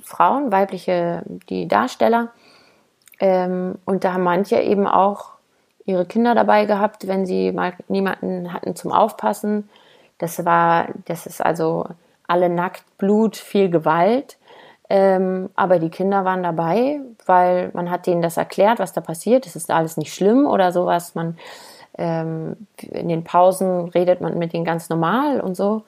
Frauen, 0.03 0.51
weibliche, 0.51 1.23
die 1.49 1.69
Darsteller. 1.69 2.33
Ähm, 3.23 3.77
und 3.85 4.03
da 4.03 4.15
haben 4.15 4.25
manche 4.25 4.57
eben 4.61 4.89
auch 4.89 5.27
ihre 5.85 6.05
Kinder 6.05 6.35
dabei 6.35 6.65
gehabt, 6.65 7.07
wenn 7.07 7.25
sie 7.25 7.53
mal 7.53 7.73
niemanden 7.87 8.53
hatten 8.53 8.75
zum 8.75 8.91
Aufpassen. 8.91 9.71
Das 10.19 10.45
war, 10.45 10.89
das 11.05 11.27
ist 11.27 11.41
also 11.41 11.87
alle 12.27 12.49
nackt, 12.49 12.83
Blut, 12.99 13.37
viel 13.37 13.71
Gewalt. 13.71 14.39
Ähm, 14.91 15.51
aber 15.55 15.79
die 15.79 15.89
Kinder 15.89 16.25
waren 16.25 16.43
dabei, 16.43 17.01
weil 17.25 17.71
man 17.75 17.91
hat 17.91 18.09
denen 18.09 18.23
das 18.23 18.37
erklärt, 18.37 18.81
was 18.81 18.93
da 18.93 19.01
passiert. 19.01 19.47
Es 19.47 19.55
ist 19.55 19.71
alles 19.71 19.97
nicht 19.97 20.13
schlimm 20.13 20.45
oder 20.45 20.73
sowas. 20.73 21.15
Man 21.15 21.39
ähm, 21.97 22.57
in 22.81 23.09
den 23.09 23.23
Pausen 23.23 23.89
redet 23.91 24.21
man 24.21 24.37
mit 24.37 24.53
denen 24.53 24.65
ganz 24.65 24.89
normal 24.89 25.41
und 25.41 25.57
so. 25.57 25.85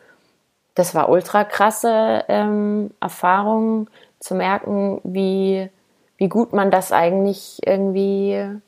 Das 0.77 0.95
war 0.95 1.09
ultra 1.09 1.43
krasse 1.43 2.25
ähm, 2.29 2.93
Erfahrung 3.01 3.89
zu 4.21 4.37
merken, 4.37 5.01
wie 5.03 5.69
wie 6.17 6.29
gut 6.29 6.53
man 6.53 6.71
das 6.71 6.93
eigentlich 6.93 7.61
irgendwie 7.65 8.61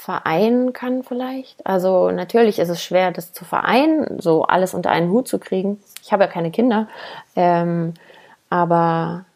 vereinen 0.00 0.72
kann 0.72 1.02
vielleicht. 1.02 1.64
Also 1.66 2.10
natürlich 2.10 2.58
ist 2.58 2.70
es 2.70 2.82
schwer, 2.82 3.12
das 3.12 3.32
zu 3.32 3.44
vereinen, 3.44 4.18
so 4.20 4.44
alles 4.44 4.72
unter 4.72 4.90
einen 4.90 5.10
Hut 5.10 5.28
zu 5.28 5.38
kriegen. 5.38 5.78
Ich 6.02 6.12
habe 6.12 6.24
ja 6.24 6.30
keine 6.30 6.50
Kinder, 6.50 6.88
ähm, 7.36 7.92
aber 8.48 9.26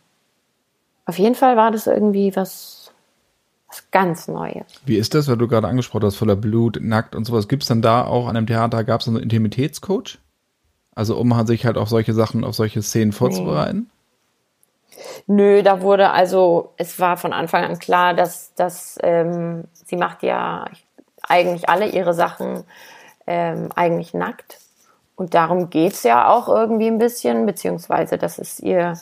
auf 1.04 1.18
jeden 1.18 1.34
Fall 1.34 1.56
war 1.56 1.70
das 1.70 1.86
irgendwie 1.86 2.34
was, 2.34 2.92
was 3.68 3.90
ganz 3.90 4.26
Neues. 4.26 4.64
Wie 4.86 4.96
ist 4.96 5.14
das, 5.14 5.28
weil 5.28 5.36
du 5.36 5.48
gerade 5.48 5.68
angesprochen 5.68 6.06
hast, 6.06 6.16
voller 6.16 6.36
Blut, 6.36 6.78
nackt 6.80 7.14
und 7.14 7.26
sowas? 7.26 7.46
Gibt 7.46 7.62
es 7.62 7.68
dann 7.68 7.82
da 7.82 8.06
auch 8.06 8.26
an 8.26 8.36
einem 8.36 8.46
Theater, 8.46 8.84
gab 8.84 9.02
es 9.02 9.08
einen 9.08 9.18
Intimitätscoach? 9.18 10.18
Also 10.94 11.16
um 11.16 11.46
sich 11.46 11.66
halt 11.66 11.76
auf 11.76 11.88
solche 11.88 12.14
Sachen, 12.14 12.44
auf 12.44 12.54
solche 12.54 12.80
Szenen 12.80 13.12
vorzubereiten? 13.12 13.90
Nö, 15.26 15.62
da 15.62 15.80
wurde 15.80 16.10
also, 16.10 16.72
es 16.76 16.98
war 17.00 17.16
von 17.16 17.32
Anfang 17.32 17.64
an 17.64 17.78
klar, 17.78 18.14
dass, 18.14 18.54
dass 18.54 18.98
ähm, 19.02 19.64
sie 19.72 19.96
macht 19.96 20.22
ja 20.22 20.66
eigentlich 21.22 21.68
alle 21.68 21.86
ihre 21.86 22.14
Sachen 22.14 22.64
ähm, 23.26 23.70
eigentlich 23.74 24.14
nackt. 24.14 24.58
Und 25.16 25.34
darum 25.34 25.70
geht's 25.70 26.02
ja 26.02 26.28
auch 26.28 26.48
irgendwie 26.48 26.88
ein 26.88 26.98
bisschen, 26.98 27.46
beziehungsweise 27.46 28.18
das 28.18 28.38
ist 28.38 28.60
ihr 28.60 28.94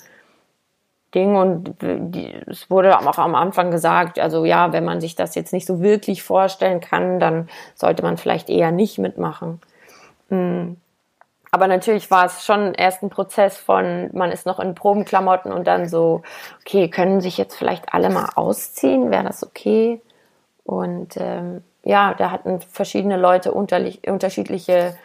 Ding. 1.15 1.37
Und 1.37 1.75
die, 1.81 2.35
es 2.47 2.71
wurde 2.71 2.99
auch 2.99 3.19
am 3.19 3.35
Anfang 3.35 3.71
gesagt, 3.71 4.19
also 4.19 4.45
ja, 4.45 4.73
wenn 4.73 4.85
man 4.85 5.01
sich 5.01 5.15
das 5.15 5.35
jetzt 5.35 5.53
nicht 5.53 5.67
so 5.67 5.81
wirklich 5.81 6.23
vorstellen 6.23 6.81
kann, 6.81 7.19
dann 7.21 7.49
sollte 7.75 8.03
man 8.03 8.19
vielleicht 8.19 8.51
eher 8.51 8.73
nicht 8.73 8.99
mitmachen. 8.99 9.61
Mhm. 10.29 10.77
Aber 11.55 11.69
natürlich 11.69 12.11
war 12.11 12.25
es 12.25 12.47
schon 12.47 12.73
erst 12.73 13.03
ein 13.03 13.11
Prozess 13.11 13.59
von, 13.59 14.09
man 14.15 14.33
ist 14.33 14.47
noch 14.47 14.59
in 14.59 14.75
Probenklamotten 14.75 15.53
und 15.53 15.67
dann 15.67 15.87
so, 15.87 16.23
okay, 16.61 16.89
können 16.89 17.21
sich 17.21 17.37
jetzt 17.37 17.57
vielleicht 17.57 17.93
alle 17.93 18.09
mal 18.09 18.31
ausziehen? 18.35 19.11
Wäre 19.11 19.25
das 19.25 19.45
okay? 19.45 20.01
Und 20.65 21.19
ähm, 21.19 21.63
ja, 21.85 22.15
da 22.15 22.31
hatten 22.31 22.63
verschiedene 22.63 23.19
Leute 23.19 23.53
unterschiedliche 23.53 24.97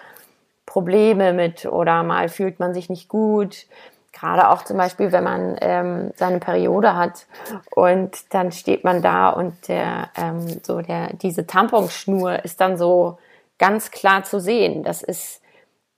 Probleme 0.65 1.33
mit 1.33 1.65
oder 1.65 2.03
mal 2.03 2.29
fühlt 2.29 2.61
man 2.61 2.73
sich 2.73 2.89
nicht 2.89 3.09
gut. 3.09 3.65
Gerade 4.13 4.49
auch 4.49 4.63
zum 4.63 4.77
Beispiel, 4.77 5.11
wenn 5.11 5.25
man 5.25 5.57
ähm, 5.59 6.11
seine 6.15 6.39
Periode 6.39 6.95
hat 6.95 7.25
und 7.71 8.33
dann 8.33 8.53
steht 8.53 8.85
man 8.85 9.01
da 9.01 9.29
und 9.29 9.67
der, 9.67 10.09
ähm, 10.15 10.61
so 10.63 10.81
der, 10.81 11.13
diese 11.13 11.45
Tamponschnur 11.45 12.45
ist 12.45 12.61
dann 12.61 12.77
so 12.77 13.17
ganz 13.59 13.91
klar 13.91 14.23
zu 14.23 14.39
sehen. 14.39 14.83
Das 14.83 15.03
ist 15.03 15.41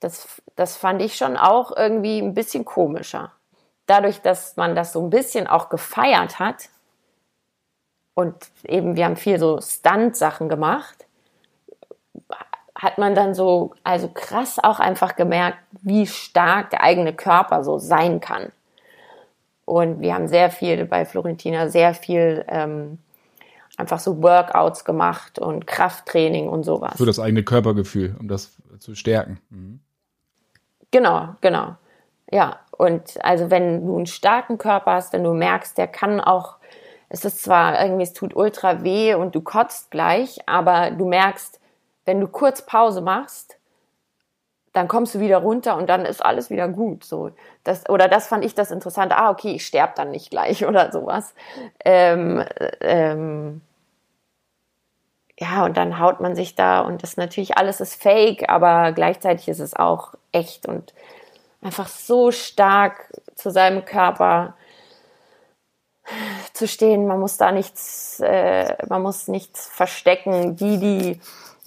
das, 0.00 0.42
das 0.56 0.76
fand 0.76 1.02
ich 1.02 1.16
schon 1.16 1.36
auch 1.36 1.76
irgendwie 1.76 2.18
ein 2.18 2.34
bisschen 2.34 2.64
komischer. 2.64 3.32
Dadurch, 3.86 4.20
dass 4.20 4.56
man 4.56 4.74
das 4.74 4.92
so 4.92 5.02
ein 5.02 5.10
bisschen 5.10 5.46
auch 5.46 5.68
gefeiert 5.68 6.38
hat 6.38 6.68
und 8.14 8.34
eben 8.64 8.96
wir 8.96 9.04
haben 9.04 9.16
viel 9.16 9.38
so 9.38 9.60
Stunt-Sachen 9.60 10.48
gemacht, 10.48 11.06
hat 12.74 12.98
man 12.98 13.14
dann 13.14 13.34
so, 13.34 13.72
also 13.84 14.08
krass 14.08 14.58
auch 14.58 14.80
einfach 14.80 15.16
gemerkt, 15.16 15.58
wie 15.82 16.06
stark 16.06 16.70
der 16.70 16.82
eigene 16.82 17.14
Körper 17.14 17.62
so 17.62 17.78
sein 17.78 18.20
kann. 18.20 18.52
Und 19.66 20.00
wir 20.00 20.14
haben 20.14 20.28
sehr 20.28 20.50
viel 20.50 20.86
bei 20.86 21.04
Florentina, 21.04 21.68
sehr 21.68 21.94
viel 21.94 22.44
ähm, 22.48 22.98
einfach 23.76 24.00
so 24.00 24.22
Workouts 24.22 24.84
gemacht 24.84 25.38
und 25.38 25.66
Krafttraining 25.66 26.48
und 26.48 26.64
sowas. 26.64 26.96
Für 26.96 27.06
das 27.06 27.18
eigene 27.18 27.44
Körpergefühl, 27.44 28.16
um 28.18 28.28
das 28.28 28.56
zu 28.78 28.94
stärken. 28.94 29.40
Mhm. 29.50 29.80
Genau, 30.90 31.34
genau. 31.40 31.76
Ja, 32.32 32.60
und 32.76 33.14
also 33.24 33.50
wenn 33.50 33.86
du 33.86 33.96
einen 33.96 34.06
starken 34.06 34.58
Körper 34.58 34.92
hast, 34.94 35.12
wenn 35.12 35.24
du 35.24 35.34
merkst, 35.34 35.76
der 35.78 35.88
kann 35.88 36.20
auch, 36.20 36.56
es 37.08 37.24
ist 37.24 37.42
zwar 37.42 37.80
irgendwie, 37.82 38.04
es 38.04 38.12
tut 38.12 38.34
ultra 38.36 38.82
weh 38.82 39.14
und 39.14 39.34
du 39.34 39.40
kotzt 39.40 39.90
gleich, 39.90 40.38
aber 40.46 40.90
du 40.90 41.06
merkst, 41.06 41.60
wenn 42.04 42.20
du 42.20 42.28
kurz 42.28 42.62
Pause 42.66 43.00
machst, 43.02 43.58
dann 44.72 44.86
kommst 44.86 45.14
du 45.16 45.20
wieder 45.20 45.38
runter 45.38 45.76
und 45.76 45.88
dann 45.90 46.04
ist 46.04 46.24
alles 46.24 46.48
wieder 46.48 46.68
gut. 46.68 47.04
So, 47.04 47.30
das, 47.64 47.88
oder 47.88 48.06
das 48.08 48.28
fand 48.28 48.44
ich 48.44 48.54
das 48.54 48.70
Interessante. 48.70 49.16
Ah, 49.16 49.30
okay, 49.30 49.52
ich 49.56 49.66
sterbe 49.66 49.94
dann 49.96 50.10
nicht 50.10 50.30
gleich 50.30 50.64
oder 50.66 50.92
sowas. 50.92 51.34
Ähm, 51.84 52.44
ähm, 52.80 53.62
ja, 55.40 55.64
und 55.64 55.76
dann 55.78 55.98
haut 55.98 56.20
man 56.20 56.36
sich 56.36 56.54
da 56.54 56.80
und 56.80 57.02
das 57.02 57.16
natürlich 57.16 57.56
alles 57.56 57.80
ist 57.80 58.00
fake, 58.00 58.48
aber 58.50 58.92
gleichzeitig 58.92 59.48
ist 59.48 59.58
es 59.58 59.74
auch 59.74 60.12
echt 60.32 60.68
und 60.68 60.92
einfach 61.62 61.88
so 61.88 62.30
stark 62.30 63.10
zu 63.36 63.50
seinem 63.50 63.86
Körper 63.86 64.54
zu 66.52 66.68
stehen. 66.68 67.06
Man 67.06 67.20
muss 67.20 67.38
da 67.38 67.52
nichts, 67.52 68.20
äh, 68.20 68.76
man 68.88 69.02
muss 69.02 69.28
nichts 69.28 69.66
verstecken. 69.66 70.56
Die, 70.56 70.78
die 70.78 71.20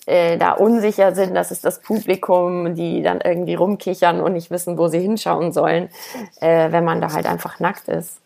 äh, 0.06 0.38
da 0.38 0.52
unsicher 0.52 1.16
sind, 1.16 1.34
das 1.34 1.52
ist 1.52 1.66
das 1.66 1.82
Publikum, 1.82 2.76
die 2.76 3.02
dann 3.02 3.22
irgendwie 3.22 3.56
rumkichern 3.56 4.22
und 4.22 4.34
nicht 4.34 4.52
wissen, 4.52 4.78
wo 4.78 4.88
sie 4.88 5.00
hinschauen 5.00 5.52
sollen, 5.52 5.90
äh, 6.42 6.72
wenn 6.72 6.86
man 6.86 7.02
da 7.02 7.12
halt 7.12 7.26
einfach 7.26 7.60
nackt 7.60 7.88
ist. 7.88 8.23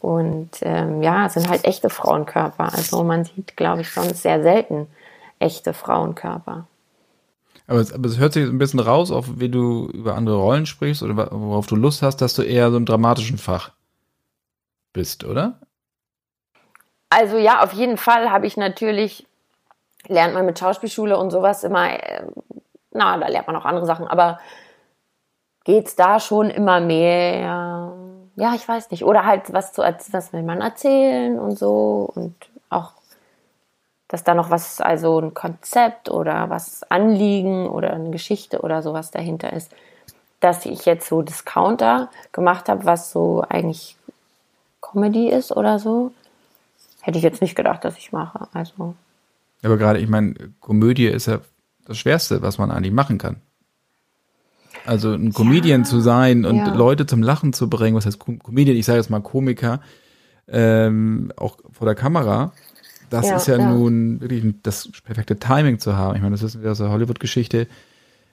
Und 0.00 0.50
ähm, 0.62 1.02
ja, 1.02 1.26
es 1.26 1.34
sind 1.34 1.48
halt 1.48 1.64
echte 1.64 1.90
Frauenkörper. 1.90 2.72
Also 2.72 3.02
man 3.02 3.24
sieht, 3.24 3.56
glaube 3.56 3.80
ich, 3.80 3.90
sonst 3.90 4.22
sehr 4.22 4.42
selten 4.42 4.86
echte 5.38 5.74
Frauenkörper. 5.74 6.66
Aber 7.66 7.80
es, 7.80 7.92
aber 7.92 8.06
es 8.06 8.18
hört 8.18 8.32
sich 8.32 8.46
ein 8.46 8.58
bisschen 8.58 8.80
raus, 8.80 9.10
auch 9.10 9.24
wie 9.36 9.48
du 9.48 9.88
über 9.88 10.14
andere 10.14 10.36
Rollen 10.36 10.66
sprichst 10.66 11.02
oder 11.02 11.16
worauf 11.32 11.66
du 11.66 11.74
Lust 11.74 12.02
hast, 12.02 12.18
dass 12.18 12.34
du 12.34 12.42
eher 12.42 12.70
so 12.70 12.76
im 12.76 12.86
dramatischen 12.86 13.38
Fach 13.38 13.72
bist, 14.92 15.24
oder? 15.24 15.60
Also 17.10 17.38
ja, 17.38 17.62
auf 17.62 17.72
jeden 17.72 17.96
Fall 17.96 18.30
habe 18.30 18.46
ich 18.46 18.56
natürlich, 18.56 19.26
lernt 20.06 20.34
man 20.34 20.46
mit 20.46 20.58
Schauspielschule 20.58 21.16
und 21.18 21.30
sowas 21.30 21.64
immer, 21.64 21.90
äh, 21.90 22.26
na, 22.92 23.18
da 23.18 23.28
lernt 23.28 23.46
man 23.46 23.56
auch 23.56 23.64
andere 23.64 23.86
Sachen, 23.86 24.06
aber 24.06 24.38
geht 25.64 25.86
es 25.86 25.96
da 25.96 26.20
schon 26.20 26.50
immer 26.50 26.80
mehr, 26.80 27.92
ja, 28.36 28.54
ich 28.54 28.66
weiß 28.66 28.90
nicht, 28.90 29.04
oder 29.04 29.24
halt 29.24 29.52
was 29.52 29.72
zu, 29.72 29.82
was 29.82 30.32
will 30.32 30.42
man 30.42 30.60
erzählen 30.60 31.38
und 31.38 31.58
so 31.58 32.10
und 32.14 32.34
auch 32.70 32.92
dass 34.08 34.22
da 34.22 34.34
noch 34.34 34.50
was, 34.50 34.80
also 34.80 35.20
ein 35.20 35.34
Konzept 35.34 36.10
oder 36.10 36.48
was 36.48 36.82
Anliegen 36.90 37.68
oder 37.68 37.92
eine 37.92 38.10
Geschichte 38.10 38.60
oder 38.60 38.82
sowas 38.82 39.10
dahinter 39.10 39.52
ist. 39.52 39.72
Dass 40.40 40.66
ich 40.66 40.84
jetzt 40.84 41.08
so 41.08 41.22
Discounter 41.22 42.10
gemacht 42.32 42.68
habe, 42.68 42.84
was 42.84 43.10
so 43.10 43.44
eigentlich 43.48 43.96
Comedy 44.80 45.28
ist 45.28 45.50
oder 45.50 45.78
so, 45.78 46.12
hätte 47.00 47.18
ich 47.18 47.24
jetzt 47.24 47.40
nicht 47.40 47.56
gedacht, 47.56 47.84
dass 47.84 47.98
ich 47.98 48.12
mache. 48.12 48.46
Also. 48.52 48.94
Aber 49.64 49.76
gerade, 49.76 49.98
ich 49.98 50.08
meine, 50.08 50.34
Komödie 50.60 51.06
ist 51.06 51.26
ja 51.26 51.40
das 51.86 51.98
Schwerste, 51.98 52.42
was 52.42 52.58
man 52.58 52.70
eigentlich 52.70 52.92
machen 52.92 53.18
kann. 53.18 53.40
Also 54.86 55.12
ein 55.12 55.32
Comedian 55.32 55.82
ja, 55.82 55.88
zu 55.88 56.00
sein 56.00 56.44
und 56.44 56.58
ja. 56.58 56.74
Leute 56.74 57.06
zum 57.06 57.22
Lachen 57.22 57.52
zu 57.52 57.68
bringen, 57.68 57.96
was 57.96 58.06
heißt 58.06 58.18
Comedian, 58.18 58.76
ich 58.76 58.86
sage 58.86 58.98
jetzt 58.98 59.10
mal 59.10 59.20
Komiker, 59.20 59.80
ähm, 60.48 61.32
auch 61.36 61.56
vor 61.72 61.86
der 61.86 61.94
Kamera, 61.94 62.52
das 63.10 63.26
ja, 63.26 63.36
ist 63.36 63.46
ja, 63.46 63.58
nun 63.58 64.20
wirklich 64.20 64.44
das 64.62 64.88
perfekte 65.04 65.38
Timing 65.38 65.78
zu 65.78 65.96
haben. 65.96 66.16
Ich 66.16 66.22
meine, 66.22 66.34
das 66.34 66.42
ist 66.42 66.60
wieder 66.60 66.74
so 66.74 66.84
eine 66.84 66.92
Hollywood-Geschichte. 66.92 67.66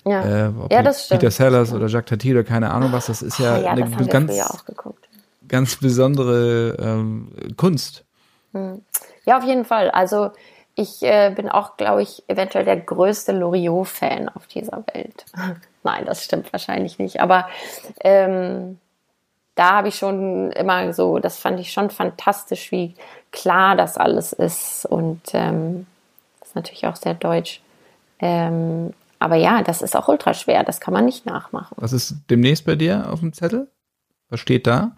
Ja. 0.05 0.47
Äh, 0.47 0.51
ja, 0.71 0.83
das 0.83 1.05
stimmt. 1.05 1.21
Peter 1.21 1.31
Sellers 1.31 1.73
oder 1.73 1.87
Jacques 1.87 2.09
Tati 2.09 2.31
oder 2.31 2.43
keine 2.43 2.71
Ahnung 2.71 2.91
was, 2.91 3.05
das 3.05 3.21
ist 3.21 3.39
ja, 3.39 3.57
ja 3.57 3.71
eine 3.71 3.89
ganz, 4.07 4.33
ganz 5.47 5.75
besondere 5.77 6.75
ähm, 6.79 7.29
Kunst. 7.55 8.03
Hm. 8.53 8.81
Ja, 9.25 9.37
auf 9.37 9.45
jeden 9.45 9.65
Fall. 9.65 9.91
Also 9.91 10.31
ich 10.75 11.03
äh, 11.03 11.31
bin 11.35 11.49
auch, 11.49 11.77
glaube 11.77 12.01
ich, 12.01 12.23
eventuell 12.27 12.65
der 12.65 12.77
größte 12.77 13.31
Loriot-Fan 13.31 14.29
auf 14.29 14.47
dieser 14.47 14.83
Welt. 14.93 15.25
Nein, 15.83 16.05
das 16.05 16.23
stimmt 16.23 16.53
wahrscheinlich 16.53 16.99
nicht. 16.99 17.21
Aber 17.21 17.47
ähm, 18.01 18.77
da 19.55 19.71
habe 19.73 19.89
ich 19.89 19.95
schon 19.95 20.51
immer 20.51 20.93
so, 20.93 21.17
das 21.19 21.37
fand 21.37 21.59
ich 21.59 21.71
schon 21.71 21.89
fantastisch, 21.89 22.71
wie 22.71 22.95
klar 23.31 23.75
das 23.75 23.97
alles 23.97 24.31
ist. 24.33 24.85
Und 24.85 25.21
ähm, 25.33 25.85
das 26.39 26.49
ist 26.49 26.55
natürlich 26.55 26.87
auch 26.87 26.95
sehr 26.95 27.13
deutsch. 27.13 27.61
Ähm, 28.19 28.93
aber 29.19 29.35
ja, 29.35 29.61
das 29.63 29.81
ist 29.81 29.95
auch 29.95 30.07
ultra 30.07 30.33
schwer. 30.33 30.63
Das 30.63 30.81
kann 30.81 30.93
man 30.93 31.05
nicht 31.05 31.25
nachmachen. 31.25 31.75
Was 31.77 31.93
ist 31.93 32.17
demnächst 32.29 32.65
bei 32.65 32.75
dir 32.75 33.09
auf 33.11 33.21
dem 33.21 33.33
Zettel? 33.33 33.67
Was 34.29 34.39
steht 34.39 34.67
da? 34.67 34.91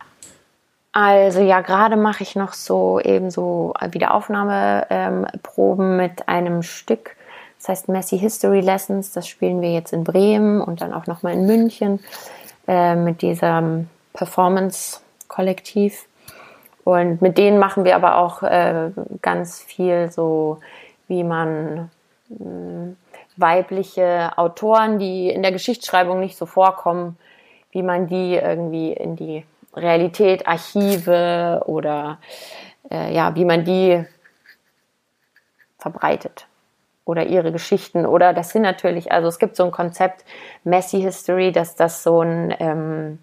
Also 0.94 1.42
ja, 1.42 1.62
gerade 1.62 1.98
mache 1.98 2.24
ich 2.24 2.36
noch 2.38 2.54
so 2.54 3.02
eben 3.02 3.30
so 3.30 3.74
Wiederaufnahmeproben 3.82 5.92
ähm, 5.92 5.98
mit 5.98 6.30
einem 6.30 6.64
Stück. 6.64 7.18
Das 7.66 7.80
heißt 7.80 7.90
Messy 7.90 8.20
History 8.20 8.60
Lessons. 8.60 9.12
Das 9.12 9.28
spielen 9.28 9.60
wir 9.60 9.74
jetzt 9.74 9.92
in 9.92 10.04
Bremen 10.04 10.62
und 10.62 10.82
dann 10.82 10.94
auch 10.94 11.08
nochmal 11.08 11.34
in 11.34 11.48
München 11.48 12.00
äh, 12.68 12.94
mit 12.94 13.24
diesem 13.24 13.90
Performance-Kollektiv. 14.14 16.06
Und 16.84 17.24
mit 17.24 17.40
denen 17.40 17.58
machen 17.58 17.84
wir 17.84 17.96
aber 17.96 18.20
auch 18.20 18.44
äh, 18.44 18.92
ganz 19.24 19.64
viel 19.64 20.12
so, 20.12 20.60
wie 21.08 21.24
man 21.24 21.90
mh, 22.30 22.38
hm, 22.38 22.98
weibliche 23.36 24.38
Autoren, 24.38 25.00
die 25.00 25.30
in 25.30 25.42
der 25.42 25.52
Geschichtsschreibung 25.52 26.20
nicht 26.20 26.38
so 26.38 26.46
vorkommen, 26.46 27.18
wie 27.72 27.82
man 27.82 28.06
die 28.06 28.36
irgendwie 28.36 28.94
in 28.94 29.16
die 29.16 29.44
Realität, 29.76 30.48
Archive 30.48 31.64
oder 31.66 32.20
äh, 32.92 33.12
ja, 33.12 33.34
wie 33.34 33.46
man 33.46 33.66
die 33.66 34.06
verbreitet 35.80 36.46
oder 37.06 37.26
ihre 37.28 37.52
Geschichten 37.52 38.06
oder 38.06 38.34
das 38.34 38.50
sind 38.50 38.64
natürlich, 38.64 39.12
also 39.12 39.28
es 39.28 39.40
gibt 39.40 39.56
so 39.56 39.64
ein 39.64 39.72
Konzept 39.72 40.26
Messy 40.64 41.02
History, 41.02 41.52
dass 41.52 41.76
das 41.76 42.04
so 42.04 42.22
ein 42.22 42.54
ähm, 42.60 43.20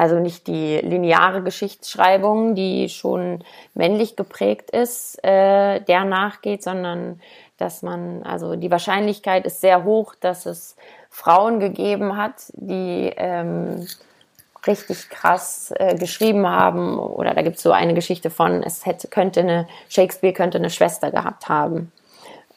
also 0.00 0.18
nicht 0.18 0.46
die 0.46 0.78
lineare 0.78 1.42
Geschichtsschreibung, 1.42 2.54
die 2.54 2.88
schon 2.88 3.44
männlich 3.74 4.16
geprägt 4.16 4.70
ist, 4.70 5.22
äh, 5.22 5.80
der 5.80 6.06
nachgeht, 6.06 6.62
sondern 6.62 7.20
dass 7.58 7.82
man, 7.82 8.22
also 8.22 8.56
die 8.56 8.70
Wahrscheinlichkeit 8.70 9.44
ist 9.44 9.60
sehr 9.60 9.84
hoch, 9.84 10.14
dass 10.18 10.46
es 10.46 10.74
Frauen 11.10 11.60
gegeben 11.60 12.16
hat, 12.16 12.50
die 12.54 13.12
ähm, 13.14 13.86
richtig 14.66 15.10
krass 15.10 15.70
äh, 15.76 15.94
geschrieben 15.96 16.46
haben. 16.46 16.98
Oder 16.98 17.34
da 17.34 17.42
gibt 17.42 17.56
es 17.56 17.62
so 17.62 17.72
eine 17.72 17.92
Geschichte 17.92 18.30
von, 18.30 18.62
es 18.62 18.86
hätte, 18.86 19.08
könnte 19.08 19.40
eine, 19.40 19.68
Shakespeare 19.90 20.32
könnte 20.32 20.56
eine 20.56 20.70
Schwester 20.70 21.10
gehabt 21.10 21.50
haben. 21.50 21.92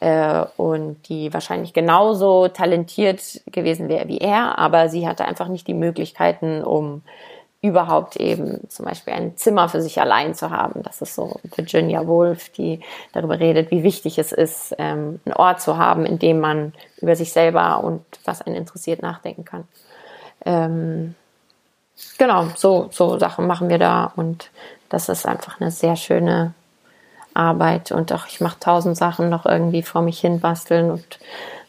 Äh, 0.03 0.45
und 0.57 1.07
die 1.07 1.33
wahrscheinlich 1.33 1.71
genauso 1.71 2.49
talentiert 2.49 3.41
gewesen 3.49 3.87
wäre 3.87 4.09
wie 4.09 4.17
er, 4.17 4.59
aber 4.59 4.89
sie 4.89 5.07
hatte 5.07 5.23
einfach 5.23 5.47
nicht 5.47 5.65
die 5.65 5.73
Möglichkeiten, 5.73 6.61
um 6.61 7.03
überhaupt 7.61 8.17
eben 8.17 8.69
zum 8.69 8.85
Beispiel 8.85 9.13
ein 9.13 9.37
Zimmer 9.37 9.69
für 9.69 9.81
sich 9.81 10.01
allein 10.01 10.35
zu 10.35 10.49
haben. 10.49 10.83
Das 10.83 11.01
ist 11.01 11.15
so 11.15 11.39
Virginia 11.55 12.05
Woolf, 12.05 12.49
die 12.49 12.81
darüber 13.13 13.39
redet, 13.39 13.71
wie 13.71 13.83
wichtig 13.83 14.19
es 14.19 14.33
ist, 14.33 14.75
ähm, 14.77 15.21
einen 15.23 15.35
Ort 15.35 15.61
zu 15.61 15.77
haben, 15.77 16.05
in 16.05 16.19
dem 16.19 16.41
man 16.41 16.73
über 16.99 17.15
sich 17.15 17.31
selber 17.31 17.81
und 17.81 18.03
was 18.25 18.41
einen 18.41 18.57
interessiert 18.57 19.01
nachdenken 19.01 19.45
kann. 19.45 19.63
Ähm, 20.45 21.15
genau, 22.17 22.47
so, 22.57 22.89
so 22.91 23.17
Sachen 23.19 23.47
machen 23.47 23.69
wir 23.69 23.77
da 23.77 24.11
und 24.17 24.51
das 24.89 25.07
ist 25.07 25.25
einfach 25.25 25.61
eine 25.61 25.71
sehr 25.71 25.95
schöne 25.95 26.53
Arbeit 27.33 27.91
und 27.91 28.11
auch 28.13 28.27
ich 28.27 28.41
mache 28.41 28.59
tausend 28.59 28.97
Sachen 28.97 29.29
noch 29.29 29.45
irgendwie 29.45 29.83
vor 29.83 30.01
mich 30.01 30.19
hin 30.19 30.39
basteln 30.39 30.91
und 30.91 31.19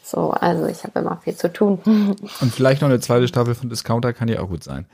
so, 0.05 0.29
also 0.31 0.67
ich 0.67 0.83
habe 0.83 0.99
immer 0.99 1.17
viel 1.23 1.35
zu 1.35 1.51
tun. 1.51 1.79
Und 2.41 2.53
vielleicht 2.53 2.83
noch 2.83 2.89
eine 2.89 2.99
zweite 2.99 3.27
Staffel 3.27 3.55
von 3.55 3.69
Discounter 3.69 4.13
kann 4.13 4.27
ja 4.27 4.39
auch 4.39 4.49
gut 4.49 4.63
sein. 4.63 4.85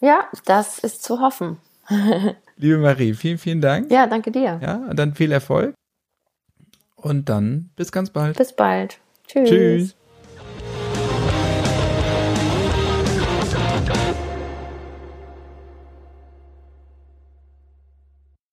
Ja, 0.00 0.28
das 0.44 0.78
ist 0.78 1.02
zu 1.02 1.20
hoffen. 1.20 1.56
Liebe 2.58 2.76
Marie, 2.76 3.14
vielen, 3.14 3.38
vielen 3.38 3.62
Dank. 3.62 3.90
Ja, 3.90 4.06
danke 4.06 4.30
dir. 4.30 4.60
Ja, 4.62 4.82
und 4.88 4.98
dann 4.98 5.14
viel 5.14 5.32
Erfolg. 5.32 5.74
Und 6.96 7.30
dann 7.30 7.70
bis 7.74 7.90
ganz 7.90 8.10
bald. 8.10 8.36
Bis 8.36 8.52
bald. 8.52 8.98
Tschüss. 9.26 9.48
Tschüss. 9.48 9.96